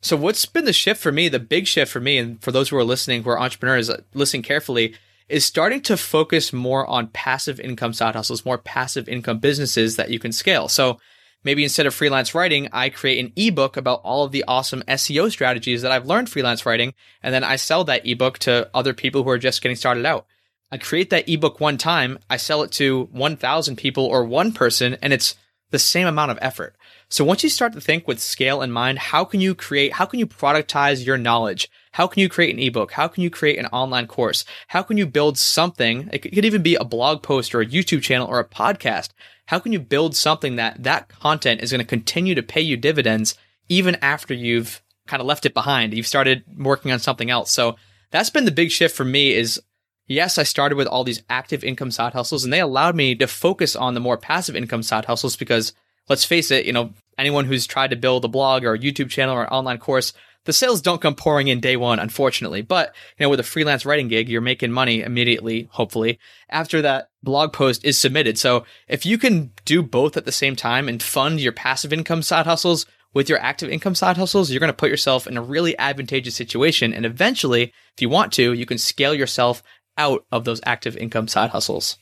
So 0.00 0.16
what's 0.16 0.46
been 0.46 0.64
the 0.64 0.72
shift 0.72 1.00
for 1.00 1.12
me, 1.12 1.28
the 1.28 1.38
big 1.38 1.66
shift 1.66 1.92
for 1.92 2.00
me, 2.00 2.16
and 2.16 2.42
for 2.42 2.52
those 2.52 2.68
who 2.68 2.76
are 2.76 2.84
listening, 2.84 3.22
who 3.22 3.30
are 3.30 3.40
entrepreneurs, 3.40 3.90
uh, 3.90 4.02
listen 4.14 4.42
carefully, 4.42 4.94
is 5.28 5.44
starting 5.44 5.80
to 5.82 5.96
focus 5.96 6.52
more 6.52 6.86
on 6.86 7.08
passive 7.08 7.58
income 7.60 7.92
side 7.92 8.14
hustles, 8.14 8.44
more 8.44 8.58
passive 8.58 9.08
income 9.08 9.38
businesses 9.38 9.96
that 9.96 10.10
you 10.10 10.18
can 10.18 10.32
scale. 10.32 10.68
So 10.68 11.00
maybe 11.42 11.64
instead 11.64 11.86
of 11.86 11.94
freelance 11.94 12.34
writing, 12.34 12.68
I 12.72 12.88
create 12.88 13.24
an 13.24 13.32
ebook 13.36 13.76
about 13.76 14.00
all 14.04 14.24
of 14.24 14.32
the 14.32 14.44
awesome 14.46 14.82
SEO 14.86 15.30
strategies 15.30 15.82
that 15.82 15.92
I've 15.92 16.06
learned 16.06 16.30
freelance 16.30 16.64
writing, 16.64 16.94
and 17.22 17.34
then 17.34 17.44
I 17.44 17.56
sell 17.56 17.84
that 17.84 18.06
ebook 18.06 18.38
to 18.40 18.70
other 18.72 18.94
people 18.94 19.24
who 19.24 19.30
are 19.30 19.38
just 19.38 19.60
getting 19.60 19.76
started 19.76 20.06
out. 20.06 20.26
I 20.70 20.78
create 20.78 21.10
that 21.10 21.28
ebook 21.28 21.60
one 21.60 21.78
time, 21.78 22.18
I 22.28 22.36
sell 22.36 22.62
it 22.62 22.72
to 22.72 23.08
1,000 23.12 23.76
people 23.76 24.04
or 24.04 24.24
one 24.24 24.52
person, 24.52 24.96
and 25.00 25.12
it's 25.12 25.36
the 25.70 25.78
same 25.78 26.06
amount 26.06 26.30
of 26.30 26.38
effort. 26.40 26.76
So 27.08 27.24
once 27.24 27.44
you 27.44 27.50
start 27.50 27.72
to 27.74 27.80
think 27.80 28.08
with 28.08 28.20
scale 28.20 28.62
in 28.62 28.72
mind, 28.72 28.98
how 28.98 29.24
can 29.24 29.40
you 29.40 29.54
create, 29.54 29.92
how 29.92 30.06
can 30.06 30.18
you 30.18 30.26
productize 30.26 31.06
your 31.06 31.18
knowledge? 31.18 31.70
How 31.92 32.06
can 32.06 32.20
you 32.20 32.28
create 32.28 32.54
an 32.54 32.60
ebook? 32.60 32.92
How 32.92 33.08
can 33.08 33.22
you 33.22 33.30
create 33.30 33.58
an 33.58 33.66
online 33.66 34.06
course? 34.06 34.44
How 34.68 34.82
can 34.82 34.96
you 34.96 35.06
build 35.06 35.38
something? 35.38 36.10
It 36.12 36.18
could 36.18 36.44
even 36.44 36.62
be 36.62 36.74
a 36.74 36.84
blog 36.84 37.22
post 37.22 37.54
or 37.54 37.60
a 37.60 37.66
YouTube 37.66 38.02
channel 38.02 38.26
or 38.26 38.38
a 38.38 38.48
podcast. 38.48 39.10
How 39.46 39.60
can 39.60 39.72
you 39.72 39.78
build 39.78 40.16
something 40.16 40.56
that 40.56 40.82
that 40.82 41.08
content 41.08 41.62
is 41.62 41.70
going 41.70 41.80
to 41.80 41.86
continue 41.86 42.34
to 42.34 42.42
pay 42.42 42.60
you 42.60 42.76
dividends 42.76 43.36
even 43.68 43.96
after 44.02 44.34
you've 44.34 44.82
kind 45.06 45.20
of 45.20 45.26
left 45.26 45.46
it 45.46 45.54
behind? 45.54 45.94
You've 45.94 46.06
started 46.06 46.44
working 46.58 46.90
on 46.90 46.98
something 46.98 47.30
else. 47.30 47.52
So 47.52 47.76
that's 48.10 48.30
been 48.30 48.44
the 48.44 48.50
big 48.50 48.70
shift 48.70 48.96
for 48.96 49.04
me 49.04 49.32
is 49.32 49.60
yes, 50.06 50.38
I 50.38 50.42
started 50.42 50.76
with 50.76 50.86
all 50.86 51.04
these 51.04 51.22
active 51.28 51.64
income 51.64 51.90
side 51.90 52.12
hustles 52.12 52.44
and 52.44 52.52
they 52.52 52.60
allowed 52.60 52.96
me 52.96 53.14
to 53.16 53.26
focus 53.26 53.76
on 53.76 53.94
the 53.94 54.00
more 54.00 54.16
passive 54.16 54.56
income 54.56 54.82
side 54.82 55.04
hustles 55.04 55.36
because 55.36 55.72
let's 56.08 56.24
face 56.24 56.50
it, 56.50 56.66
you 56.66 56.72
know, 56.72 56.92
anyone 57.18 57.44
who's 57.44 57.66
tried 57.66 57.90
to 57.90 57.96
build 57.96 58.24
a 58.24 58.28
blog 58.28 58.64
or 58.64 58.74
a 58.74 58.78
YouTube 58.78 59.10
channel 59.10 59.34
or 59.34 59.42
an 59.42 59.48
online 59.48 59.78
course, 59.78 60.12
the 60.44 60.52
sales 60.52 60.80
don't 60.80 61.00
come 61.00 61.16
pouring 61.16 61.48
in 61.48 61.60
day 61.60 61.76
one, 61.76 61.98
unfortunately. 61.98 62.62
But, 62.62 62.94
you 63.18 63.24
know, 63.24 63.30
with 63.30 63.40
a 63.40 63.44
freelance 63.44 63.84
writing 63.84 64.08
gig, 64.08 64.28
you're 64.28 64.40
making 64.40 64.70
money 64.70 65.02
immediately, 65.02 65.68
hopefully, 65.72 66.18
after 66.48 66.80
that 66.82 67.10
blog 67.22 67.52
post 67.52 67.84
is 67.84 67.98
submitted. 67.98 68.38
So 68.38 68.64
if 68.86 69.04
you 69.04 69.18
can 69.18 69.52
do 69.64 69.82
both 69.82 70.16
at 70.16 70.24
the 70.24 70.32
same 70.32 70.54
time 70.54 70.88
and 70.88 71.02
fund 71.02 71.40
your 71.40 71.52
passive 71.52 71.92
income 71.92 72.22
side 72.22 72.46
hustles 72.46 72.86
with 73.12 73.28
your 73.28 73.40
active 73.40 73.70
income 73.70 73.94
side 73.94 74.16
hustles, 74.16 74.50
you're 74.50 74.60
going 74.60 74.68
to 74.68 74.74
put 74.74 74.90
yourself 74.90 75.26
in 75.26 75.36
a 75.36 75.42
really 75.42 75.76
advantageous 75.78 76.36
situation. 76.36 76.92
And 76.92 77.04
eventually, 77.04 77.72
if 77.94 78.02
you 78.02 78.08
want 78.08 78.32
to, 78.34 78.52
you 78.52 78.66
can 78.66 78.78
scale 78.78 79.14
yourself 79.14 79.62
out 79.98 80.24
of 80.30 80.44
those 80.44 80.60
active 80.64 80.96
income 80.96 81.28
side 81.28 81.50
hustles. 81.50 81.98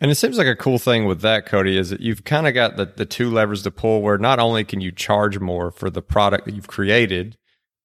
And 0.00 0.10
it 0.10 0.16
seems 0.16 0.36
like 0.36 0.46
a 0.46 0.56
cool 0.56 0.78
thing 0.78 1.06
with 1.06 1.20
that, 1.20 1.46
Cody, 1.46 1.78
is 1.78 1.90
that 1.90 2.00
you've 2.00 2.24
kind 2.24 2.48
of 2.48 2.54
got 2.54 2.76
the, 2.76 2.86
the 2.86 3.06
two 3.06 3.30
levers 3.30 3.62
to 3.62 3.70
pull 3.70 4.02
where 4.02 4.18
not 4.18 4.38
only 4.38 4.64
can 4.64 4.80
you 4.80 4.90
charge 4.90 5.38
more 5.38 5.70
for 5.70 5.88
the 5.88 6.02
product 6.02 6.46
that 6.46 6.54
you've 6.54 6.66
created, 6.66 7.36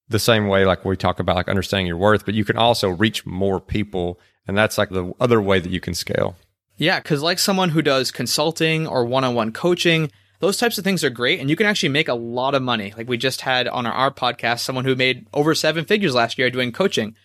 the 0.08 0.20
same 0.20 0.48
way 0.48 0.66
like 0.66 0.84
we 0.84 0.98
talk 0.98 1.20
about 1.20 1.36
like 1.36 1.48
understanding 1.48 1.88
your 1.88 1.98
worth, 1.98 2.26
but 2.26 2.34
you 2.34 2.44
can 2.44 2.58
also 2.58 2.90
reach 2.90 3.26
more 3.26 3.62
people. 3.62 4.20
And 4.48 4.58
that's 4.58 4.78
like 4.78 4.90
the 4.90 5.14
other 5.20 5.40
way 5.40 5.60
that 5.60 5.72
you 5.72 5.80
can 5.80 5.94
scale. 5.94 6.36
Yeah, 6.78 7.00
because 7.00 7.22
like 7.22 7.40
someone 7.40 7.70
who 7.70 7.82
does 7.82 8.10
consulting 8.10 8.88
or 8.88 9.06
one 9.06 9.24
on 9.24 9.36
one 9.36 9.52
coaching, 9.52 10.12
those 10.40 10.58
types 10.58 10.78
of 10.78 10.84
things 10.84 11.04
are 11.04 11.10
great. 11.10 11.40
And 11.40 11.50
you 11.50 11.56
can 11.56 11.68
actually 11.68 11.90
make 11.90 12.08
a 12.08 12.16
lot 12.16 12.56
of 12.56 12.64
money. 12.64 12.94
Like 12.98 13.08
we 13.08 13.18
just 13.18 13.42
had 13.42 13.68
on 13.68 13.86
our, 13.86 13.94
our 13.94 14.12
podcast, 14.12 14.62
someone 14.62 14.86
who 14.86 14.96
made 14.96 15.28
over 15.34 15.54
seven 15.54 15.86
figures 15.86 16.16
last 16.16 16.40
year 16.40 16.50
doing 16.50 16.72
coaching. 16.72 17.16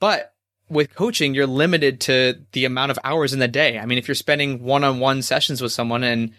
But 0.00 0.31
with 0.72 0.94
coaching, 0.94 1.34
you're 1.34 1.46
limited 1.46 2.00
to 2.02 2.40
the 2.52 2.64
amount 2.64 2.90
of 2.90 2.98
hours 3.04 3.32
in 3.32 3.38
the 3.38 3.48
day. 3.48 3.78
I 3.78 3.86
mean, 3.86 3.98
if 3.98 4.08
you're 4.08 4.14
spending 4.14 4.62
one 4.62 4.84
on 4.84 4.98
one 5.00 5.22
sessions 5.22 5.60
with 5.60 5.72
someone 5.72 6.02
and 6.02 6.32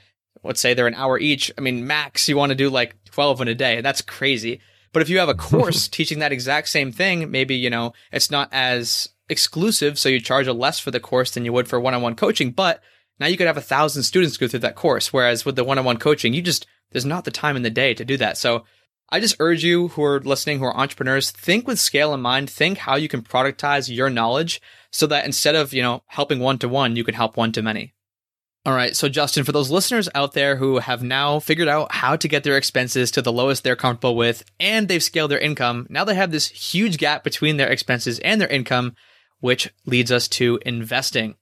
let's 0.43 0.59
say 0.59 0.73
they're 0.73 0.87
an 0.87 0.95
hour 0.95 1.19
each. 1.19 1.51
I 1.57 1.61
mean, 1.61 1.87
max 1.87 2.27
you 2.27 2.35
want 2.35 2.49
to 2.49 2.55
do 2.55 2.69
like 2.69 2.95
12 3.05 3.41
in 3.41 3.47
a 3.47 3.55
day. 3.55 3.81
That's 3.81 4.01
crazy. 4.01 4.59
But 4.91 5.01
if 5.01 5.09
you 5.09 5.19
have 5.19 5.29
a 5.29 5.33
course 5.49 5.87
teaching 5.87 6.19
that 6.19 6.31
exact 6.31 6.69
same 6.69 6.91
thing, 6.91 7.31
maybe, 7.31 7.55
you 7.55 7.69
know, 7.69 7.93
it's 8.11 8.31
not 8.31 8.49
as 8.51 9.09
exclusive. 9.29 9.97
So 9.97 10.09
you 10.09 10.19
charge 10.19 10.47
a 10.47 10.53
less 10.53 10.79
for 10.79 10.91
the 10.91 10.99
course 10.99 11.31
than 11.31 11.45
you 11.45 11.53
would 11.53 11.67
for 11.67 11.79
one 11.79 11.93
on 11.93 12.01
one 12.01 12.15
coaching. 12.15 12.51
But 12.51 12.81
now 13.19 13.27
you 13.27 13.37
could 13.37 13.47
have 13.47 13.57
a 13.57 13.61
thousand 13.61 14.03
students 14.03 14.37
go 14.37 14.47
through 14.47 14.61
that 14.61 14.75
course. 14.75 15.13
Whereas 15.13 15.45
with 15.45 15.55
the 15.55 15.63
one 15.63 15.79
on 15.79 15.85
one 15.85 15.97
coaching, 15.97 16.33
you 16.33 16.41
just, 16.41 16.65
there's 16.91 17.05
not 17.05 17.23
the 17.23 17.31
time 17.31 17.55
in 17.55 17.63
the 17.63 17.69
day 17.69 17.93
to 17.93 18.03
do 18.03 18.17
that. 18.17 18.37
So 18.37 18.65
I 19.13 19.19
just 19.19 19.35
urge 19.39 19.63
you 19.63 19.89
who 19.89 20.03
are 20.03 20.19
listening, 20.21 20.57
who 20.57 20.65
are 20.65 20.75
entrepreneurs, 20.75 21.29
think 21.29 21.67
with 21.67 21.77
scale 21.77 22.15
in 22.15 22.21
mind. 22.21 22.49
Think 22.49 22.79
how 22.79 22.95
you 22.95 23.07
can 23.07 23.21
productize 23.21 23.95
your 23.95 24.09
knowledge 24.09 24.59
so 24.89 25.05
that 25.05 25.23
instead 25.23 25.53
of, 25.53 25.71
you 25.71 25.83
know, 25.83 26.01
helping 26.07 26.39
one 26.39 26.57
to 26.57 26.67
one, 26.67 26.95
you 26.95 27.03
can 27.03 27.13
help 27.13 27.37
one 27.37 27.51
to 27.51 27.61
many. 27.61 27.93
All 28.65 28.73
right. 28.73 28.95
So, 28.95 29.07
Justin, 29.09 29.43
for 29.43 29.51
those 29.51 29.69
listeners 29.69 30.09
out 30.15 30.33
there 30.33 30.55
who 30.55 30.79
have 30.79 31.03
now 31.03 31.37
figured 31.37 31.67
out 31.67 31.91
how 31.91 32.15
to 32.15 32.27
get 32.27 32.43
their 32.43 32.57
expenses 32.57 33.11
to 33.11 33.21
the 33.21 33.31
lowest 33.31 33.63
they're 33.63 33.75
comfortable 33.75 34.15
with 34.15 34.43
and 34.59 34.87
they've 34.87 35.03
scaled 35.03 35.29
their 35.29 35.37
income, 35.37 35.85
now 35.91 36.03
they 36.03 36.15
have 36.15 36.31
this 36.31 36.47
huge 36.47 36.97
gap 36.97 37.23
between 37.23 37.57
their 37.57 37.69
expenses 37.69 38.17
and 38.19 38.41
their 38.41 38.47
income, 38.47 38.95
which 39.41 39.71
leads 39.85 40.11
us 40.11 40.27
to 40.29 40.59
investing. 40.65 41.35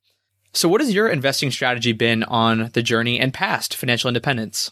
So, 0.52 0.68
what 0.68 0.82
has 0.82 0.94
your 0.94 1.08
investing 1.08 1.52
strategy 1.52 1.94
been 1.94 2.26
on 2.26 2.72
the 2.74 2.84
journey 2.84 3.18
and 3.18 3.34
past 3.34 3.78
financial 3.78 4.10
independence? 4.10 4.72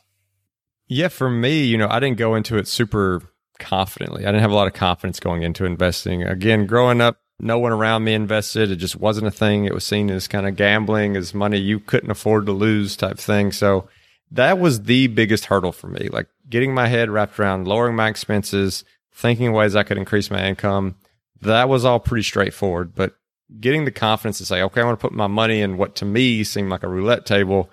Yeah, 0.89 1.08
for 1.08 1.30
me, 1.30 1.63
you 1.65 1.78
know, 1.78 1.88
I 1.88 1.99
didn't 1.99 2.17
go 2.17 2.34
into 2.34 2.58
it 2.58 2.67
super 2.67 3.21
confidently. 3.60 4.23
I 4.23 4.30
didn't 4.30 4.41
have 4.41 4.52
a 4.52 4.56
lot 4.56 4.67
of 4.67 4.73
confidence 4.73 5.19
going 5.19 5.43
into 5.43 5.63
investing. 5.65 6.23
Again, 6.23 6.65
growing 6.65 6.99
up, 6.99 7.17
no 7.39 7.60
one 7.60 7.71
around 7.71 8.04
me 8.04 8.13
invested. 8.15 8.71
It 8.71 8.78
just 8.78 8.95
wasn't 8.95 9.28
a 9.28 9.32
thing. 9.32 9.65
It 9.65 9.73
was 9.73 9.86
seen 9.86 10.10
as 10.10 10.28
kind 10.28 10.47
of 10.47 10.56
gambling, 10.56 11.15
as 11.15 11.34
money 11.34 11.60
you 11.60 11.80
couldn't 11.80 12.10
afford 12.10 12.47
to 12.47 12.52
lose 12.52 12.97
type 12.97 13.19
thing. 13.19 13.52
So 13.52 13.88
that 14.32 14.58
was 14.58 14.84
the 14.84 15.08
biggest 15.08 15.45
hurdle 15.45 15.71
for 15.71 15.88
me, 15.88 16.10
like 16.12 16.28
getting 16.49 16.73
my 16.73 16.88
head 16.88 17.10
wrapped 17.10 17.39
around 17.39 17.67
lowering 17.67 17.95
my 17.95 18.10
expenses, 18.10 18.84
thinking 19.13 19.54
ways 19.54 19.75
I 19.75 19.84
could 19.84 19.97
increase 19.97 20.32
my 20.32 20.43
income. 20.43 20.95
That 21.41 21.69
was 21.69 21.86
all 21.86 21.99
pretty 21.99 22.23
straightforward, 22.23 22.95
but 22.95 23.13
getting 23.60 23.86
the 23.86 23.91
confidence 23.91 24.39
to 24.39 24.45
say, 24.45 24.62
okay, 24.63 24.82
I 24.82 24.86
want 24.86 24.99
to 24.99 25.08
put 25.08 25.15
my 25.15 25.28
money 25.28 25.62
in 25.62 25.78
what 25.78 25.95
to 25.97 26.06
me 26.06 26.43
seemed 26.43 26.69
like 26.69 26.84
a 26.84 26.89
roulette 26.89 27.25
table. 27.25 27.69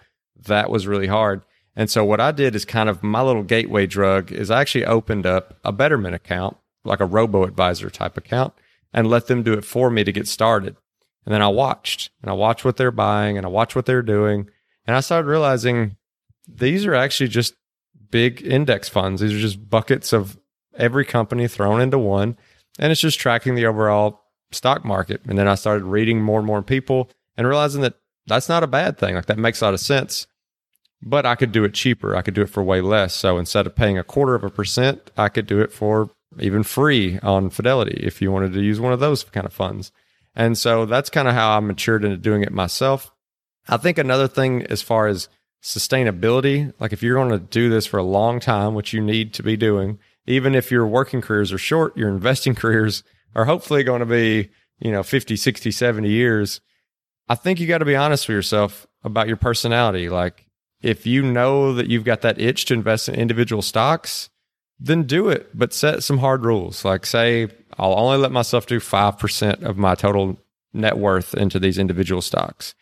That 0.47 0.71
was 0.71 0.87
really 0.87 1.07
hard. 1.07 1.43
And 1.77 1.91
so 1.91 2.05
what 2.05 2.21
I 2.21 2.33
did 2.33 2.57
is 2.57 2.65
kind 2.65 2.89
of 2.89 3.03
my 3.03 3.21
little 3.21 3.43
gateway 3.43 3.87
drug 3.87 4.33
is 4.33 4.51
I 4.51 4.62
actually 4.62 4.87
opened 4.87 5.27
up 5.27 5.59
a 5.62 5.73
Betterment 5.73 6.15
account, 6.15 6.57
like 6.85 7.01
a 7.01 7.05
robo 7.05 7.45
advisor 7.45 7.91
type 7.91 8.17
account, 8.17 8.55
and 8.95 9.09
let 9.09 9.27
them 9.27 9.43
do 9.43 9.53
it 9.53 9.65
for 9.65 9.91
me 9.91 10.03
to 10.03 10.12
get 10.12 10.27
started. 10.27 10.77
And 11.27 11.35
then 11.35 11.43
I 11.43 11.49
watched 11.49 12.11
and 12.23 12.31
I 12.31 12.35
watched 12.35 12.65
what 12.65 12.79
they're 12.79 12.91
buying 12.91 13.37
and 13.37 13.45
I 13.45 13.51
watched 13.51 13.77
what 13.77 13.85
they're 13.85 14.01
doing. 14.01 14.49
And 14.87 14.97
I 14.97 15.01
started 15.01 15.29
realizing 15.29 15.97
these 16.49 16.87
are 16.87 16.95
actually 16.95 17.29
just 17.29 17.55
big 18.11 18.41
index 18.43 18.89
funds. 18.89 19.21
These 19.21 19.35
are 19.35 19.39
just 19.39 19.69
buckets 19.69 20.12
of 20.15 20.39
every 20.77 21.05
company 21.05 21.47
thrown 21.47 21.81
into 21.81 21.99
one. 21.99 22.39
And 22.79 22.91
it's 22.91 23.01
just 23.01 23.19
tracking 23.19 23.55
the 23.55 23.67
overall 23.67 24.23
stock 24.53 24.85
market. 24.85 25.21
And 25.27 25.37
then 25.37 25.49
I 25.49 25.57
started 25.57 25.85
reading 25.85 26.23
more 26.23 26.39
and 26.39 26.47
more 26.47 26.62
people 26.62 27.11
and 27.37 27.47
realizing 27.47 27.83
that 27.83 27.99
that's 28.27 28.49
not 28.49 28.62
a 28.62 28.69
bad 28.69 28.97
thing. 28.97 29.15
Like 29.15 29.27
that 29.27 29.39
makes 29.39 29.61
a 29.61 29.67
lot 29.67 29.75
of 29.75 29.81
sense 29.81 30.27
but 31.03 31.27
I 31.27 31.35
could 31.35 31.53
do 31.53 31.65
it 31.65 31.75
cheaper. 31.75 32.17
I 32.17 32.23
could 32.23 32.35
do 32.35 32.43
it 32.43 32.51
for 32.51 32.63
way 32.63 32.81
less. 32.81 33.15
So 33.15 33.39
instead 33.39 33.67
of 33.67 33.77
paying 33.77 33.99
a 33.99 34.05
quarter 34.05 34.35
of 34.35 34.45
a 34.45 34.51
percent, 34.51 35.11
I 35.17 35.29
could 35.29 35.47
do 35.47 35.61
it 35.61 35.73
for 35.73 36.11
even 36.41 36.63
free 36.63 37.19
on 37.21 37.51
Fidelity 37.51 38.01
if 38.03 38.21
you 38.21 38.33
wanted 38.33 38.53
to 38.53 38.63
use 38.63 38.81
one 38.81 38.93
of 38.93 39.01
those 39.01 39.25
kind 39.25 39.47
of 39.47 39.53
funds. 39.53 39.93
And 40.35 40.59
so 40.59 40.85
that's 40.85 41.11
kind 41.11 41.29
of 41.29 41.35
how 41.35 41.57
I 41.57 41.61
matured 41.61 42.05
into 42.05 42.17
doing 42.17 42.43
it 42.43 42.53
myself. 42.53 43.11
I 43.69 43.79
think 43.79 43.99
another 43.99 44.29
thing 44.29 44.65
as 44.65 44.83
far 44.83 45.07
as 45.07 45.29
sustainability, 45.63 46.73
like 46.79 46.93
if 46.93 47.03
you're 47.03 47.17
going 47.17 47.31
to 47.31 47.39
do 47.39 47.69
this 47.69 47.87
for 47.87 47.99
a 47.99 48.05
long 48.05 48.39
time, 48.39 48.75
which 48.75 48.93
you 48.93 49.01
need 49.01 49.35
to 49.35 49.43
be 49.43 49.57
doing, 49.57 49.99
even 50.27 50.55
if 50.55 50.71
your 50.71 50.87
working 50.87 51.21
careers 51.21 51.53
are 51.53 51.59
short, 51.59 51.97
your 51.97 52.09
investing 52.09 52.55
careers 52.57 53.03
are 53.35 53.47
hopefully 53.47 53.83
going 53.83 54.01
to 54.01 54.07
be, 54.07 54.51
you 54.79 54.93
know, 54.93 55.03
50, 55.03 55.37
60, 55.37 55.71
70 55.71 56.09
years. 56.09 56.61
I 57.29 57.35
think 57.35 57.59
you 57.59 57.67
got 57.67 57.79
to 57.79 57.85
be 57.85 57.97
honest 57.97 58.29
with 58.29 58.35
yourself 58.35 58.87
about 59.03 59.27
your 59.27 59.37
personality. 59.37 60.09
Like 60.09 60.46
if 60.83 61.07
you 61.07 61.23
know 61.23 61.75
that 61.75 61.89
you've 61.89 62.05
got 62.05 62.23
that 62.23 62.41
itch 62.41 62.67
to 62.67 62.75
invest 62.75 63.09
in 63.09 63.15
individual 63.15 63.62
stocks, 63.62 64.31
then 64.79 65.05
do 65.05 65.29
it, 65.29 65.49
but 65.55 65.73
set 65.73 66.03
some 66.03 66.19
hard 66.19 66.45
rules. 66.45 66.85
Like 66.85 67.07
say, 67.07 67.49
I'll 67.79 67.99
only 67.99 68.19
let 68.19 68.33
myself 68.33 68.67
do 68.67 68.79
5% 68.79 69.62
of 69.62 69.77
my 69.77 69.95
total 69.95 70.39
net 70.73 70.99
worth 70.99 71.35
into 71.35 71.59
these 71.59 71.79
individual 71.79 72.23
stocks. 72.23 72.75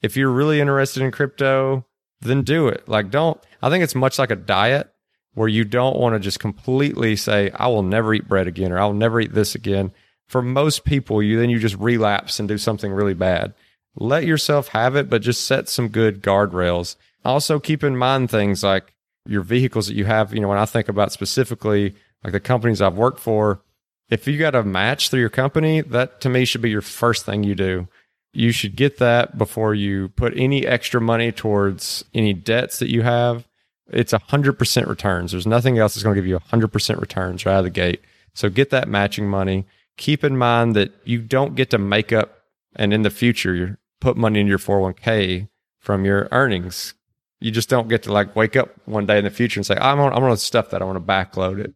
If 0.00 0.16
you're 0.16 0.30
really 0.30 0.60
interested 0.60 1.02
in 1.02 1.10
crypto, 1.10 1.84
then 2.20 2.42
do 2.42 2.68
it. 2.68 2.88
Like 2.88 3.10
don't, 3.10 3.40
I 3.60 3.68
think 3.68 3.84
it's 3.84 3.94
much 3.94 4.18
like 4.18 4.30
a 4.30 4.36
diet 4.36 4.92
where 5.34 5.48
you 5.48 5.64
don't 5.64 5.98
want 5.98 6.14
to 6.14 6.20
just 6.20 6.40
completely 6.40 7.16
say, 7.16 7.50
I 7.54 7.68
will 7.68 7.82
never 7.82 8.14
eat 8.14 8.28
bread 8.28 8.46
again 8.46 8.72
or 8.72 8.78
I'll 8.78 8.92
never 8.92 9.20
eat 9.20 9.32
this 9.32 9.54
again. 9.54 9.92
For 10.26 10.42
most 10.42 10.84
people, 10.84 11.22
you 11.22 11.38
then 11.38 11.50
you 11.50 11.58
just 11.58 11.76
relapse 11.76 12.38
and 12.38 12.48
do 12.48 12.58
something 12.58 12.92
really 12.92 13.14
bad. 13.14 13.54
Let 13.94 14.24
yourself 14.24 14.68
have 14.68 14.96
it, 14.96 15.10
but 15.10 15.20
just 15.20 15.44
set 15.44 15.68
some 15.68 15.88
good 15.88 16.22
guardrails 16.22 16.96
also, 17.24 17.60
keep 17.60 17.84
in 17.84 17.96
mind 17.96 18.30
things 18.30 18.62
like 18.62 18.94
your 19.26 19.42
vehicles 19.42 19.86
that 19.86 19.94
you 19.94 20.04
have. 20.04 20.34
You 20.34 20.40
know, 20.40 20.48
when 20.48 20.58
I 20.58 20.66
think 20.66 20.88
about 20.88 21.12
specifically 21.12 21.94
like 22.24 22.32
the 22.32 22.40
companies 22.40 22.80
I've 22.80 22.96
worked 22.96 23.20
for, 23.20 23.62
if 24.08 24.26
you 24.26 24.38
got 24.38 24.54
a 24.54 24.62
match 24.62 25.08
through 25.08 25.20
your 25.20 25.30
company, 25.30 25.80
that 25.80 26.20
to 26.22 26.28
me 26.28 26.44
should 26.44 26.62
be 26.62 26.70
your 26.70 26.82
first 26.82 27.24
thing 27.24 27.44
you 27.44 27.54
do. 27.54 27.88
You 28.34 28.50
should 28.50 28.76
get 28.76 28.98
that 28.98 29.36
before 29.36 29.74
you 29.74 30.08
put 30.10 30.36
any 30.36 30.66
extra 30.66 31.00
money 31.00 31.32
towards 31.32 32.04
any 32.14 32.32
debts 32.32 32.78
that 32.78 32.90
you 32.90 33.02
have. 33.02 33.46
It's 33.90 34.12
a 34.12 34.18
hundred 34.18 34.58
percent 34.58 34.88
returns. 34.88 35.32
There's 35.32 35.46
nothing 35.46 35.78
else 35.78 35.94
that's 35.94 36.02
going 36.02 36.14
to 36.14 36.20
give 36.20 36.28
you 36.28 36.36
a 36.36 36.50
hundred 36.50 36.72
percent 36.72 36.98
returns 36.98 37.44
right 37.44 37.54
out 37.54 37.58
of 37.58 37.64
the 37.64 37.70
gate. 37.70 38.00
So 38.34 38.48
get 38.48 38.70
that 38.70 38.88
matching 38.88 39.28
money. 39.28 39.66
Keep 39.98 40.24
in 40.24 40.38
mind 40.38 40.74
that 40.76 40.92
you 41.04 41.20
don't 41.20 41.54
get 41.54 41.70
to 41.70 41.78
make 41.78 42.12
up 42.12 42.38
and 42.74 42.94
in 42.94 43.02
the 43.02 43.10
future 43.10 43.54
you 43.54 43.76
put 44.00 44.16
money 44.16 44.40
in 44.40 44.46
your 44.46 44.58
401k 44.58 45.48
from 45.78 46.04
your 46.04 46.28
earnings 46.32 46.94
you 47.42 47.50
just 47.50 47.68
don't 47.68 47.88
get 47.88 48.04
to 48.04 48.12
like 48.12 48.36
wake 48.36 48.56
up 48.56 48.70
one 48.84 49.06
day 49.06 49.18
in 49.18 49.24
the 49.24 49.30
future 49.30 49.58
and 49.58 49.66
say, 49.66 49.76
I'm 49.76 49.98
on, 50.00 50.12
I'm 50.12 50.20
going 50.20 50.32
to 50.32 50.36
stuff 50.36 50.70
that. 50.70 50.80
I 50.80 50.84
want 50.84 51.04
to 51.04 51.12
backload 51.12 51.58
it. 51.58 51.74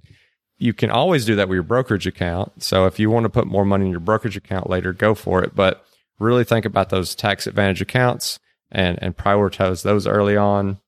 You 0.58 0.72
can 0.72 0.90
always 0.90 1.24
do 1.24 1.34
that 1.36 1.48
with 1.48 1.56
your 1.56 1.62
brokerage 1.62 2.06
account. 2.06 2.62
So 2.62 2.86
if 2.86 2.98
you 2.98 3.10
want 3.10 3.24
to 3.24 3.30
put 3.30 3.46
more 3.46 3.64
money 3.64 3.86
in 3.86 3.90
your 3.90 4.00
brokerage 4.00 4.36
account 4.36 4.70
later, 4.70 4.92
go 4.92 5.14
for 5.14 5.42
it. 5.42 5.54
But 5.54 5.84
really 6.18 6.44
think 6.44 6.64
about 6.64 6.90
those 6.90 7.14
tax 7.14 7.46
advantage 7.46 7.82
accounts 7.82 8.38
and, 8.70 8.98
and 9.02 9.16
prioritize 9.16 9.82
those 9.82 10.06
early 10.06 10.36
on. 10.36 10.78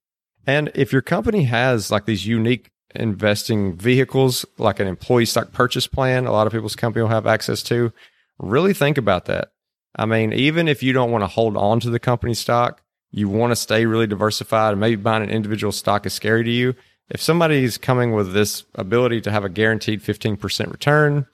And 0.47 0.71
if 0.75 0.93
your 0.93 1.03
company 1.03 1.45
has 1.45 1.91
like 1.91 2.07
these 2.07 2.27
unique 2.27 2.71
investing 2.95 3.77
vehicles, 3.77 4.47
like 4.57 4.81
an 4.81 4.87
employee 4.87 5.27
stock 5.27 5.53
purchase 5.53 5.87
plan, 5.87 6.27
a 6.27 6.33
lot 6.33 6.47
of 6.47 6.53
people's 6.53 6.77
company 6.77 7.03
will 7.03 7.11
have 7.11 7.27
access 7.27 7.63
to, 7.65 7.93
really 8.39 8.73
think 8.73 8.97
about 8.97 9.27
that. 9.27 9.49
I 9.97 10.07
mean, 10.07 10.33
even 10.33 10.69
if 10.69 10.83
you 10.83 10.93
don't 10.93 11.11
want 11.11 11.23
to 11.23 11.29
hold 11.29 11.57
on 11.57 11.81
to 11.81 11.91
the 11.91 11.99
company 11.99 12.33
stock, 12.33 12.81
you 13.11 13.29
want 13.29 13.51
to 13.51 13.57
stay 13.57 13.87
really 13.87 14.07
diversified 14.07 14.73
and 14.73 14.81
maybe 14.81 14.97
buying 14.97 15.23
an 15.23 15.31
individual 15.31 15.73
stock 15.73 16.07
is 16.07 16.13
scary 16.13 16.45
to 16.45 16.51
you. 16.51 16.75
If 17.11 17.23
somebody's 17.23 17.79
coming 17.79 18.13
with 18.13 18.33
this 18.33 18.65
ability 18.75 19.23
to 19.23 19.31
have 19.31 19.45
a 19.45 19.49
guaranteed 19.49 20.03
15% 20.03 20.71
return, 20.71 21.27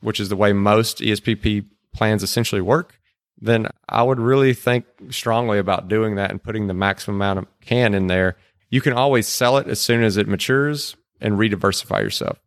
which 0.00 0.18
is 0.18 0.28
the 0.28 0.36
way 0.36 0.52
most 0.52 0.98
ESPP 0.98 1.66
plans 1.92 2.22
essentially 2.22 2.60
work, 2.60 3.00
then 3.40 3.68
I 3.88 4.02
would 4.02 4.18
really 4.18 4.54
think 4.54 4.86
strongly 5.10 5.58
about 5.58 5.88
doing 5.88 6.16
that 6.16 6.30
and 6.30 6.42
putting 6.42 6.66
the 6.66 6.74
maximum 6.74 7.16
amount 7.16 7.38
of 7.40 7.46
can 7.60 7.94
in 7.94 8.08
there. 8.08 8.36
You 8.70 8.80
can 8.80 8.92
always 8.92 9.28
sell 9.28 9.56
it 9.58 9.68
as 9.68 9.80
soon 9.80 10.02
as 10.02 10.16
it 10.16 10.26
matures 10.26 10.96
and 11.20 11.38
re-diversify 11.38 12.00
yourself. 12.00 12.38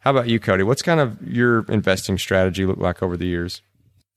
How 0.00 0.10
about 0.10 0.28
you, 0.28 0.40
Cody? 0.40 0.62
What's 0.62 0.82
kind 0.82 1.00
of 1.00 1.20
your 1.26 1.64
investing 1.68 2.18
strategy 2.18 2.64
look 2.64 2.78
like 2.78 3.02
over 3.02 3.16
the 3.16 3.26
years? 3.26 3.62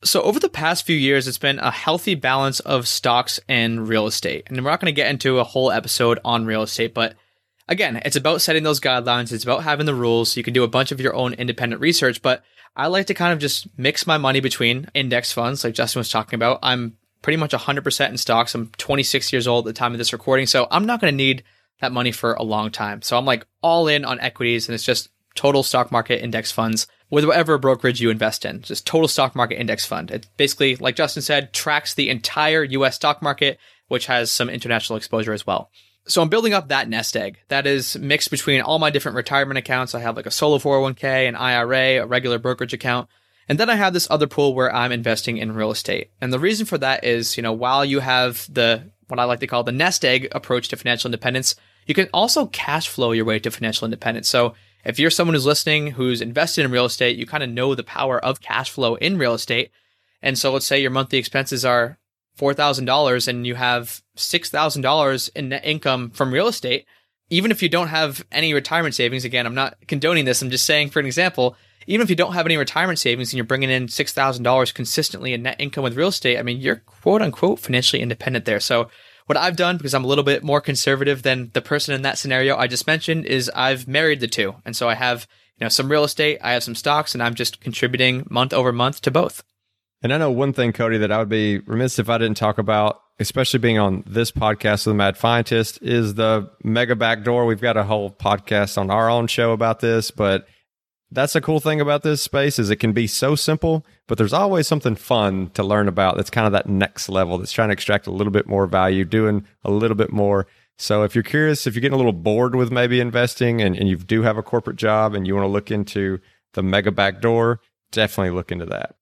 So, 0.04 0.22
over 0.22 0.40
the 0.40 0.50
past 0.50 0.86
few 0.86 0.96
years, 0.96 1.28
it's 1.28 1.38
been 1.38 1.60
a 1.60 1.72
healthy 1.72 2.16
balance 2.16 2.60
of 2.62 2.88
stocks 2.88 3.40
and 3.48 3.88
real 3.88 4.08
estate. 4.08 4.44
And 4.48 4.58
we're 4.58 4.72
not 4.72 4.80
going 4.80 4.94
to 4.94 4.96
get 4.96 5.10
into 5.10 5.40
a 5.40 5.44
whole 5.44 5.72
episode 5.72 6.20
on 6.24 6.46
real 6.46 6.64
estate, 6.64 6.94
but 6.94 7.16
again, 7.68 8.02
it's 8.06 8.16
about 8.16 8.42
setting 8.42 8.64
those 8.64 8.80
guidelines. 8.80 9.32
It's 9.32 9.44
about 9.44 9.64
having 9.64 9.86
the 9.86 9.96
rules. 9.96 10.32
So 10.32 10.40
you 10.40 10.44
can 10.44 10.54
do 10.54 10.64
a 10.64 10.68
bunch 10.68 10.92
of 10.92 11.00
your 11.00 11.16
own 11.16 11.34
independent 11.34 11.82
research. 11.82 12.22
But 12.22 12.44
I 12.76 12.88
like 12.88 13.08
to 13.08 13.14
kind 13.14 13.34
of 13.34 13.40
just 13.40 13.68
mix 13.78 14.08
my 14.08 14.18
money 14.18 14.40
between 14.40 14.90
index 14.94 15.32
funds, 15.32 15.64
like 15.64 15.74
Justin 15.74 16.00
was 16.00 16.10
talking 16.10 16.36
about. 16.36 16.60
I'm 16.64 16.98
pretty 17.22 17.38
much 17.38 17.52
100% 17.52 18.10
in 18.10 18.18
stocks. 18.18 18.56
I'm 18.56 18.68
26 18.78 19.32
years 19.32 19.48
old 19.48 19.68
at 19.68 19.74
the 19.74 19.78
time 19.78 19.94
of 19.94 19.98
this 19.98 20.14
recording. 20.14 20.46
So, 20.46 20.68
I'm 20.72 20.86
not 20.86 21.00
going 21.00 21.12
to 21.12 21.18
need 21.18 21.44
that 21.82 21.92
money 21.92 22.12
for 22.12 22.34
a 22.34 22.44
long 22.44 22.72
time. 22.72 23.02
So, 23.02 23.18
I'm 23.18 23.26
like 23.26 23.46
all 23.62 23.88
in 23.88 24.06
on 24.06 24.20
equities, 24.20 24.68
and 24.68 24.76
it's 24.76 24.84
just 24.84 25.10
total 25.36 25.64
stock 25.64 25.92
market 25.92 26.24
index 26.24 26.52
funds 26.52 26.88
with 27.10 27.26
whatever 27.26 27.58
brokerage 27.58 28.02
you 28.02 28.10
invest 28.10 28.46
in. 28.46 28.62
Just 28.62 28.88
total 28.88 29.08
stock 29.08 29.36
market 29.36 29.60
index 29.60 29.86
fund. 29.86 30.12
It 30.12 30.28
basically, 30.38 30.76
like 30.76 30.96
Justin 30.96 31.22
said, 31.22 31.54
tracks 31.54 31.94
the 31.94 32.10
entire 32.10 32.64
US 32.64 32.96
stock 32.96 33.22
market, 33.22 33.60
which 33.88 34.08
has 34.08 34.32
some 34.32 34.50
international 34.50 34.98
exposure 34.98 35.34
as 35.34 35.46
well. 35.46 35.70
So 36.06 36.22
I'm 36.22 36.30
building 36.30 36.54
up 36.54 36.68
that 36.68 36.90
nest 36.90 37.16
egg 37.16 37.40
that 37.48 37.66
is 37.66 37.98
mixed 37.98 38.30
between 38.30 38.62
all 38.62 38.80
my 38.80 38.90
different 38.90 39.16
retirement 39.16 39.58
accounts. 39.58 39.96
I 39.96 40.00
have 40.00 40.18
like 40.18 40.26
a 40.26 40.32
solo 40.32 40.58
401k, 40.58 41.30
an 41.30 41.36
IRA, 41.36 42.04
a 42.04 42.06
regular 42.06 42.40
brokerage 42.40 42.74
account. 42.74 43.08
And 43.48 43.60
then 43.60 43.70
I 43.70 43.76
have 43.76 43.94
this 43.94 44.10
other 44.10 44.28
pool 44.28 44.54
where 44.54 44.74
I'm 44.74 44.92
investing 44.92 45.38
in 45.38 45.54
real 45.54 45.72
estate. 45.72 46.12
And 46.20 46.32
the 46.32 46.40
reason 46.40 46.66
for 46.66 46.78
that 46.78 47.04
is, 47.04 47.38
you 47.38 47.44
know, 47.44 47.54
while 47.54 47.86
you 47.86 48.00
have 48.00 48.52
the 48.54 48.90
what 49.08 49.20
I 49.20 49.26
like 49.26 49.42
to 49.42 49.48
call 49.48 49.64
the 49.64 49.72
nest 49.72 50.04
egg 50.04 50.30
approach 50.32 50.70
to 50.70 50.78
financial 50.78 51.08
independence, 51.08 51.56
you 51.86 51.94
can 51.94 52.10
also 52.14 52.48
cash 52.48 52.88
flow 52.88 53.12
your 53.12 53.26
way 53.26 53.40
to 53.40 53.52
financial 53.52 53.86
independence. 53.86 54.28
So 54.28 54.56
if 54.84 55.00
you're 55.00 55.10
someone 55.10 55.34
who's 55.34 55.46
listening 55.46 55.92
who's 55.92 56.22
invested 56.22 56.66
in 56.66 56.72
real 56.72 56.86
estate, 56.86 57.18
you 57.18 57.26
kind 57.26 57.44
of 57.44 57.50
know 57.50 57.76
the 57.76 57.84
power 57.84 58.24
of 58.24 58.42
cash 58.42 58.70
flow 58.70 58.96
in 58.96 59.18
real 59.18 59.34
estate. 59.34 59.72
And 60.22 60.38
so 60.38 60.52
let's 60.52 60.66
say 60.66 60.82
your 60.82 60.92
monthly 60.92 61.20
expenses 61.20 61.66
are 61.66 61.98
$4,000 62.38 63.28
and 63.28 63.46
you 63.46 63.56
have 63.56 64.02
$6,000 64.18 65.30
in 65.36 65.50
net 65.50 65.66
income 65.66 66.10
from 66.10 66.34
real 66.34 66.48
estate. 66.48 66.86
Even 67.30 67.52
if 67.52 67.64
you 67.64 67.70
don't 67.70 67.88
have 67.88 68.26
any 68.32 68.54
retirement 68.54 68.96
savings, 68.96 69.26
again, 69.26 69.46
I'm 69.46 69.56
not 69.56 69.78
condoning 69.88 70.26
this. 70.26 70.42
I'm 70.42 70.50
just 70.50 70.66
saying 70.66 70.90
for 70.90 71.00
an 71.00 71.06
example, 71.06 71.56
even 71.88 72.04
if 72.04 72.10
you 72.10 72.16
don't 72.16 72.34
have 72.34 72.46
any 72.46 72.58
retirement 72.58 73.00
savings 73.00 73.32
and 73.32 73.38
you're 73.38 73.46
bringing 73.46 73.70
in 73.70 73.88
$6,000 73.88 74.74
consistently 74.74 75.34
in 75.34 75.44
net 75.44 75.58
income 75.60 75.84
with 75.84 75.96
real 75.96 76.10
estate, 76.10 76.38
I 76.38 76.44
mean, 76.44 76.60
you're 76.60 76.78
quote 76.78 77.22
unquote 77.22 77.60
financially 77.60 78.02
independent 78.02 78.46
there. 78.46 78.60
So 78.60 78.90
what 79.26 79.38
I've 79.38 79.56
done, 79.56 79.78
because 79.78 79.94
I'm 79.94 80.04
a 80.04 80.08
little 80.08 80.24
bit 80.24 80.44
more 80.44 80.62
conservative 80.62 81.24
than 81.24 81.52
the 81.54 81.62
person 81.62 81.94
in 81.94 82.02
that 82.02 82.18
scenario 82.18 82.58
I 82.58 82.68
just 82.68 82.88
mentioned, 82.88 83.26
is 83.26 83.50
I've 83.56 83.88
married 83.88 84.20
the 84.20 84.28
two. 84.28 84.56
And 84.66 84.76
so 84.76 84.90
I 84.90 84.96
have, 84.96 85.28
you 85.58 85.66
know, 85.66 85.70
some 85.70 85.90
real 85.90 86.04
estate, 86.04 86.40
I 86.42 86.54
have 86.54 86.64
some 86.64 86.76
stocks, 86.76 87.14
and 87.14 87.24
I'm 87.24 87.36
just 87.36 87.62
contributing 87.62 88.26
month 88.30 88.54
over 88.54 88.72
month 88.72 89.02
to 89.02 89.12
both. 89.12 89.44
And 90.02 90.14
I 90.14 90.18
know 90.18 90.32
one 90.32 90.52
thing, 90.52 90.74
Cody, 90.74 90.98
that 90.98 91.12
I 91.12 91.20
would 91.20 91.30
be 91.30 91.60
remiss 91.60 92.00
if 92.00 92.10
I 92.10 92.18
didn't 92.18 92.38
talk 92.38 92.58
about, 92.58 93.00
especially 93.20 93.60
being 93.60 93.80
on 93.80 94.04
this 94.06 94.32
podcast 94.32 94.86
with 94.86 94.92
the 94.92 94.96
Mad 94.96 95.16
Fientist, 95.16 95.82
is 95.82 96.16
the 96.16 96.50
mega 96.64 96.96
backdoor. 96.96 97.46
We've 97.46 97.62
got 97.62 97.78
a 97.78 97.84
whole 97.84 98.12
podcast 98.12 98.78
on 98.78 98.92
our 98.92 99.10
own 99.10 99.28
show 99.28 99.54
about 99.54 99.80
this, 99.80 100.12
but 100.12 100.46
that's 101.14 101.36
a 101.36 101.42
cool 101.42 101.60
thing 101.60 101.80
about 101.80 102.04
this 102.04 102.22
space 102.22 102.60
is 102.60 102.70
it 102.70 102.78
can 102.78 102.94
be 102.94 103.08
so 103.08 103.36
simple, 103.36 103.86
but 104.08 104.18
there's 104.18 104.34
always 104.34 104.68
something 104.68 104.96
fun 104.96 105.50
to 105.52 105.64
learn 105.64 105.88
about. 105.88 106.18
That's 106.18 106.30
kind 106.30 106.46
of 106.46 106.54
that 106.54 106.68
next 106.68 107.10
level 107.10 107.38
that's 107.38 107.52
trying 107.52 107.70
to 107.70 107.74
extract 107.74 108.08
a 108.08 108.12
little 108.12 108.32
bit 108.32 108.48
more 108.48 108.66
value, 108.66 109.06
doing 109.06 109.46
a 109.64 109.72
little 109.72 109.96
bit 109.96 110.12
more. 110.12 110.48
So 110.78 111.04
if 111.04 111.16
you're 111.16 111.24
curious, 111.24 111.68
if 111.68 111.76
you're 111.76 111.82
getting 111.82 111.96
a 111.96 111.98
little 111.98 112.12
bored 112.12 112.56
with 112.56 112.72
maybe 112.72 113.00
investing 113.00 113.62
and, 113.62 113.76
and 113.76 113.88
you 113.88 113.98
do 113.98 114.24
have 114.24 114.38
a 114.38 114.44
corporate 114.44 114.76
job 114.76 115.14
and 115.14 115.28
you 115.28 115.36
want 115.36 115.46
to 115.46 115.52
look 115.52 115.72
into 115.72 116.20
the 116.54 116.64
mega 116.64 116.92
backdoor, 116.92 117.60
definitely 117.92 118.32
look 118.32 118.52
into 118.52 118.66
that. 118.66 118.96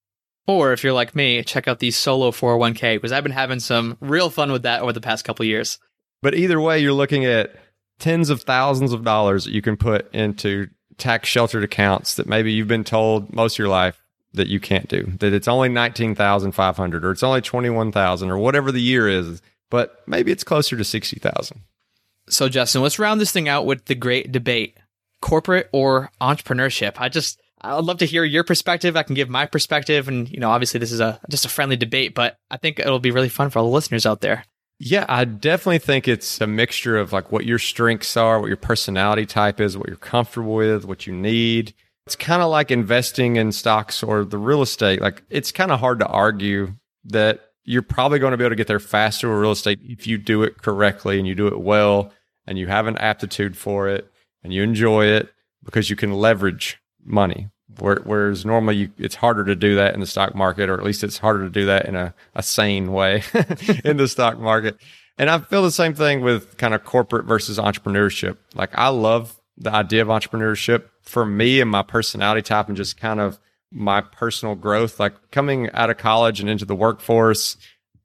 Or 0.47 0.73
if 0.73 0.83
you're 0.83 0.93
like 0.93 1.15
me, 1.15 1.43
check 1.43 1.67
out 1.67 1.79
the 1.79 1.91
solo 1.91 2.31
401k 2.31 2.97
because 2.97 3.11
I've 3.11 3.23
been 3.23 3.31
having 3.31 3.59
some 3.59 3.97
real 4.01 4.29
fun 4.29 4.51
with 4.51 4.63
that 4.63 4.81
over 4.81 4.91
the 4.91 5.01
past 5.01 5.23
couple 5.23 5.45
years. 5.45 5.79
But 6.21 6.35
either 6.35 6.59
way, 6.59 6.79
you're 6.79 6.93
looking 6.93 7.25
at 7.25 7.55
tens 7.99 8.29
of 8.29 8.41
thousands 8.41 8.91
of 8.91 9.03
dollars 9.03 9.45
that 9.45 9.53
you 9.53 9.61
can 9.61 9.77
put 9.77 10.13
into 10.13 10.67
tax 11.01 11.27
sheltered 11.27 11.63
accounts 11.63 12.15
that 12.15 12.27
maybe 12.27 12.51
you've 12.53 12.67
been 12.67 12.83
told 12.83 13.33
most 13.33 13.55
of 13.55 13.59
your 13.59 13.67
life 13.67 14.01
that 14.33 14.47
you 14.47 14.59
can't 14.59 14.87
do, 14.87 15.11
that 15.19 15.33
it's 15.33 15.47
only 15.47 15.67
19,500 15.67 17.05
or 17.05 17.11
it's 17.11 17.23
only 17.23 17.41
21,000 17.41 18.29
or 18.29 18.37
whatever 18.37 18.71
the 18.71 18.81
year 18.81 19.09
is, 19.09 19.41
but 19.69 20.01
maybe 20.07 20.31
it's 20.31 20.43
closer 20.43 20.77
to 20.77 20.83
60,000. 20.83 21.61
So 22.29 22.47
Justin, 22.47 22.81
let's 22.81 22.99
round 22.99 23.19
this 23.19 23.31
thing 23.31 23.49
out 23.49 23.65
with 23.65 23.85
the 23.85 23.95
great 23.95 24.31
debate, 24.31 24.77
corporate 25.21 25.69
or 25.73 26.11
entrepreneurship. 26.21 26.93
I 26.97 27.09
just 27.09 27.41
I'd 27.59 27.83
love 27.83 27.99
to 27.99 28.05
hear 28.05 28.23
your 28.23 28.43
perspective. 28.43 28.95
I 28.95 29.03
can 29.03 29.15
give 29.15 29.29
my 29.29 29.45
perspective 29.45 30.07
and 30.07 30.29
you 30.29 30.39
know, 30.39 30.49
obviously 30.49 30.79
this 30.79 30.91
is 30.91 30.99
a 30.99 31.19
just 31.29 31.45
a 31.45 31.49
friendly 31.49 31.75
debate, 31.75 32.15
but 32.15 32.37
I 32.49 32.57
think 32.57 32.79
it'll 32.79 32.99
be 32.99 33.11
really 33.11 33.29
fun 33.29 33.49
for 33.49 33.59
all 33.59 33.65
the 33.65 33.75
listeners 33.75 34.05
out 34.05 34.21
there. 34.21 34.45
Yeah, 34.83 35.05
I 35.07 35.25
definitely 35.25 35.77
think 35.77 36.07
it's 36.07 36.41
a 36.41 36.47
mixture 36.47 36.97
of 36.97 37.13
like 37.13 37.31
what 37.31 37.45
your 37.45 37.59
strengths 37.59 38.17
are, 38.17 38.39
what 38.39 38.47
your 38.47 38.57
personality 38.57 39.27
type 39.27 39.61
is, 39.61 39.77
what 39.77 39.87
you're 39.87 39.95
comfortable 39.95 40.55
with, 40.55 40.85
what 40.85 41.05
you 41.05 41.13
need. 41.13 41.75
It's 42.07 42.15
kind 42.15 42.41
of 42.41 42.49
like 42.49 42.71
investing 42.71 43.35
in 43.35 43.51
stocks 43.51 44.01
or 44.01 44.25
the 44.25 44.39
real 44.39 44.63
estate. 44.63 44.99
Like 44.99 45.21
it's 45.29 45.51
kind 45.51 45.71
of 45.71 45.79
hard 45.79 45.99
to 45.99 46.07
argue 46.07 46.73
that 47.05 47.41
you're 47.63 47.83
probably 47.83 48.17
going 48.17 48.31
to 48.31 48.37
be 48.37 48.43
able 48.43 48.53
to 48.53 48.55
get 48.55 48.65
there 48.65 48.79
faster 48.79 49.29
with 49.29 49.37
real 49.37 49.51
estate 49.51 49.77
if 49.83 50.07
you 50.07 50.17
do 50.17 50.41
it 50.41 50.63
correctly 50.63 51.19
and 51.19 51.27
you 51.27 51.35
do 51.35 51.45
it 51.45 51.61
well 51.61 52.11
and 52.47 52.57
you 52.57 52.65
have 52.65 52.87
an 52.87 52.97
aptitude 52.97 53.55
for 53.55 53.87
it 53.87 54.11
and 54.43 54.51
you 54.51 54.63
enjoy 54.63 55.05
it 55.05 55.31
because 55.63 55.91
you 55.91 55.95
can 55.95 56.11
leverage 56.11 56.79
money. 57.05 57.49
Whereas 57.79 58.45
normally 58.45 58.75
you, 58.75 58.91
it's 58.97 59.15
harder 59.15 59.43
to 59.45 59.55
do 59.55 59.75
that 59.75 59.93
in 59.93 59.99
the 59.99 60.07
stock 60.07 60.35
market, 60.35 60.69
or 60.69 60.73
at 60.73 60.83
least 60.83 61.03
it's 61.03 61.17
harder 61.17 61.43
to 61.43 61.49
do 61.49 61.65
that 61.65 61.85
in 61.85 61.95
a, 61.95 62.13
a 62.35 62.43
sane 62.43 62.91
way 62.91 63.23
in 63.85 63.97
the 63.97 64.07
stock 64.07 64.39
market. 64.39 64.77
And 65.17 65.29
I 65.29 65.39
feel 65.39 65.63
the 65.63 65.71
same 65.71 65.93
thing 65.93 66.21
with 66.21 66.57
kind 66.57 66.73
of 66.73 66.83
corporate 66.83 67.25
versus 67.25 67.57
entrepreneurship. 67.57 68.37
Like 68.55 68.71
I 68.75 68.89
love 68.89 69.39
the 69.57 69.71
idea 69.71 70.01
of 70.01 70.07
entrepreneurship 70.07 70.85
for 71.01 71.25
me 71.25 71.61
and 71.61 71.69
my 71.69 71.83
personality 71.83 72.41
type 72.41 72.67
and 72.67 72.77
just 72.77 72.97
kind 72.97 73.19
of 73.19 73.39
my 73.71 74.01
personal 74.01 74.55
growth. 74.55 74.99
Like 74.99 75.31
coming 75.31 75.69
out 75.71 75.89
of 75.89 75.97
college 75.97 76.39
and 76.39 76.49
into 76.49 76.65
the 76.65 76.75
workforce, 76.75 77.57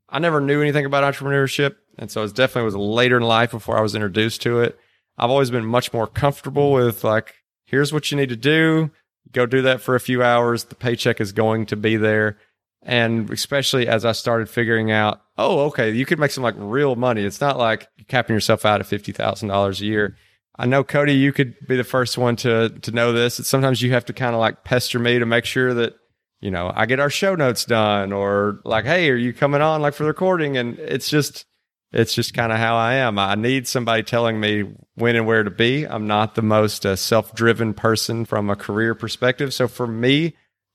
I 0.09 0.19
never 0.19 0.41
knew 0.41 0.61
anything 0.61 0.85
about 0.85 1.15
entrepreneurship. 1.15 1.77
And 1.99 2.11
so 2.11 2.23
it 2.23 2.35
definitely 2.35 2.67
was 2.67 2.77
later 2.77 3.17
in 3.17 3.23
life 3.23 3.51
before 3.51 3.79
I 3.79 3.83
was 3.83 3.95
introduced 3.95 4.43
to 4.43 4.61
it. 4.61 4.79
I've 5.19 5.31
always 5.31 5.51
been 5.51 5.65
much 5.65 5.93
more 5.93 6.07
comfortable 6.07 6.73
with 6.73 7.03
like, 7.03 7.35
here's 7.65 7.93
what 7.93 8.11
you 8.11 8.17
need 8.17 8.29
to 8.29 8.37
do 8.37 8.91
go 9.33 9.47
do 9.47 9.63
that 9.63 9.81
for 9.81 9.95
a 9.95 10.01
few 10.01 10.23
hours. 10.23 10.65
The 10.65 10.75
paycheck 10.75 11.21
is 11.21 11.33
going 11.33 11.67
to 11.67 11.77
be 11.77 11.97
there. 11.97 12.39
And 12.83 13.29
especially 13.31 13.89
as 13.89 14.05
I 14.05 14.13
started 14.13 14.49
figuring 14.49 14.93
out, 14.93 15.21
oh, 15.37 15.61
okay, 15.67 15.91
you 15.91 16.07
could 16.07 16.19
make 16.19 16.31
some 16.31 16.45
like 16.45 16.55
real 16.57 16.95
money. 16.95 17.25
It's 17.25 17.41
not 17.41 17.59
like 17.59 17.89
capping 18.09 18.35
yourself 18.35 18.65
out 18.65 18.81
at 18.81 18.87
$50,000 18.87 19.81
a 19.81 19.85
year. 19.85 20.17
I 20.59 20.67
know 20.67 20.85
Cody, 20.85 21.15
you 21.15 21.33
could 21.33 21.55
be 21.67 21.77
the 21.77 21.85
first 21.85 22.17
one 22.17 22.37
to, 22.37 22.71
to 22.71 22.91
know 22.93 23.13
this. 23.13 23.41
It's 23.41 23.49
sometimes 23.49 23.83
you 23.83 23.93
have 23.93 24.05
to 24.07 24.13
kind 24.13 24.35
of 24.35 24.41
like 24.41 24.65
pester 24.65 24.99
me 24.99 25.19
to 25.19 25.27
make 25.27 25.45
sure 25.45 25.75
that, 25.75 25.95
you 26.41 26.51
know, 26.51 26.73
I 26.75 26.87
get 26.87 27.01
our 27.01 27.11
show 27.11 27.35
notes 27.35 27.65
done 27.65 28.13
or 28.13 28.61
like, 28.65 28.85
Hey, 28.85 29.11
are 29.11 29.17
you 29.17 29.33
coming 29.33 29.61
on 29.61 29.83
like 29.83 29.95
for 29.95 30.05
the 30.05 30.09
recording? 30.09 30.57
And 30.57 30.79
it's 30.79 31.09
just, 31.09 31.45
it's 31.93 32.15
just 32.15 32.35
kind 32.35 32.53
of 32.53 32.59
how 32.59 32.77
I 32.77 32.95
am. 32.95 33.19
I 33.19 33.35
need 33.35 33.69
somebody 33.69 34.03
telling 34.03 34.41
me 34.41 34.65
when 34.95 35.17
and 35.17 35.27
where 35.27 35.43
to 35.43 35.51
be. 35.51 35.85
I'm 35.85 36.07
not 36.07 36.35
the 36.35 36.43
most 36.43 36.85
uh, 36.85 36.97
self 36.97 37.35
driven 37.35 37.75
person 37.75 38.25
from 38.25 38.51
a 38.51 38.57
career 38.57 38.95
perspective. 38.95 39.55
So 39.55 39.69
for 39.69 39.87
me, 39.87 40.35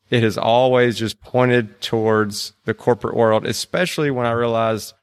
it 0.10 0.24
has 0.24 0.38
always 0.38 0.98
just 0.98 1.22
pointed 1.22 1.82
towards 1.82 2.54
the 2.66 2.74
corporate 2.74 3.16
world, 3.16 3.46
especially 3.46 4.12
when 4.12 4.26
I 4.26 4.32
realized 4.32 4.94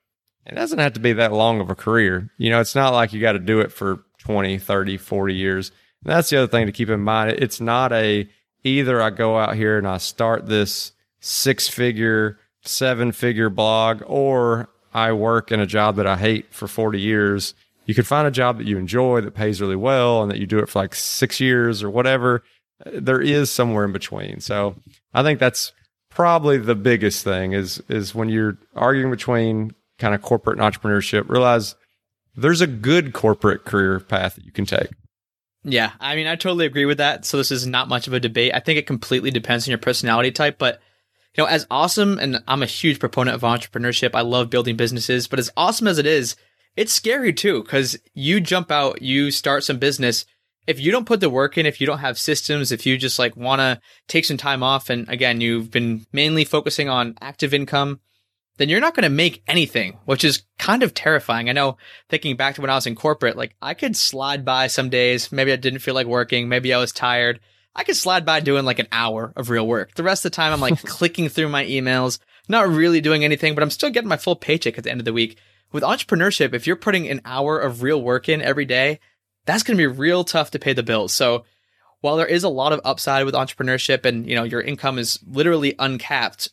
it 0.47 0.55
doesn't 0.55 0.79
have 0.79 0.95
to 0.95 1.01
be 1.01 1.13
that 1.15 1.33
long 1.33 1.61
of 1.61 1.71
a 1.71 1.75
career. 1.75 2.31
You 2.39 2.51
know, 2.51 2.61
it's 2.61 2.75
not 2.75 2.93
like 2.93 3.13
you 3.13 3.21
got 3.21 3.33
to 3.33 3.39
do 3.39 3.61
it 3.61 3.73
for 3.73 4.05
20, 4.19 4.59
30, 4.59 4.97
40 4.97 5.35
years. 5.35 5.73
And 6.05 6.13
that's 6.13 6.31
the 6.31 6.39
other 6.39 6.47
thing 6.47 6.67
to 6.67 6.73
keep 6.73 6.89
in 6.89 7.01
mind. 7.01 7.37
It's 7.39 7.61
not 7.61 7.93
a 7.93 8.29
either 8.65 9.01
I 9.01 9.11
go 9.11 9.39
out 9.39 9.57
here 9.57 9.79
and 9.79 9.87
I 9.87 9.99
start 9.99 10.47
this 10.47 10.93
six 11.21 11.69
figure, 11.69 12.39
seven 12.63 13.13
figure 13.13 13.51
blog, 13.51 14.03
or 14.07 14.69
I 14.93 15.13
work 15.13 15.53
in 15.53 15.61
a 15.61 15.67
job 15.67 15.97
that 15.97 16.07
I 16.07 16.17
hate 16.17 16.53
for 16.53 16.69
40 16.69 17.01
years. 17.01 17.55
You 17.87 17.95
could 17.95 18.07
find 18.07 18.27
a 18.27 18.31
job 18.31 18.59
that 18.59 18.67
you 18.67 18.79
enjoy 18.79 19.21
that 19.23 19.35
pays 19.35 19.61
really 19.61 19.77
well 19.77 20.23
and 20.23 20.31
that 20.31 20.39
you 20.39 20.47
do 20.47 20.59
it 20.59 20.69
for 20.69 20.79
like 20.79 20.95
six 20.95 21.41
years 21.41 21.83
or 21.83 21.91
whatever. 21.91 22.43
There 22.85 23.21
is 23.21 23.51
somewhere 23.51 23.85
in 23.85 23.93
between. 23.93 24.41
So 24.41 24.77
I 25.15 25.23
think 25.23 25.41
that's 25.41 25.73
probably 26.11 26.59
the 26.59 26.75
biggest 26.75 27.25
thing 27.25 27.53
is, 27.53 27.83
is 27.89 28.15
when 28.15 28.29
you're 28.29 28.59
arguing 28.75 29.11
between 29.11 29.73
kind 29.99 30.15
of 30.15 30.23
corporate 30.23 30.59
and 30.59 30.73
entrepreneurship, 30.73 31.29
realize 31.29 31.75
there's 32.37 32.61
a 32.61 32.67
good 32.67 33.13
corporate 33.13 33.65
career 33.65 33.99
path 34.01 34.37
that 34.37 34.45
you 34.45 34.53
can 34.53 34.65
take. 34.65 34.91
Yeah, 35.65 35.93
I 36.01 36.15
mean, 36.15 36.27
I 36.27 36.37
totally 36.37 36.67
agree 36.67 36.85
with 36.85 36.99
that. 36.99 37.25
So 37.25 37.37
this 37.37 37.51
is 37.51 37.67
not 37.67 37.89
much 37.89 38.07
of 38.07 38.13
a 38.13 38.21
debate. 38.21 38.53
I 38.55 38.61
think 38.61 38.79
it 38.79 38.87
completely 38.87 39.31
depends 39.31 39.67
on 39.67 39.71
your 39.71 39.79
personality 39.79 40.31
type, 40.31 40.57
but 40.59 40.81
you 41.39 41.45
know, 41.45 41.49
as 41.49 41.69
awesome, 41.71 42.19
and 42.19 42.43
I'm 42.49 42.65
a 42.65 42.67
huge 42.67 42.99
proponent 42.99 43.37
of 43.37 43.43
entrepreneurship. 43.43 44.11
I 44.13 44.23
love 44.23 44.51
building 44.51 44.77
businesses, 44.77 45.29
but 45.29 45.39
as 45.39 45.53
awesome 45.57 45.87
as 45.87 45.97
it 45.99 46.05
is, 46.05 46.35
it's 46.75 46.93
scary 46.93 47.33
too, 47.33 47.63
because 47.63 47.97
you 48.13 48.41
jump 48.41 48.73
out, 48.73 49.03
you 49.03 49.31
start 49.31 49.63
some 49.63 49.79
business. 49.79 50.27
If 50.67 50.81
you 50.81 50.91
don't 50.91 51.07
put 51.07 51.21
the 51.21 51.31
work 51.31 51.57
in, 51.57 51.65
if 51.65 51.81
you 51.81 51.87
don't 51.87 52.01
have 52.01 52.19
systems, 52.19 52.73
if 52.73 52.87
you 52.87 52.99
just 52.99 53.21
like 53.21 53.37
want 53.37 53.61
to 53.61 53.81
take 54.09 54.25
some 54.25 54.37
time 54.37 54.65
off, 54.65 54.91
and 54.91 55.09
again, 55.09 55.41
you've 55.41 55.71
been 55.71 56.07
mainly 56.13 56.45
focusing 56.45 56.89
on 56.89 57.17
active 57.21 57.55
income, 57.55 58.01
then 58.57 58.69
you're 58.69 58.81
not 58.81 58.97
going 58.97 59.05
to 59.05 59.09
make 59.09 59.45
anything, 59.47 59.97
which 60.07 60.25
is 60.25 60.43
kind 60.59 60.83
of 60.83 60.93
terrifying. 60.93 61.49
I 61.49 61.53
know 61.53 61.77
thinking 62.09 62.35
back 62.35 62.57
to 62.57 62.63
when 62.63 62.71
I 62.71 62.75
was 62.75 62.89
in 62.89 62.97
corporate, 62.97 63.37
like 63.37 63.55
I 63.63 63.75
could 63.75 63.97
slide 63.97 64.45
by 64.45 64.67
some 64.67 64.91
days. 64.91 65.31
Maybe 65.31 65.53
I 65.53 65.57
didn't 65.57 65.79
feel 65.79 65.95
like 65.95 66.09
working. 66.09 66.49
Maybe 66.49 66.75
I 66.75 66.79
was 66.79 66.91
tired. 66.91 67.39
I 67.79 67.85
could 67.85 67.97
slide 67.97 68.27
by 68.27 68.41
doing 68.41 68.65
like 68.65 68.81
an 68.81 68.89
hour 68.91 69.33
of 69.37 69.51
real 69.51 69.65
work. 69.65 69.95
The 69.95 70.03
rest 70.03 70.25
of 70.25 70.33
the 70.33 70.37
time, 70.37 70.53
I'm 70.53 70.61
like 70.61 70.83
clicking 70.85 71.29
through 71.29 71.49
my 71.49 71.65
emails, 71.65 72.19
not 72.49 72.69
really 72.69 73.01
doing 73.01 73.23
anything, 73.23 73.55
but 73.55 73.63
I'm 73.63 73.71
still 73.71 73.91
getting 73.91 74.09
my 74.09 74.17
full 74.17 74.35
paycheck 74.35 74.77
at 74.77 74.85
the 74.85 74.91
end 74.91 75.01
of 75.01 75.05
the 75.05 75.13
week. 75.13 75.39
With 75.71 75.85
entrepreneurship, 75.85 76.55
if 76.55 76.67
you're 76.67 76.75
putting 76.75 77.09
an 77.09 77.21
hour 77.25 77.57
of 77.57 77.83
real 77.83 78.03
work 78.03 78.29
in 78.29 78.43
every 78.43 78.65
day, 78.65 78.99
that's 79.47 79.63
going 79.63 79.77
to 79.77 79.81
be 79.81 79.87
real 79.87 80.25
tough 80.25 80.51
to 80.51 80.59
pay 80.59 80.73
the 80.73 80.83
bills. 80.83 81.15
So 81.15 81.45
while 82.01 82.17
there 82.17 82.27
is 82.27 82.43
a 82.43 82.49
lot 82.49 82.73
of 82.73 82.81
upside 82.85 83.25
with 83.25 83.35
entrepreneurship 83.35 84.05
and, 84.05 84.29
you 84.29 84.35
know, 84.35 84.43
your 84.43 84.61
income 84.61 84.99
is 84.99 85.21
literally 85.25 85.77
uncapped, 85.79 86.51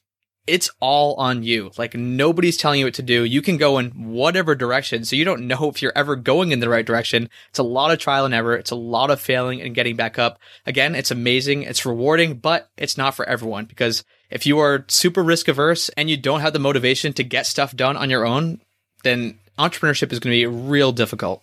it's 0.47 0.69
all 0.79 1.15
on 1.15 1.43
you. 1.43 1.71
Like 1.77 1.95
nobody's 1.95 2.57
telling 2.57 2.79
you 2.79 2.85
what 2.85 2.93
to 2.95 3.01
do. 3.01 3.23
You 3.23 3.41
can 3.41 3.57
go 3.57 3.77
in 3.79 3.91
whatever 3.91 4.55
direction. 4.55 5.03
So 5.03 5.15
you 5.15 5.25
don't 5.25 5.47
know 5.47 5.69
if 5.69 5.81
you're 5.81 5.91
ever 5.95 6.15
going 6.15 6.51
in 6.51 6.59
the 6.59 6.69
right 6.69 6.85
direction. 6.85 7.29
It's 7.49 7.59
a 7.59 7.63
lot 7.63 7.91
of 7.91 7.99
trial 7.99 8.25
and 8.25 8.33
error. 8.33 8.55
It's 8.55 8.71
a 8.71 8.75
lot 8.75 9.11
of 9.11 9.19
failing 9.19 9.61
and 9.61 9.75
getting 9.75 9.95
back 9.95 10.19
up. 10.19 10.39
Again, 10.65 10.95
it's 10.95 11.11
amazing. 11.11 11.63
It's 11.63 11.85
rewarding, 11.85 12.35
but 12.35 12.69
it's 12.77 12.97
not 12.97 13.15
for 13.15 13.27
everyone 13.27 13.65
because 13.65 14.03
if 14.29 14.45
you 14.45 14.59
are 14.59 14.85
super 14.87 15.23
risk 15.23 15.47
averse 15.47 15.89
and 15.89 16.09
you 16.09 16.17
don't 16.17 16.41
have 16.41 16.53
the 16.53 16.59
motivation 16.59 17.13
to 17.13 17.23
get 17.23 17.45
stuff 17.45 17.75
done 17.75 17.97
on 17.97 18.09
your 18.09 18.25
own, 18.25 18.61
then 19.03 19.39
entrepreneurship 19.57 20.11
is 20.11 20.19
going 20.19 20.33
to 20.33 20.39
be 20.39 20.45
real 20.45 20.91
difficult. 20.91 21.41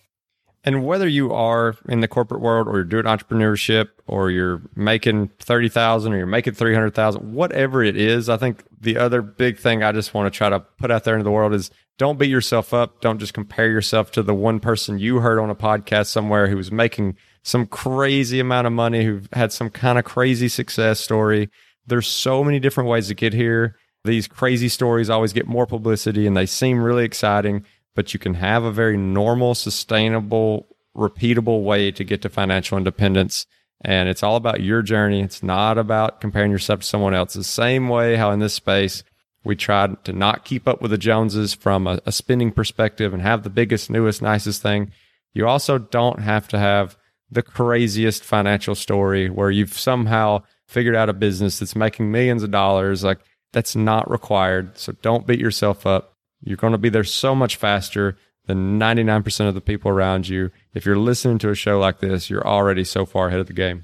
And 0.65 0.85
whether 0.85 1.07
you 1.07 1.33
are 1.33 1.75
in 1.89 1.99
the 1.99 2.07
corporate 2.07 2.39
world 2.39 2.67
or 2.67 2.75
you're 2.75 2.83
doing 2.85 3.03
entrepreneurship 3.03 3.89
or 4.07 4.31
you're 4.31 4.61
making 4.75 5.29
30,000 5.39 6.13
or 6.13 6.17
you're 6.17 6.25
making 6.25 6.53
300,000, 6.53 7.33
whatever 7.33 7.83
it 7.83 7.97
is, 7.97 8.29
I 8.29 8.37
think 8.37 8.63
the 8.79 8.97
other 8.97 9.21
big 9.21 9.57
thing 9.57 9.83
I 9.83 9.91
just 9.91 10.13
want 10.13 10.31
to 10.33 10.37
try 10.37 10.49
to 10.49 10.61
put 10.61 10.89
out 10.89 11.03
there 11.03 11.15
into 11.15 11.25
the 11.25 11.31
world 11.31 11.53
is 11.53 11.69
don't 11.97 12.17
beat 12.17 12.29
yourself 12.29 12.73
up. 12.73 13.01
Don't 13.01 13.19
just 13.19 13.33
compare 13.33 13.69
yourself 13.69 14.11
to 14.11 14.23
the 14.23 14.33
one 14.33 14.59
person 14.61 14.99
you 14.99 15.19
heard 15.19 15.37
on 15.37 15.49
a 15.49 15.55
podcast 15.55 16.07
somewhere 16.07 16.47
who 16.47 16.57
was 16.57 16.71
making 16.71 17.17
some 17.43 17.65
crazy 17.65 18.39
amount 18.39 18.65
of 18.65 18.73
money, 18.73 19.03
who 19.03 19.21
had 19.33 19.51
some 19.51 19.69
kind 19.69 19.99
of 19.99 20.05
crazy 20.05 20.47
success 20.47 20.99
story. 20.99 21.49
There's 21.85 22.07
so 22.07 22.41
many 22.41 22.59
different 22.59 22.89
ways 22.89 23.09
to 23.09 23.15
get 23.15 23.33
here. 23.33 23.75
These 24.05 24.27
crazy 24.27 24.69
stories 24.69 25.09
always 25.09 25.33
get 25.33 25.45
more 25.45 25.65
publicity 25.65 26.25
and 26.25 26.35
they 26.35 26.45
seem 26.45 26.81
really 26.81 27.03
exciting 27.05 27.65
but 27.95 28.13
you 28.13 28.19
can 28.19 28.35
have 28.35 28.63
a 28.63 28.71
very 28.71 28.97
normal, 28.97 29.55
sustainable, 29.55 30.67
repeatable 30.95 31.63
way 31.63 31.91
to 31.91 32.03
get 32.03 32.21
to 32.21 32.29
financial 32.29 32.77
independence. 32.77 33.45
And 33.81 34.07
it's 34.07 34.23
all 34.23 34.35
about 34.35 34.61
your 34.61 34.81
journey. 34.81 35.21
It's 35.21 35.43
not 35.43 35.77
about 35.77 36.21
comparing 36.21 36.51
yourself 36.51 36.81
to 36.81 36.85
someone 36.85 37.13
else. 37.13 37.33
The 37.33 37.43
same 37.43 37.89
way 37.89 38.15
how 38.15 38.31
in 38.31 38.39
this 38.39 38.53
space, 38.53 39.03
we 39.43 39.55
try 39.55 39.87
to 39.87 40.13
not 40.13 40.45
keep 40.45 40.67
up 40.67 40.81
with 40.81 40.91
the 40.91 40.97
Joneses 40.97 41.53
from 41.53 41.85
a, 41.85 41.99
a 42.05 42.11
spending 42.11 42.51
perspective 42.51 43.13
and 43.13 43.21
have 43.21 43.43
the 43.43 43.49
biggest, 43.49 43.89
newest, 43.89 44.21
nicest 44.21 44.61
thing. 44.61 44.91
You 45.33 45.47
also 45.47 45.77
don't 45.77 46.21
have 46.21 46.47
to 46.49 46.59
have 46.59 46.97
the 47.29 47.41
craziest 47.41 48.23
financial 48.23 48.75
story 48.75 49.29
where 49.29 49.51
you've 49.51 49.77
somehow 49.77 50.43
figured 50.67 50.95
out 50.95 51.09
a 51.09 51.13
business 51.13 51.59
that's 51.59 51.75
making 51.75 52.11
millions 52.11 52.43
of 52.43 52.51
dollars. 52.51 53.03
Like 53.03 53.19
that's 53.51 53.75
not 53.75 54.09
required. 54.09 54.77
So 54.77 54.93
don't 55.01 55.27
beat 55.27 55.39
yourself 55.39 55.85
up 55.85 56.12
you're 56.43 56.57
going 56.57 56.73
to 56.73 56.77
be 56.77 56.89
there 56.89 57.03
so 57.03 57.33
much 57.33 57.55
faster 57.55 58.17
than 58.45 58.79
99% 58.79 59.47
of 59.47 59.53
the 59.53 59.61
people 59.61 59.89
around 59.89 60.27
you. 60.27 60.51
If 60.73 60.85
you're 60.85 60.97
listening 60.97 61.37
to 61.39 61.49
a 61.49 61.55
show 61.55 61.79
like 61.79 61.99
this, 61.99 62.29
you're 62.29 62.45
already 62.45 62.83
so 62.83 63.05
far 63.05 63.27
ahead 63.27 63.39
of 63.39 63.47
the 63.47 63.53
game. 63.53 63.83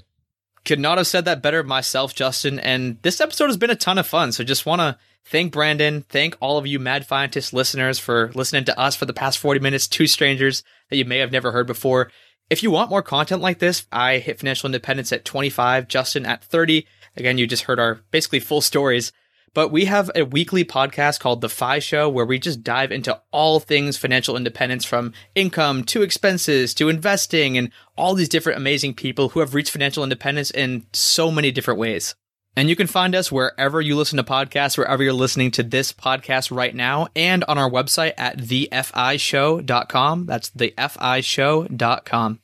Could 0.64 0.78
not 0.78 0.98
have 0.98 1.06
said 1.06 1.24
that 1.24 1.42
better 1.42 1.62
myself, 1.62 2.14
Justin. 2.14 2.58
And 2.58 2.98
this 3.02 3.20
episode 3.20 3.46
has 3.46 3.56
been 3.56 3.70
a 3.70 3.76
ton 3.76 3.96
of 3.96 4.06
fun. 4.06 4.32
So 4.32 4.44
just 4.44 4.66
want 4.66 4.80
to 4.80 4.98
thank 5.24 5.52
Brandon, 5.52 6.02
thank 6.02 6.36
all 6.40 6.58
of 6.58 6.66
you 6.66 6.78
Mad 6.78 7.06
Fientist 7.06 7.54
listeners 7.54 7.98
for 7.98 8.30
listening 8.34 8.64
to 8.64 8.78
us 8.78 8.94
for 8.94 9.06
the 9.06 9.14
past 9.14 9.38
40 9.38 9.60
minutes, 9.60 9.88
two 9.88 10.06
strangers 10.06 10.62
that 10.90 10.96
you 10.96 11.06
may 11.06 11.18
have 11.18 11.32
never 11.32 11.52
heard 11.52 11.66
before. 11.66 12.10
If 12.50 12.62
you 12.62 12.70
want 12.70 12.90
more 12.90 13.02
content 13.02 13.40
like 13.40 13.60
this, 13.60 13.86
I 13.90 14.18
hit 14.18 14.40
financial 14.40 14.66
independence 14.66 15.12
at 15.12 15.24
25, 15.24 15.88
Justin 15.88 16.26
at 16.26 16.44
30. 16.44 16.86
Again, 17.16 17.38
you 17.38 17.46
just 17.46 17.64
heard 17.64 17.80
our 17.80 18.00
basically 18.10 18.40
full 18.40 18.60
stories. 18.60 19.12
But 19.52 19.70
we 19.70 19.86
have 19.86 20.10
a 20.14 20.24
weekly 20.24 20.64
podcast 20.64 21.18
called 21.18 21.40
The 21.40 21.48
FI 21.48 21.80
Show 21.80 22.08
where 22.08 22.24
we 22.24 22.38
just 22.38 22.62
dive 22.62 22.92
into 22.92 23.20
all 23.32 23.58
things 23.58 23.96
financial 23.96 24.36
independence 24.36 24.84
from 24.84 25.12
income 25.34 25.82
to 25.84 26.02
expenses 26.02 26.72
to 26.74 26.88
investing 26.88 27.58
and 27.58 27.72
all 27.96 28.14
these 28.14 28.28
different 28.28 28.58
amazing 28.58 28.94
people 28.94 29.30
who 29.30 29.40
have 29.40 29.54
reached 29.54 29.72
financial 29.72 30.04
independence 30.04 30.50
in 30.52 30.86
so 30.92 31.32
many 31.32 31.50
different 31.50 31.80
ways. 31.80 32.14
And 32.56 32.68
you 32.68 32.76
can 32.76 32.86
find 32.86 33.14
us 33.14 33.32
wherever 33.32 33.80
you 33.80 33.96
listen 33.96 34.16
to 34.18 34.24
podcasts, 34.24 34.76
wherever 34.76 35.02
you're 35.02 35.12
listening 35.12 35.50
to 35.52 35.62
this 35.62 35.92
podcast 35.92 36.54
right 36.54 36.74
now, 36.74 37.08
and 37.14 37.44
on 37.44 37.58
our 37.58 37.70
website 37.70 38.14
at 38.18 38.38
thefishow.com. 38.38 40.26
That's 40.26 40.50
thefishow.com. 40.50 42.40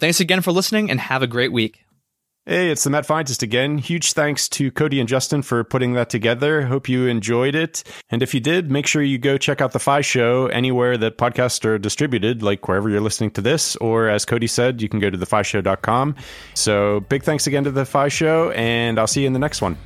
Thanks 0.00 0.20
again 0.20 0.42
for 0.42 0.52
listening 0.52 0.90
and 0.90 1.00
have 1.00 1.22
a 1.22 1.26
great 1.26 1.52
week. 1.52 1.84
Hey, 2.48 2.70
it's 2.70 2.82
the 2.82 2.88
Mad 2.88 3.06
Fientist 3.06 3.42
again. 3.42 3.76
Huge 3.76 4.14
thanks 4.14 4.48
to 4.48 4.70
Cody 4.70 5.00
and 5.00 5.06
Justin 5.06 5.42
for 5.42 5.62
putting 5.64 5.92
that 5.92 6.08
together. 6.08 6.62
Hope 6.62 6.88
you 6.88 7.06
enjoyed 7.06 7.54
it. 7.54 7.84
And 8.10 8.22
if 8.22 8.32
you 8.32 8.40
did, 8.40 8.70
make 8.70 8.86
sure 8.86 9.02
you 9.02 9.18
go 9.18 9.36
check 9.36 9.60
out 9.60 9.72
the 9.72 9.78
FI 9.78 10.00
Show 10.00 10.46
anywhere 10.46 10.96
that 10.96 11.18
podcasts 11.18 11.62
are 11.66 11.76
distributed, 11.76 12.42
like 12.42 12.66
wherever 12.66 12.88
you're 12.88 13.02
listening 13.02 13.32
to 13.32 13.42
this. 13.42 13.76
Or 13.76 14.08
as 14.08 14.24
Cody 14.24 14.46
said, 14.46 14.80
you 14.80 14.88
can 14.88 14.98
go 14.98 15.10
to 15.10 15.18
thefishow.com. 15.18 16.16
So 16.54 17.00
big 17.00 17.22
thanks 17.22 17.46
again 17.46 17.64
to 17.64 17.70
the 17.70 17.84
FI 17.84 18.08
Show, 18.08 18.50
and 18.52 18.98
I'll 18.98 19.06
see 19.06 19.20
you 19.20 19.26
in 19.26 19.34
the 19.34 19.38
next 19.38 19.60
one. 19.60 19.76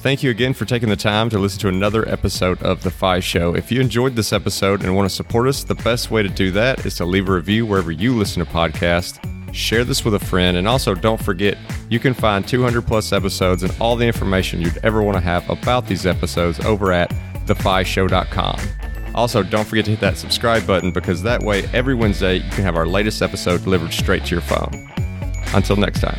Thank 0.00 0.22
you 0.22 0.30
again 0.30 0.54
for 0.54 0.64
taking 0.64 0.88
the 0.88 0.96
time 0.96 1.28
to 1.28 1.38
listen 1.38 1.60
to 1.60 1.68
another 1.68 2.08
episode 2.08 2.62
of 2.62 2.82
The 2.82 2.90
FI 2.90 3.20
Show. 3.20 3.54
If 3.54 3.70
you 3.70 3.82
enjoyed 3.82 4.16
this 4.16 4.32
episode 4.32 4.82
and 4.82 4.96
want 4.96 5.10
to 5.10 5.14
support 5.14 5.46
us, 5.46 5.62
the 5.62 5.74
best 5.74 6.10
way 6.10 6.22
to 6.22 6.30
do 6.30 6.50
that 6.52 6.86
is 6.86 6.94
to 6.94 7.04
leave 7.04 7.28
a 7.28 7.32
review 7.34 7.66
wherever 7.66 7.92
you 7.92 8.16
listen 8.16 8.42
to 8.42 8.50
podcasts 8.50 9.22
share 9.52 9.84
this 9.84 10.04
with 10.04 10.14
a 10.14 10.18
friend, 10.18 10.56
and 10.56 10.68
also 10.68 10.94
don't 10.94 11.22
forget 11.22 11.56
you 11.88 11.98
can 11.98 12.14
find 12.14 12.46
200 12.46 12.86
plus 12.86 13.12
episodes 13.12 13.62
and 13.62 13.74
all 13.80 13.96
the 13.96 14.06
information 14.06 14.60
you'd 14.60 14.78
ever 14.82 15.02
want 15.02 15.16
to 15.16 15.20
have 15.20 15.48
about 15.50 15.86
these 15.86 16.06
episodes 16.06 16.60
over 16.60 16.92
at 16.92 17.10
thefishow.com. 17.46 18.60
Also, 19.14 19.42
don't 19.42 19.66
forget 19.66 19.84
to 19.84 19.90
hit 19.90 20.00
that 20.00 20.16
subscribe 20.16 20.66
button 20.66 20.92
because 20.92 21.22
that 21.22 21.42
way 21.42 21.68
every 21.72 21.94
Wednesday 21.94 22.36
you 22.36 22.50
can 22.50 22.62
have 22.62 22.76
our 22.76 22.86
latest 22.86 23.22
episode 23.22 23.62
delivered 23.64 23.92
straight 23.92 24.24
to 24.24 24.34
your 24.34 24.42
phone. 24.42 24.88
Until 25.52 25.76
next 25.76 26.00
time. 26.00 26.18